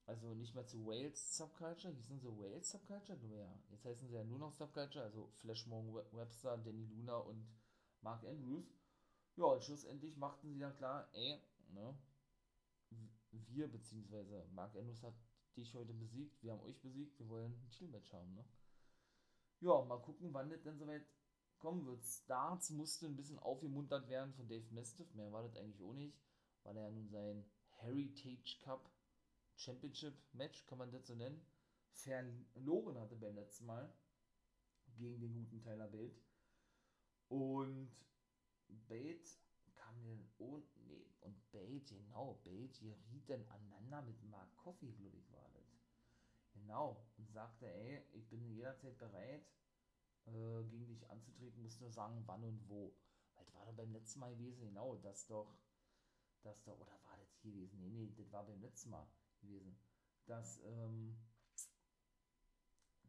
Also 0.05 0.33
nicht 0.33 0.53
mehr 0.53 0.67
zu 0.67 0.85
Wales 0.85 1.37
Subculture, 1.37 1.93
hießen 1.93 2.19
sie 2.19 2.27
Wales 2.27 2.71
Subculture? 2.71 3.17
Ja, 3.29 3.59
jetzt 3.69 3.85
heißen 3.85 4.07
sie 4.07 4.15
ja 4.15 4.23
nur 4.23 4.39
noch 4.39 4.51
Subculture, 4.51 5.05
also 5.05 5.29
Flash 5.35 5.65
Webster, 5.69 6.57
Danny 6.57 6.85
Luna 6.85 7.17
und 7.17 7.47
Mark 8.01 8.23
Andrews. 8.25 8.65
Ja, 9.35 9.45
und 9.45 9.63
schlussendlich 9.63 10.17
machten 10.17 10.51
sie 10.53 10.59
dann 10.59 10.75
klar, 10.75 11.07
ey, 11.13 11.41
ne, 11.69 11.97
wir, 13.31 13.67
beziehungsweise 13.67 14.45
Mark 14.53 14.75
Andrews 14.75 15.01
hat 15.03 15.15
dich 15.55 15.73
heute 15.73 15.93
besiegt, 15.93 16.43
wir 16.43 16.51
haben 16.51 16.61
euch 16.61 16.79
besiegt, 16.81 17.17
wir 17.19 17.29
wollen 17.29 17.53
ein 17.53 17.69
Titelmatch 17.69 18.11
haben, 18.13 18.33
ne? 18.33 18.45
Ja, 19.61 19.81
mal 19.85 20.01
gucken, 20.01 20.33
wann 20.33 20.49
das 20.49 20.61
denn 20.63 20.77
soweit 20.77 21.05
kommen 21.59 21.85
wird. 21.85 22.03
Starts 22.03 22.69
musste 22.71 23.05
ein 23.05 23.15
bisschen 23.15 23.39
aufgemuntert 23.39 24.09
werden 24.09 24.33
von 24.33 24.47
Dave 24.49 24.65
Mastiff, 24.71 25.13
mehr 25.13 25.31
war 25.31 25.43
das 25.43 25.55
eigentlich 25.55 25.81
auch 25.81 25.93
nicht, 25.93 26.19
weil 26.63 26.75
er 26.75 26.83
ja 26.83 26.91
nun 26.91 27.07
sein 27.07 27.45
Heritage 27.69 28.59
Cup 28.63 28.91
Championship 29.63 30.13
Match, 30.33 30.65
kann 30.65 30.77
man 30.77 30.91
das 30.91 31.07
so 31.07 31.15
nennen, 31.15 31.41
verloren 31.93 32.99
hatte 32.99 33.15
beim 33.15 33.35
letzten 33.35 33.65
Mal 33.65 33.89
gegen 34.97 35.21
den 35.21 35.33
guten 35.33 35.61
Tyler 35.61 35.87
Bate. 35.87 36.21
Und 37.29 37.89
Bate 38.89 39.29
kam 39.75 40.03
dann, 40.03 40.27
oh 40.37 40.61
nee, 40.85 41.07
und 41.21 41.51
Bate, 41.51 41.95
genau, 41.95 42.41
Bate 42.43 42.79
geriet 42.79 43.29
dann 43.29 43.45
aneinander 43.47 44.01
mit 44.01 44.21
Mark 44.23 44.53
Coffey, 44.57 44.91
glaube 44.91 45.17
ich, 45.17 45.31
war 45.31 45.49
das. 45.53 45.63
Genau, 46.53 47.07
und 47.17 47.31
sagte, 47.31 47.65
ey, 47.65 48.03
ich 48.11 48.27
bin 48.29 48.45
jederzeit 48.45 48.97
bereit, 48.97 49.45
äh, 50.25 50.63
gegen 50.65 50.87
dich 50.87 51.09
anzutreten, 51.09 51.63
musst 51.63 51.79
nur 51.79 51.91
sagen, 51.91 52.21
wann 52.25 52.43
und 52.43 52.69
wo. 52.69 52.93
Weil 53.35 53.45
das 53.45 53.55
war 53.55 53.65
doch 53.65 53.73
beim 53.73 53.93
letzten 53.93 54.19
Mal 54.19 54.35
gewesen, 54.35 54.65
genau, 54.65 54.97
das 54.97 55.25
doch, 55.27 55.55
das 56.41 56.61
doch, 56.63 56.79
oder 56.79 56.91
war 57.05 57.17
das 57.17 57.33
hier 57.41 57.53
gewesen? 57.53 57.79
Nee, 57.79 57.89
nee, 57.89 58.13
das 58.15 58.31
war 58.31 58.45
beim 58.45 58.61
letzten 58.61 58.89
Mal 58.89 59.07
gewesen, 59.43 59.77
dass, 60.25 60.61
ähm, 60.65 61.17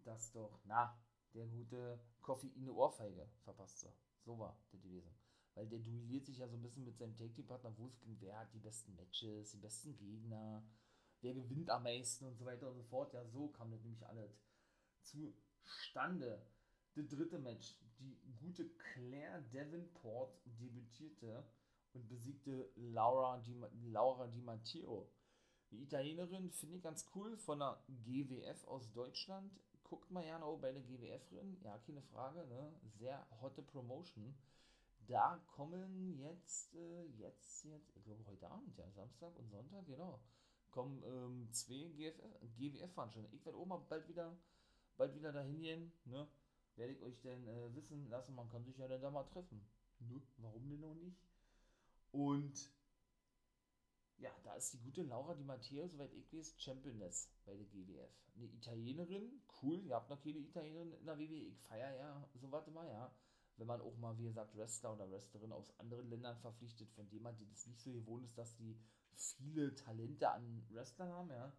dass 0.05 0.33
doch, 0.33 0.61
na, 0.65 0.99
der 1.33 1.47
gute 1.47 2.01
Koffein 2.21 2.53
eine 2.57 2.73
Ohrfeige 2.73 3.29
verpasste. 3.43 3.93
So 4.25 4.39
war 4.39 4.59
der 4.73 4.81
gewesen. 4.81 5.15
Weil 5.55 5.69
der 5.69 5.79
duelliert 5.79 6.27
sich 6.27 6.39
ja 6.39 6.49
so 6.49 6.57
ein 6.57 6.63
bisschen 6.63 6.85
mit 6.85 6.99
seinem 6.99 7.17
Take-Team-Partner 7.17 7.77
Wolfgang, 7.79 8.21
wer 8.21 8.39
hat 8.39 8.53
die 8.53 8.59
besten 8.59 8.95
Matches, 8.95 9.53
die 9.53 9.59
besten 9.59 9.97
Gegner, 9.97 10.67
wer 11.21 11.35
gewinnt 11.35 11.71
am 11.71 11.85
meisten 11.85 12.25
und 12.25 12.37
so 12.37 12.45
weiter 12.45 12.69
und 12.69 12.77
so 12.77 12.83
fort. 12.83 13.13
Ja, 13.15 13.25
so 13.25 13.49
kam 13.49 13.71
das 13.71 13.83
nämlich 13.83 14.07
alles 14.07 14.43
zustande. 15.03 16.45
Das 16.95 17.09
dritte 17.09 17.39
Match, 17.39 17.77
die 17.99 18.19
gute 18.37 18.69
Claire 18.69 19.43
Davenport 19.53 20.41
debütierte 20.45 21.45
und 21.93 22.09
besiegte 22.09 22.71
Laura 22.77 23.39
Di, 23.39 23.57
Laura 23.91 24.27
Di 24.27 24.41
Matteo. 24.41 25.11
Die 25.75 25.83
Italienerin 25.83 26.53
finde 26.53 26.77
ich 26.77 26.83
ganz 26.83 27.05
cool 27.17 27.37
von 27.37 27.59
der 27.59 27.83
GWF 28.05 28.65
aus 28.69 28.93
Deutschland. 28.93 29.51
Guckt 29.83 30.09
mal 30.09 30.23
gerne 30.23 30.45
auch 30.45 30.59
bei 30.59 30.71
der 30.71 30.83
GWF 30.83 31.27
drin. 31.31 31.57
Ja, 31.65 31.79
keine 31.79 32.01
Frage. 32.01 32.47
Ne? 32.47 32.73
Sehr 33.01 33.27
hotte 33.41 33.61
Promotion. 33.61 34.37
Da 35.09 35.37
kommen 35.49 36.17
jetzt, 36.17 36.75
äh, 36.77 37.07
jetzt, 37.19 37.65
jetzt, 37.65 37.97
ich 37.97 38.05
glaube 38.05 38.25
heute 38.27 38.49
Abend, 38.49 38.79
ja, 38.79 38.89
Samstag 38.93 39.37
und 39.37 39.51
Sonntag, 39.51 39.85
genau, 39.85 40.21
kommen 40.71 41.03
ähm, 41.03 41.49
zwei 41.51 41.91
GWF-Veranstaltungen. 42.57 43.35
ich 43.35 43.45
werde 43.45 43.59
auch 43.59 43.67
mal 43.67 43.85
bald 43.89 44.09
wieder, 44.09 44.35
bald 44.97 45.15
wieder 45.15 45.33
dahin 45.33 45.61
gehen, 45.61 45.93
ne? 46.05 46.27
Werde 46.77 46.93
ich 46.95 47.03
euch 47.03 47.21
denn 47.21 47.47
äh, 47.47 47.75
wissen 47.75 48.09
lassen, 48.09 48.35
man 48.35 48.49
kann 48.49 48.65
sich 48.65 48.79
ja 48.79 48.89
dann 48.89 49.03
da 49.03 49.11
mal 49.11 49.25
treffen. 49.25 49.61
Ne? 49.99 50.23
Warum 50.39 50.71
denn 50.71 50.81
noch 50.81 50.95
nicht? 50.95 51.19
Und 52.13 52.71
ja, 54.19 54.31
da 54.43 54.55
ist 54.55 54.73
die 54.73 54.79
gute 54.79 55.03
Laura 55.03 55.35
Di 55.35 55.45
Matteo, 55.45 55.87
soweit 55.87 56.13
ich 56.13 56.33
weiß, 56.33 56.55
Championess 56.59 57.31
bei 57.45 57.55
der 57.55 57.67
GWF. 57.67 58.11
Eine 58.37 58.47
Italienerin, 58.47 59.43
cool, 59.63 59.81
ihr 59.85 59.95
habt 59.95 60.11
noch 60.11 60.23
keine 60.23 60.39
Italienerin 60.39 60.93
in 60.93 61.07
der 61.07 61.19
WWE, 61.19 61.49
ich 61.49 61.61
feiere 61.63 61.97
ja, 61.97 62.29
so 62.35 62.51
warte 62.51 62.71
mal, 62.71 62.89
ja. 62.89 63.15
Wenn 63.57 63.69
man 63.69 63.81
auch 63.81 63.97
mal, 63.99 64.19
wie 64.19 64.25
gesagt, 64.25 64.57
Wrestler 64.57 64.95
oder 64.95 65.09
Wrestlerin 65.11 65.53
aus 65.53 65.79
anderen 65.79 66.09
Ländern 66.09 66.37
verpflichtet, 66.39 66.91
von 66.91 67.09
denen 67.09 67.23
man 67.23 67.37
das 67.51 67.67
nicht 67.67 67.81
so 67.81 67.93
gewohnt 67.93 68.25
ist, 68.25 68.37
dass 68.37 68.57
die 68.57 68.77
viele 69.15 69.75
Talente 69.77 70.29
an 70.29 70.67
Wrestlern 70.71 71.11
haben, 71.11 71.31
ja. 71.31 71.53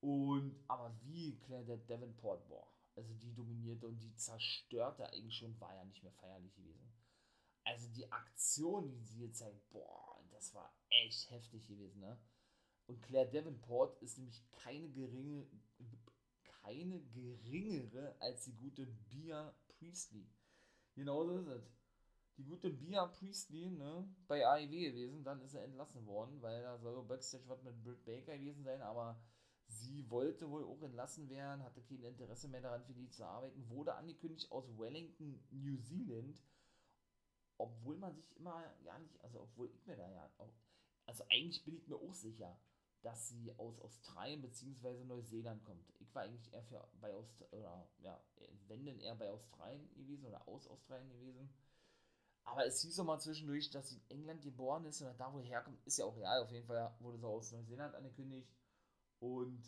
Und, 0.00 0.54
aber 0.68 0.94
wie 1.02 1.38
Claire 1.40 1.64
der 1.64 1.76
Davenport, 1.78 2.46
boah, 2.48 2.66
also 2.96 3.12
die 3.14 3.34
dominierte 3.34 3.86
und 3.86 3.98
die 3.98 4.14
zerstörte 4.14 5.10
eigentlich 5.10 5.36
schon, 5.36 5.58
war 5.60 5.74
ja 5.74 5.84
nicht 5.84 6.02
mehr 6.02 6.12
feierlich 6.12 6.54
gewesen. 6.54 6.92
Also 7.64 7.88
die 7.88 8.10
Aktion, 8.12 8.90
die 8.90 9.02
sie 9.02 9.22
jetzt 9.22 9.38
zeigt, 9.38 9.68
boah, 9.70 10.13
das 10.44 10.54
war 10.54 10.70
echt 10.90 11.30
heftig 11.30 11.66
gewesen, 11.66 12.00
ne? 12.00 12.18
Und 12.86 13.00
Claire 13.02 13.30
Davenport 13.30 14.02
ist 14.02 14.18
nämlich 14.18 14.42
keine 14.50 14.90
geringe, 14.90 15.46
keine 16.62 17.00
geringere 17.00 18.14
als 18.20 18.44
die 18.44 18.54
gute 18.54 18.86
Bia 18.86 19.54
Priestley. 19.68 20.28
Genau 20.94 21.24
so 21.24 21.38
ist 21.38 21.46
es. 21.46 21.72
Die 22.36 22.44
gute 22.44 22.68
Bia 22.68 23.06
Priestley, 23.06 23.70
ne, 23.70 24.06
bei 24.26 24.46
AEW 24.46 24.66
gewesen, 24.66 25.24
dann 25.24 25.40
ist 25.40 25.54
er 25.54 25.64
entlassen 25.64 26.04
worden, 26.04 26.42
weil 26.42 26.62
da 26.62 26.78
soll 26.78 27.02
Backstage 27.04 27.48
was 27.48 27.62
mit 27.62 27.82
Britt 27.82 28.04
Baker 28.04 28.36
gewesen 28.36 28.64
sein, 28.64 28.82
aber 28.82 29.18
sie 29.68 30.10
wollte 30.10 30.50
wohl 30.50 30.64
auch 30.64 30.82
entlassen 30.82 31.30
werden, 31.30 31.62
hatte 31.62 31.80
kein 31.80 32.02
Interesse 32.02 32.48
mehr 32.48 32.60
daran, 32.60 32.84
für 32.84 32.92
die 32.92 33.08
zu 33.08 33.24
arbeiten, 33.24 33.68
wurde 33.70 33.94
angekündigt 33.94 34.50
aus 34.50 34.66
Wellington, 34.76 35.42
New 35.52 35.78
Zealand, 35.78 36.42
obwohl 37.58 37.96
man 37.96 38.14
sich 38.14 38.36
immer 38.36 38.62
ja 38.84 38.98
nicht, 38.98 39.22
also 39.22 39.42
obwohl 39.42 39.70
ich 39.70 39.86
mir 39.86 39.96
da 39.96 40.10
ja 40.10 40.30
auch, 40.38 40.52
also 41.06 41.24
eigentlich 41.30 41.64
bin 41.64 41.76
ich 41.76 41.86
mir 41.86 41.96
auch 41.96 42.14
sicher, 42.14 42.58
dass 43.02 43.28
sie 43.28 43.52
aus 43.58 43.78
Australien 43.80 44.40
bzw. 44.40 45.04
Neuseeland 45.04 45.62
kommt. 45.62 45.92
Ich 46.00 46.14
war 46.14 46.22
eigentlich 46.22 46.52
eher 46.52 46.62
für 46.64 46.88
bei 47.00 47.12
Aust 47.12 47.44
oder 47.52 47.86
ja, 47.98 48.18
wenn 48.66 48.86
denn 48.86 48.98
eher 48.98 49.14
bei 49.14 49.30
Australien 49.30 49.86
gewesen 49.94 50.24
oder 50.24 50.48
aus 50.48 50.66
Australien 50.66 51.10
gewesen. 51.10 51.50
Aber 52.44 52.66
es 52.66 52.80
hieß 52.80 53.00
auch 53.00 53.04
mal 53.04 53.20
zwischendurch, 53.20 53.70
dass 53.70 53.88
sie 53.90 53.96
in 54.08 54.20
England 54.20 54.42
geboren 54.42 54.84
ist 54.86 55.00
und 55.00 55.18
da 55.18 55.32
wo 55.32 55.40
herkommt, 55.40 55.78
ist 55.86 55.98
ja 55.98 56.04
auch 56.04 56.16
real. 56.16 56.42
Auf 56.42 56.50
jeden 56.50 56.66
Fall 56.66 56.94
wurde 57.00 57.18
sie 57.18 57.26
aus 57.26 57.52
Neuseeland 57.52 57.94
angekündigt. 57.94 58.50
Und 59.18 59.62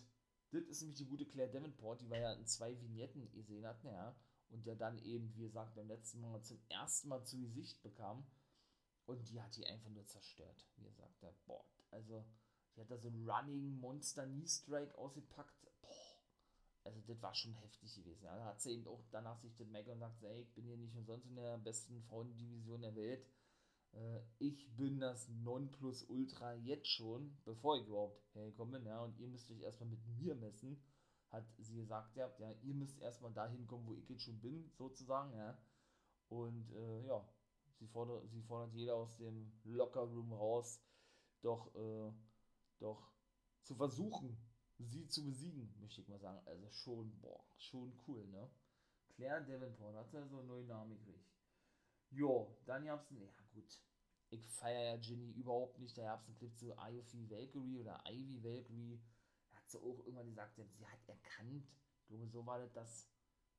das 0.51 0.62
ist 0.64 0.80
nämlich 0.80 0.99
die 0.99 1.07
gute 1.07 1.26
Claire 1.26 1.51
Davenport, 1.51 2.01
die 2.01 2.11
wir 2.11 2.18
ja 2.18 2.32
in 2.32 2.47
zwei 2.47 2.78
Vignetten 2.80 3.30
gesehen 3.32 3.66
hatten, 3.66 3.89
ja. 3.89 4.14
Und 4.51 4.66
der 4.66 4.76
dann 4.76 4.99
eben, 4.99 5.34
wie 5.34 5.42
gesagt, 5.42 5.74
beim 5.74 5.88
letzten 5.88 6.20
Mal 6.20 6.42
zum 6.42 6.59
ersten 6.68 7.09
Mal 7.09 7.24
zu 7.24 7.38
Gesicht 7.40 7.82
bekam. 7.82 8.24
Und 9.07 9.28
die 9.28 9.40
hat 9.40 9.57
die 9.57 9.66
einfach 9.66 9.90
nur 9.90 10.07
zerstört. 10.07 10.66
Wie 10.76 10.84
gesagt, 10.84 11.22
der 11.22 11.32
Board. 11.47 11.66
Also, 11.90 12.24
die 12.74 12.80
hat 12.80 12.90
da 12.90 12.99
so 12.99 13.09
einen 13.09 13.28
Running 13.28 13.78
Monster 13.78 14.26
Knee 14.26 14.47
Strike 14.47 14.97
ausgepackt. 14.97 15.55
Boah. 15.80 16.18
Also, 16.84 17.01
das 17.07 17.22
war 17.22 17.34
schon 17.34 17.55
heftig 17.55 17.94
gewesen. 17.94 18.24
Ja. 18.24 18.36
Da 18.36 18.44
hat 18.47 18.61
sie 18.61 18.72
eben 18.72 18.86
auch 18.86 19.05
danach 19.11 19.38
sich 19.40 19.55
das 19.57 19.68
Mac 19.68 19.86
und 19.88 19.99
sagt, 19.99 20.22
ey, 20.22 20.42
ich 20.42 20.53
bin 20.55 20.66
hier 20.66 20.76
nicht 20.76 20.94
umsonst 20.97 21.26
in 21.26 21.36
der 21.36 21.59
besten 21.59 22.03
Frauendivision 22.03 22.82
der 22.82 22.94
Welt. 22.94 23.26
Äh, 23.92 24.20
ich 24.38 24.68
bin 24.76 25.01
das 25.01 25.28
Nonplusultra 25.28 26.55
jetzt 26.55 26.88
schon, 26.88 27.36
bevor 27.44 27.76
ich 27.78 27.86
überhaupt 27.86 28.22
hergekommen 28.34 28.74
bin. 28.74 28.86
Ja, 28.86 29.03
und 29.03 29.18
ihr 29.18 29.28
müsst 29.28 29.51
euch 29.51 29.61
erstmal 29.61 29.90
mit 29.90 30.07
mir 30.18 30.34
messen. 30.34 30.80
Hat 31.31 31.45
sie 31.59 31.74
gesagt, 31.74 32.16
ja, 32.16 32.31
ja 32.39 32.53
ihr 32.62 32.74
müsst 32.74 33.01
erstmal 33.01 33.33
dahin 33.33 33.66
kommen, 33.66 33.87
wo 33.87 33.95
ich 33.95 34.09
jetzt 34.09 34.22
schon 34.22 34.41
bin, 34.41 34.70
sozusagen. 34.77 35.37
Ja. 35.37 35.59
Und 36.29 36.70
äh, 36.72 37.07
ja, 37.07 37.27
sie 37.79 37.87
fordert, 37.89 38.29
sie 38.31 38.43
fordert 38.43 38.74
jeder 38.74 38.95
aus 38.95 39.16
dem 39.16 39.53
Lockerroom 39.64 40.33
raus, 40.33 40.81
doch 41.43 41.74
äh, 41.74 42.12
doch 42.79 43.12
zu 43.62 43.74
versuchen, 43.74 44.37
sie 44.79 45.07
zu 45.07 45.24
besiegen, 45.24 45.74
möchte 45.81 46.01
ich 46.01 46.09
mal 46.09 46.20
sagen. 46.20 46.41
Also 46.47 46.70
schon, 46.70 47.18
boah, 47.20 47.45
schon 47.57 47.93
cool, 48.07 48.27
ne? 48.29 48.51
Claire 49.14 49.45
Davenport 49.45 49.97
hat 49.97 50.12
ja 50.12 50.27
so 50.27 50.39
einen 50.39 50.49
neuen 50.49 50.66
Namen 50.66 50.91
gekriegt. 50.99 51.27
Jo, 52.11 52.57
dann 52.66 52.85
gab's 52.85 53.11
einen, 53.11 53.22
ja 53.22 53.29
gut, 53.55 53.83
ich 54.31 54.47
feiere 54.47 54.95
ja 54.95 54.97
Ginny 54.97 55.33
überhaupt 55.33 55.79
nicht, 55.79 55.97
da 55.97 56.03
gab's 56.03 56.29
einen 56.29 56.37
Clip 56.37 56.57
zu 56.57 56.72
Ivy 56.72 57.31
Valkyrie 57.31 57.79
oder 57.79 58.03
Ivy 58.07 58.43
Valkyrie, 58.43 59.01
hat 59.67 59.71
sie 59.71 59.79
auch 59.79 59.99
irgendwann 59.99 60.29
gesagt, 60.29 60.61
sie 60.71 60.87
hat 60.87 61.09
erkannt, 61.09 61.67
glaube, 62.07 62.27
so 62.29 62.47
war 62.47 62.59
das, 62.59 62.73
dass 62.73 63.11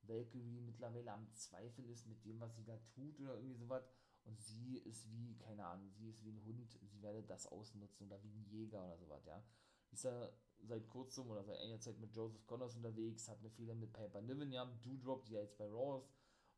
Valkyrie 0.03 0.61
mittlerweile 0.61 1.11
am 1.11 1.33
Zweifeln 1.33 1.89
ist 1.89 2.07
mit 2.07 2.23
dem, 2.23 2.39
was 2.39 2.55
sie 2.55 2.63
da 2.63 2.77
tut 2.95 3.19
oder 3.19 3.35
irgendwie 3.35 3.57
sowas. 3.57 3.83
Und 4.23 4.41
sie 4.41 4.77
ist 4.79 5.09
wie, 5.09 5.37
keine 5.37 5.65
Ahnung, 5.65 5.89
sie 5.91 6.09
ist 6.09 6.23
wie 6.23 6.31
ein 6.31 6.43
Hund, 6.45 6.77
sie 6.81 7.01
werde 7.01 7.23
das 7.23 7.47
ausnutzen 7.47 8.07
oder 8.07 8.21
wie 8.23 8.33
ein 8.33 8.45
Jäger 8.45 8.83
oder 8.83 8.97
sowas, 8.97 9.25
ja. 9.25 9.43
Ist 9.91 10.03
ja 10.03 10.29
seit 10.63 10.87
kurzem 10.89 11.29
oder 11.29 11.43
seit 11.43 11.57
einiger 11.59 11.79
Zeit 11.79 11.97
mit 11.99 12.13
Joseph 12.13 12.45
Connors 12.45 12.75
unterwegs, 12.75 13.29
hat 13.29 13.39
eine 13.39 13.49
Fehler 13.49 13.75
mit 13.75 13.93
Piper 13.93 14.21
Niven, 14.21 14.51
ja, 14.51 14.65
Doudrop, 14.83 15.23
die 15.25 15.33
ja 15.33 15.41
jetzt 15.41 15.57
bei 15.57 15.65
Raw 15.65 16.05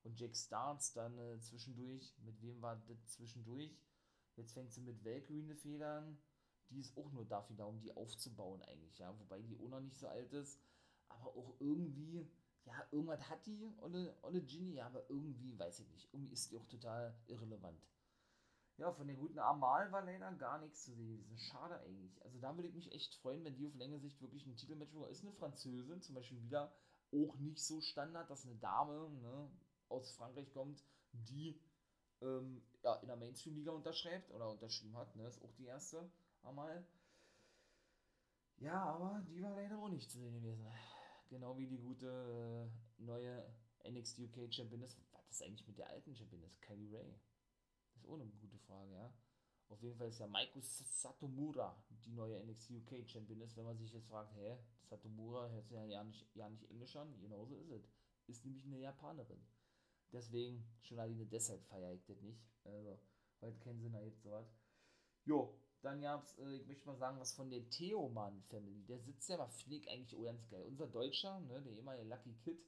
und 0.03 0.19
Jack 0.19 0.35
Starts 0.35 0.93
dann 0.93 1.17
äh, 1.19 1.39
zwischendurch, 1.41 2.15
mit 2.19 2.41
wem 2.41 2.59
war 2.61 2.75
das 2.87 3.07
zwischendurch? 3.07 3.77
Jetzt 4.35 4.53
fängt 4.53 4.71
sie 4.71 4.81
mit 4.81 5.03
Valkyrie 5.05 5.43
eine 5.43 5.55
Fehler 5.55 5.97
an, 5.97 6.17
die 6.69 6.79
ist 6.79 6.95
auch 6.97 7.11
nur 7.11 7.25
dafür 7.25 7.55
da, 7.55 7.65
um 7.65 7.79
die 7.79 7.95
aufzubauen 7.95 8.61
eigentlich, 8.63 8.97
ja, 8.99 9.17
wobei 9.19 9.41
die 9.41 9.57
auch 9.57 9.69
noch 9.69 9.81
nicht 9.81 9.97
so 9.97 10.07
alt 10.07 10.31
ist, 10.33 10.59
aber 11.07 11.35
auch 11.35 11.55
irgendwie, 11.59 12.29
ja, 12.65 12.73
irgendwas 12.91 13.29
hat 13.29 13.45
die, 13.45 13.73
Olle, 13.79 14.15
Olle 14.21 14.41
Ginny, 14.41 14.75
ja, 14.75 14.85
aber 14.85 15.09
irgendwie, 15.09 15.57
weiß 15.57 15.79
ich 15.79 15.89
nicht, 15.89 16.13
irgendwie 16.13 16.33
ist 16.33 16.51
die 16.51 16.57
auch 16.57 16.67
total 16.67 17.15
irrelevant. 17.27 17.81
Ja, 18.77 18.93
von 18.93 19.07
der 19.07 19.17
guten 19.17 19.39
Amal 19.39 19.91
war 19.91 20.05
leider 20.05 20.31
gar 20.35 20.57
nichts 20.59 20.83
zu 20.83 20.93
sehen 20.93 21.09
gewesen. 21.09 21.37
Schade 21.37 21.81
eigentlich. 21.81 22.23
Also 22.23 22.39
da 22.39 22.55
würde 22.55 22.69
ich 22.69 22.75
mich 22.75 22.93
echt 22.93 23.13
freuen, 23.15 23.43
wenn 23.43 23.57
die 23.57 23.65
auf 23.65 23.75
längere 23.75 23.99
Sicht 23.99 24.21
wirklich 24.21 24.45
ein 24.45 24.55
Titelmatch 24.55 24.93
bekommt. 24.93 25.11
Ist 25.11 25.21
eine 25.21 25.33
Französin, 25.33 26.01
zum 26.01 26.15
Beispiel 26.15 26.41
wieder 26.41 26.71
auch 27.11 27.35
nicht 27.39 27.61
so 27.61 27.81
Standard, 27.81 28.29
dass 28.29 28.45
eine 28.45 28.55
Dame 28.55 29.09
ne, 29.09 29.51
aus 29.89 30.13
Frankreich 30.13 30.49
kommt, 30.53 30.81
die 31.11 31.59
ähm, 32.21 32.63
ja, 32.81 32.95
in 32.95 33.07
der 33.07 33.17
Mainstream-Liga 33.17 33.71
unterschreibt 33.71 34.31
oder 34.31 34.49
unterschrieben 34.49 34.95
hat. 34.95 35.13
Ne, 35.17 35.27
ist 35.27 35.41
auch 35.41 35.51
die 35.57 35.65
erste 35.65 36.09
Amal. 36.43 36.85
Ja, 38.57 38.83
aber 38.83 39.21
die 39.27 39.41
war 39.41 39.51
leider 39.51 39.77
auch 39.79 39.89
nicht 39.89 40.11
zu 40.11 40.19
sehen 40.19 40.33
gewesen. 40.33 40.65
Genau 41.29 41.57
wie 41.57 41.67
die 41.67 41.77
gute 41.77 42.71
äh, 42.97 43.01
neue 43.01 43.45
NXT 43.87 44.19
UK 44.19 44.53
Championess. 44.53 44.99
Was 45.11 45.29
ist 45.29 45.43
eigentlich 45.43 45.67
mit 45.67 45.77
der 45.77 45.87
alten 45.89 46.15
Championess? 46.15 46.59
Kylie 46.59 46.91
Ray. 46.91 47.19
Das 47.93 48.03
ist 48.03 48.09
auch 48.09 48.15
eine 48.15 48.25
gute 48.25 48.57
Frage, 48.57 48.91
ja. 48.93 49.13
Auf 49.69 49.83
jeden 49.83 49.95
Fall 49.95 50.07
ist 50.07 50.19
ja 50.19 50.27
Maiko 50.27 50.59
Satomura 50.61 51.81
die 52.03 52.11
neue 52.11 52.43
NXT 52.43 52.71
UK 52.71 53.07
Championess. 53.07 53.55
Wenn 53.55 53.65
man 53.65 53.77
sich 53.77 53.93
jetzt 53.93 54.07
fragt, 54.07 54.33
hä, 54.35 54.57
Satomura 54.89 55.47
hört 55.49 55.67
sich 55.67 55.75
ja, 55.75 55.85
ja, 55.85 56.03
nicht, 56.03 56.27
ja 56.35 56.49
nicht 56.49 56.69
Englisch 56.71 56.95
an. 56.95 57.19
Genauso 57.21 57.55
ist 57.55 57.69
es. 57.69 57.87
Ist 58.27 58.45
nämlich 58.45 58.65
eine 58.65 58.79
Japanerin. 58.79 59.45
Deswegen, 60.11 60.65
schon 60.81 60.99
alleine 60.99 61.25
deshalb 61.27 61.63
feiere 61.65 61.93
ich 61.93 62.03
das 62.05 62.21
nicht. 62.21 62.41
Also, 62.63 62.99
weil 63.39 63.51
es 63.51 63.59
keinen 63.59 63.79
Sinn 63.79 63.93
ergibt, 63.93 64.21
sowas. 64.23 64.51
Jo, 65.23 65.55
dann 65.81 66.01
gab 66.01 66.23
es, 66.23 66.37
äh, 66.39 66.55
ich 66.57 66.67
möchte 66.67 66.87
mal 66.87 66.97
sagen, 66.97 67.19
was 67.19 67.33
von 67.33 67.49
der 67.49 67.67
Theoman-Family. 67.69 68.85
Der 68.85 68.99
sitzt 68.99 69.29
ja 69.29 69.45
finde 69.47 69.77
ich 69.77 69.89
eigentlich 69.89 70.15
auch 70.15 70.25
ganz 70.25 70.47
geil. 70.49 70.65
Unser 70.67 70.87
Deutscher, 70.87 71.39
ne, 71.41 71.61
der 71.61 71.73
ehemalige 71.73 72.07
Lucky 72.07 72.33
Kid, 72.43 72.59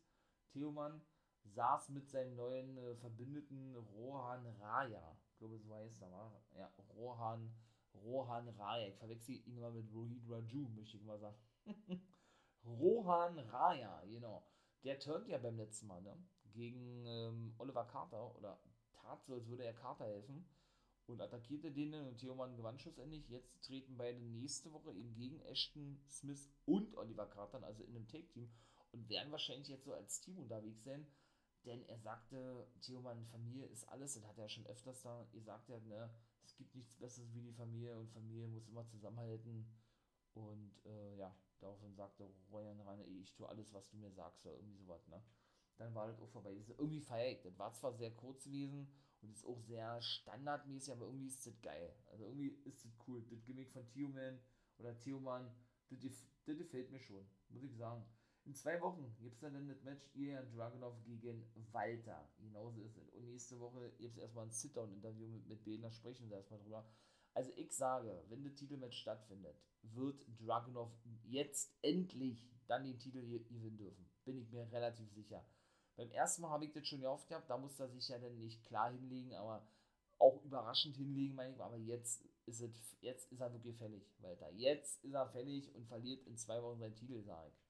Theoman, 0.53 1.01
saß 1.43 1.89
mit 1.89 2.09
seinem 2.09 2.35
neuen 2.35 2.77
äh, 2.77 2.95
Verbündeten 2.95 3.75
Rohan 3.75 4.45
Raya. 4.59 5.17
Ich 5.31 5.37
glaube, 5.37 5.59
so 5.59 5.73
heißt 5.73 6.01
er, 6.01 6.11
war. 6.11 6.41
Ja, 6.55 6.71
Rohan, 6.95 7.53
Rohan 7.95 8.47
Raya. 8.49 8.87
Ich 8.87 8.97
verwechsel 8.97 9.35
ihn 9.35 9.57
immer 9.57 9.71
mit 9.71 9.91
Rohit 9.91 10.23
Raju, 10.29 10.69
möchte 10.69 10.97
ich 10.97 11.03
mal 11.03 11.19
sagen. 11.19 11.37
Rohan 12.65 13.39
Raya, 13.39 14.03
genau. 14.05 14.45
Der 14.83 14.99
turnt 14.99 15.27
ja 15.27 15.37
beim 15.37 15.57
letzten 15.57 15.87
Mal, 15.87 16.01
ne? 16.01 16.15
Gegen 16.53 17.05
ähm, 17.05 17.55
Oliver 17.57 17.85
Carter 17.85 18.35
oder 18.35 18.59
tat 18.93 19.23
so, 19.23 19.33
als 19.33 19.47
würde 19.47 19.63
er 19.63 19.73
Carter 19.73 20.05
helfen 20.05 20.45
und 21.11 21.21
attackierte 21.21 21.71
den 21.71 21.93
und 21.93 22.17
Theoman 22.17 22.55
gewann 22.55 22.79
schlussendlich. 22.79 23.27
Jetzt 23.29 23.61
treten 23.61 23.97
beide 23.97 24.19
nächste 24.19 24.71
Woche 24.71 24.93
eben 24.93 25.13
gegen 25.13 25.39
Ashton 25.41 26.01
Smith 26.09 26.49
und 26.65 26.95
Oliver 26.97 27.27
Carter, 27.27 27.63
also 27.63 27.83
in 27.83 27.95
einem 27.95 28.07
Take-Team 28.07 28.49
und 28.91 29.09
werden 29.09 29.31
wahrscheinlich 29.31 29.67
jetzt 29.67 29.85
so 29.85 29.93
als 29.93 30.19
Team 30.19 30.37
unterwegs 30.37 30.83
sein, 30.83 31.07
denn 31.65 31.83
er 31.83 31.99
sagte, 31.99 32.67
Theoman, 32.81 33.25
Familie 33.25 33.65
ist 33.65 33.87
alles, 33.87 34.13
das 34.13 34.25
hat 34.25 34.37
er 34.37 34.49
schon 34.49 34.65
öfters 34.65 35.01
da 35.01 35.27
gesagt, 35.31 35.69
er, 35.69 35.79
ne, 35.81 36.09
es 36.43 36.55
gibt 36.55 36.75
nichts 36.75 36.95
Besseres 36.95 37.33
wie 37.33 37.41
die 37.41 37.53
Familie 37.53 37.97
und 37.97 38.11
Familie 38.11 38.47
muss 38.47 38.67
immer 38.67 38.85
zusammenhalten 38.85 39.65
und 40.33 40.73
äh, 40.85 41.17
ja, 41.17 41.35
daraufhin 41.59 41.95
sagte 41.95 42.29
Royan 42.51 42.79
Rainer, 42.81 43.05
ich 43.05 43.33
tue 43.33 43.47
alles, 43.47 43.73
was 43.73 43.89
du 43.89 43.97
mir 43.97 44.11
sagst 44.11 44.45
oder 44.45 44.55
irgendwie 44.55 44.77
sowas, 44.77 45.07
ne. 45.07 45.21
Dann 45.77 45.95
war 45.95 46.05
das 46.05 46.19
auch 46.19 46.29
vorbei. 46.29 46.51
Irgendwie 46.51 46.99
feiert. 46.99 47.43
Das 47.43 47.57
war 47.57 47.73
zwar 47.73 47.93
sehr 47.93 48.11
kurz 48.11 48.43
gewesen, 48.43 48.87
und 49.21 49.31
ist 49.31 49.45
auch 49.45 49.59
sehr 49.61 50.01
standardmäßig, 50.01 50.93
aber 50.93 51.05
irgendwie 51.05 51.27
ist 51.27 51.45
das 51.45 51.61
geil. 51.61 51.93
Also 52.07 52.25
irgendwie 52.25 52.49
ist 52.65 52.85
das 52.85 52.91
cool. 53.07 53.23
Das 53.29 53.43
Gimmick 53.45 53.71
von 53.71 53.87
Tioman 53.89 54.39
oder 54.77 54.97
Tioman, 54.97 55.51
das, 55.89 56.27
das 56.45 56.57
gefällt 56.57 56.91
mir 56.91 56.99
schon, 56.99 57.25
muss 57.49 57.63
ich 57.63 57.75
sagen. 57.75 58.03
In 58.45 58.55
zwei 58.55 58.81
Wochen 58.81 59.15
gibt 59.19 59.35
es 59.35 59.41
dann 59.41 59.67
das 59.67 59.83
Match 59.83 60.09
Ilya 60.15 60.41
Dragunov 60.41 60.95
gegen 61.03 61.45
Walter. 61.71 62.27
Genauso 62.39 62.81
ist 62.81 62.97
es. 62.97 63.07
Und 63.09 63.25
nächste 63.25 63.59
Woche 63.59 63.91
gibt 63.99 64.17
es 64.17 64.17
erstmal 64.17 64.45
ein 64.45 64.51
Sit-Down-Interview 64.51 65.27
mit, 65.27 65.47
mit 65.47 65.83
da 65.83 65.91
sprechen 65.91 66.27
sie 66.27 66.33
erstmal 66.33 66.59
drüber. 66.59 66.89
Also 67.33 67.51
ich 67.55 67.71
sage, 67.71 68.23
wenn 68.29 68.43
das 68.43 68.55
Titelmatch 68.55 68.97
stattfindet, 68.97 69.55
wird 69.83 70.25
Dragunov 70.39 70.91
jetzt 71.23 71.71
endlich 71.81 72.49
dann 72.67 72.83
den 72.83 72.97
Titel 72.97 73.21
gewinnen 73.21 73.77
dürfen. 73.77 74.09
Bin 74.25 74.37
ich 74.37 74.49
mir 74.51 74.69
relativ 74.71 75.11
sicher. 75.11 75.45
Beim 75.95 76.09
ersten 76.11 76.41
Mal 76.41 76.49
habe 76.49 76.65
ich 76.65 76.71
das 76.71 76.87
schon 76.87 77.05
oft 77.05 77.27
gehabt, 77.27 77.49
da 77.49 77.57
musste 77.57 77.83
er 77.83 77.89
sich 77.89 78.07
ja 78.07 78.17
dann 78.17 78.37
nicht 78.37 78.63
klar 78.65 78.91
hinlegen, 78.91 79.33
aber 79.35 79.67
auch 80.19 80.43
überraschend 80.43 80.95
hinlegen, 80.95 81.35
meine 81.35 81.53
ich. 81.53 81.61
Aber 81.61 81.77
jetzt 81.77 82.23
ist, 82.45 82.61
es, 82.61 82.97
jetzt 83.01 83.31
ist 83.31 83.41
er 83.41 83.51
wirklich 83.53 83.77
fällig, 83.77 84.03
Walter. 84.19 84.51
Jetzt 84.51 85.03
ist 85.03 85.13
er 85.13 85.27
fällig 85.27 85.73
und 85.75 85.87
verliert 85.87 86.25
in 86.27 86.37
zwei 86.37 86.61
Wochen 86.61 86.79
seinen 86.79 86.95
Titel, 86.95 87.21
sage 87.23 87.49
ich. 87.49 87.61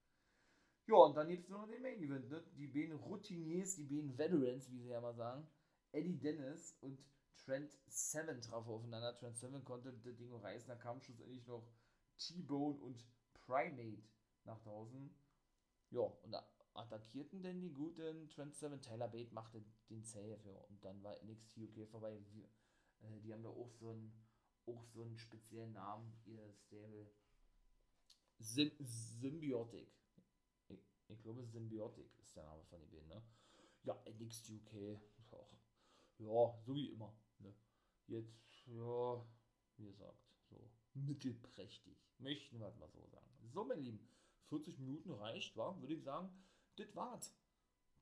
Ja, 0.88 0.96
und 0.96 1.16
dann 1.16 1.30
gibt 1.30 1.44
es 1.46 1.50
noch 1.50 1.68
den 1.68 1.82
Main 1.82 2.02
Event, 2.02 2.30
ne? 2.30 2.44
Die 2.58 2.68
beiden 2.68 2.94
Routiniers, 2.98 3.76
die 3.76 3.86
beiden 3.86 4.18
Veterans, 4.18 4.70
wie 4.72 4.80
sie 4.80 4.90
ja 4.90 5.00
mal 5.00 5.16
sagen. 5.16 5.48
Eddie 5.92 6.20
Dennis 6.20 6.76
und 6.82 7.00
Trent 7.38 7.72
Seven 7.88 8.42
trafen 8.42 8.72
aufeinander. 8.72 9.16
Trent 9.18 9.38
Seven 9.38 9.64
konnte 9.64 9.94
das 9.94 10.18
Ding 10.18 10.34
reißen. 10.34 10.68
Da 10.68 10.76
kam 10.76 11.02
schlussendlich 11.02 11.46
noch 11.48 11.66
T-Bone 12.18 12.80
und 12.80 13.06
Primate 13.34 14.04
nach 14.44 14.60
draußen. 14.62 15.14
Ja, 15.92 16.02
und 16.02 16.32
da 16.32 16.46
attackierten 16.74 17.42
denn 17.42 17.60
die 17.60 17.72
guten 17.72 18.30
Trent 18.30 18.56
Seven. 18.56 18.82
Taylor 18.82 19.08
Bate 19.08 19.34
machte 19.34 19.64
den 19.90 20.04
Save 20.04 20.40
ja, 20.46 20.60
und 20.70 20.84
dann 20.84 21.02
war 21.04 21.16
NXT 21.24 21.58
UK 21.58 21.88
vorbei. 21.88 22.20
Wir, 22.32 22.46
äh, 23.02 23.20
die 23.22 23.34
haben 23.34 23.44
da 23.44 23.50
auch 23.50 23.72
so 23.72 23.92
einen, 23.92 24.14
auch 24.66 24.84
so 24.86 25.04
einen 25.04 25.18
speziellen 25.18 25.74
Namen, 25.74 26.14
ihr 26.26 26.54
Stable. 26.54 27.12
Sym 28.40 28.72
Symbiotic. 28.80 29.92
Ich, 30.70 30.80
ich, 31.10 31.22
glaube, 31.22 31.46
Symbiotic 31.46 32.18
ist 32.20 32.36
der 32.36 32.44
Name 32.44 32.64
von 32.66 32.80
den 32.80 32.90
beiden, 32.90 33.08
ne? 33.08 33.24
Ja, 33.84 34.02
NXT 34.10 34.52
UK. 34.52 35.00
Auch, 35.32 35.54
ja, 36.18 36.60
so 36.66 36.76
wie 36.76 36.92
immer. 36.92 37.14
Ne? 37.40 37.54
Jetzt, 38.08 38.68
ja, 38.68 39.26
wie 39.78 39.86
gesagt, 39.86 40.22
so 40.50 40.70
mittelprächtig. 40.94 41.98
Möchten 42.20 42.60
wir 42.60 42.72
mal 42.72 42.90
so 42.90 43.06
sagen. 43.08 43.28
So, 43.54 43.64
meine 43.64 43.82
Lieben, 43.82 44.08
40 44.50 44.80
Minuten 44.80 45.12
reicht, 45.12 45.56
war, 45.56 45.80
würde 45.82 45.94
ich 45.94 46.04
sagen. 46.04 46.30
Das 46.78 46.96
war's. 46.96 47.34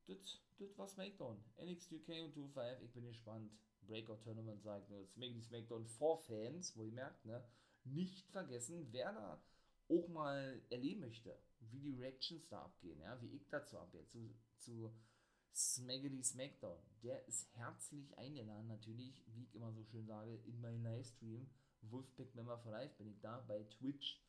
Das, 0.08 0.18
das 0.58 0.78
war 0.78 0.88
SmackDown. 0.88 1.44
NXT 1.58 1.94
UK 1.94 2.10
und 2.24 2.36
2.5, 2.36 2.82
ich 2.82 2.92
bin 2.94 3.06
gespannt. 3.06 3.52
Breakout 3.82 4.22
Tournament 4.24 4.62
sagt 4.62 4.90
nur 4.90 5.06
Smackdown 5.08 5.42
SmackDown 5.42 5.86
for 5.88 6.20
Fans, 6.20 6.76
wo 6.76 6.84
ihr 6.84 6.92
merkt, 6.92 7.26
ne? 7.26 7.44
Nicht 7.86 8.30
vergessen, 8.30 8.88
wer 8.92 9.12
da 9.14 9.42
auch 9.90 10.08
mal 10.10 10.62
erleben 10.70 11.02
möchte, 11.02 11.36
wie 11.60 11.80
die 11.80 11.96
Reactions 11.96 12.48
da 12.50 12.64
abgehen, 12.64 13.00
ja, 13.02 13.20
wie 13.22 13.36
ich 13.36 13.50
dazu 13.50 13.80
abgehe, 13.80 14.06
zu, 14.06 14.36
zu 14.58 14.94
Smaggedy 15.56 16.24
Smackdown. 16.24 16.78
Der 17.02 17.26
ist 17.28 17.48
herzlich 17.56 18.16
eingeladen, 18.18 18.68
natürlich, 18.68 19.24
wie 19.28 19.44
ich 19.44 19.56
immer 19.56 19.72
so 19.74 19.84
schön 19.86 20.06
sage, 20.06 20.36
in 20.46 20.62
meinen 20.62 20.84
Livestream. 20.84 21.50
Wolfpack 21.82 22.36
Member 22.36 22.60
for 22.60 22.72
Life 22.72 22.96
bin 22.98 23.08
ich 23.08 23.20
da 23.22 23.40
bei 23.48 23.64
Twitch. 23.64 24.22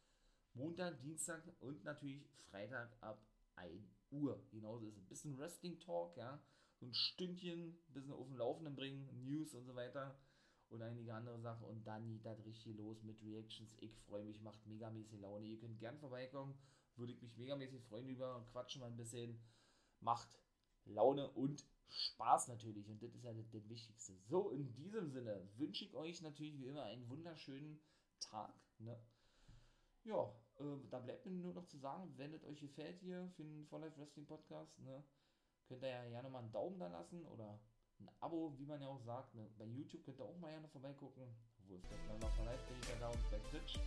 Montag, 0.55 1.01
Dienstag 1.03 1.43
und 1.61 1.84
natürlich 1.84 2.24
Freitag 2.51 2.91
ab 3.03 3.22
1 3.61 3.96
Uhr. 4.11 4.42
Genauso 4.50 4.86
ist 4.86 4.96
es. 4.96 5.02
Ein 5.02 5.08
bisschen 5.08 5.38
Wrestling 5.38 5.78
Talk, 5.78 6.16
ja. 6.16 6.42
So 6.78 6.86
ein 6.86 6.94
Stündchen, 6.94 7.68
ein 7.68 7.92
bisschen 7.92 8.12
auf 8.12 8.26
dem 8.26 8.36
Laufenden 8.36 8.74
bringen, 8.74 9.24
News 9.24 9.54
und 9.54 9.66
so 9.66 9.74
weiter 9.74 10.18
und 10.70 10.82
einige 10.82 11.14
andere 11.14 11.38
Sachen. 11.40 11.66
Und 11.66 11.86
dann 11.86 12.08
geht 12.08 12.24
das 12.24 12.44
richtig 12.44 12.76
los 12.76 13.02
mit 13.02 13.22
Reactions. 13.22 13.76
Ich 13.80 13.98
freue 14.00 14.24
mich, 14.24 14.40
macht 14.40 14.66
megamäßig 14.66 15.20
Laune. 15.20 15.46
Ihr 15.46 15.58
könnt 15.58 15.78
gern 15.78 15.98
vorbeikommen, 15.98 16.56
würde 16.96 17.12
ich 17.12 17.20
mich 17.20 17.36
megamäßig 17.36 17.82
freuen 17.82 18.08
über. 18.08 18.46
Quatschen 18.52 18.80
mal 18.80 18.86
ein 18.86 18.96
bisschen. 18.96 19.38
Macht 20.00 20.40
Laune 20.84 21.28
und 21.30 21.64
Spaß 21.88 22.48
natürlich. 22.48 22.88
Und 22.88 23.02
das 23.02 23.14
ist 23.14 23.24
ja 23.24 23.32
das, 23.32 23.50
das 23.50 23.68
Wichtigste. 23.68 24.16
So, 24.28 24.50
in 24.50 24.72
diesem 24.74 25.11
Sinne 25.11 25.48
wünsche 25.56 25.84
ich 25.84 25.94
euch 25.94 26.22
natürlich 26.22 26.58
wie 26.58 26.66
immer 26.66 26.84
einen 26.84 27.08
wunderschönen 27.08 27.80
Tag. 28.20 28.54
Ne? 28.78 28.98
Ja, 30.04 30.32
äh, 30.61 30.88
da 30.90 30.98
bleibt 30.98 31.26
mir 31.26 31.32
nur 31.32 31.54
noch 31.54 31.66
zu 31.66 31.78
sagen, 31.78 32.12
wenn 32.16 32.32
es 32.34 32.44
euch 32.44 32.61
gefällt 32.61 33.00
hier 33.00 33.28
für 33.36 33.44
den 33.44 33.66
For 33.66 33.80
Life 33.80 33.98
Wrestling 33.98 34.26
Podcast, 34.26 34.78
ne, 34.78 35.02
könnt 35.66 35.82
ihr 35.82 35.88
ja 35.88 36.08
gerne 36.08 36.28
mal 36.28 36.40
einen 36.40 36.52
Daumen 36.52 36.78
da 36.78 36.88
lassen 36.88 37.24
oder 37.26 37.61
ein 38.00 38.08
Abo, 38.20 38.54
wie 38.58 38.66
man 38.66 38.80
ja 38.80 38.88
auch 38.88 39.00
sagt. 39.00 39.34
Ne? 39.34 39.48
Bei 39.58 39.64
YouTube 39.64 40.04
könnt 40.04 40.18
ihr 40.18 40.24
auch 40.24 40.38
mal 40.38 40.50
gerne 40.50 40.68
vorbeigucken. 40.68 41.22
Wo 41.68 41.76
ist 41.76 41.86
dann 41.90 42.18
noch 42.18 42.44
live 42.44 42.66
bin 42.66 42.76
ich 42.82 42.88
ja 42.88 42.96
da 42.98 43.08
und 43.08 43.30
bei 43.30 43.38
Twitch, 43.50 43.78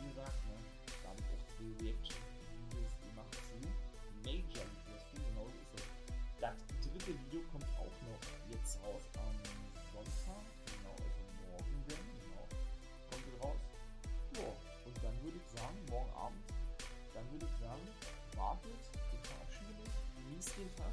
wie 0.00 0.08
gesagt, 0.08 0.44
ne? 0.46 0.56
da 1.02 1.10
habe 1.10 1.20
ich 1.20 1.26
auch 1.26 1.46
zwei 1.46 1.84
Reaction-Videos 1.84 2.98
gemacht 2.98 3.34
zu 3.34 3.90
Major 4.24 4.64
League 4.64 4.86
Wrestling, 4.90 5.24
genau 5.28 5.46
so 5.46 5.60
ist 5.60 5.74
es. 5.76 6.40
Das 6.40 6.58
dritte 6.82 7.12
Video 7.20 7.40
kommt 7.52 7.66
auch 7.78 7.96
noch 8.08 8.50
jetzt 8.50 8.82
raus 8.82 9.04
am 9.14 9.36
Sonntag, 9.92 10.42
würde 17.40 17.52
ich 17.54 17.60
sagen, 17.64 17.86
wartet, 18.36 18.80
ich 18.92 19.28
verabschiede 19.28 19.72
mich, 19.80 19.96
genießt 20.16 20.58
den 20.58 20.76
Tag, 20.76 20.92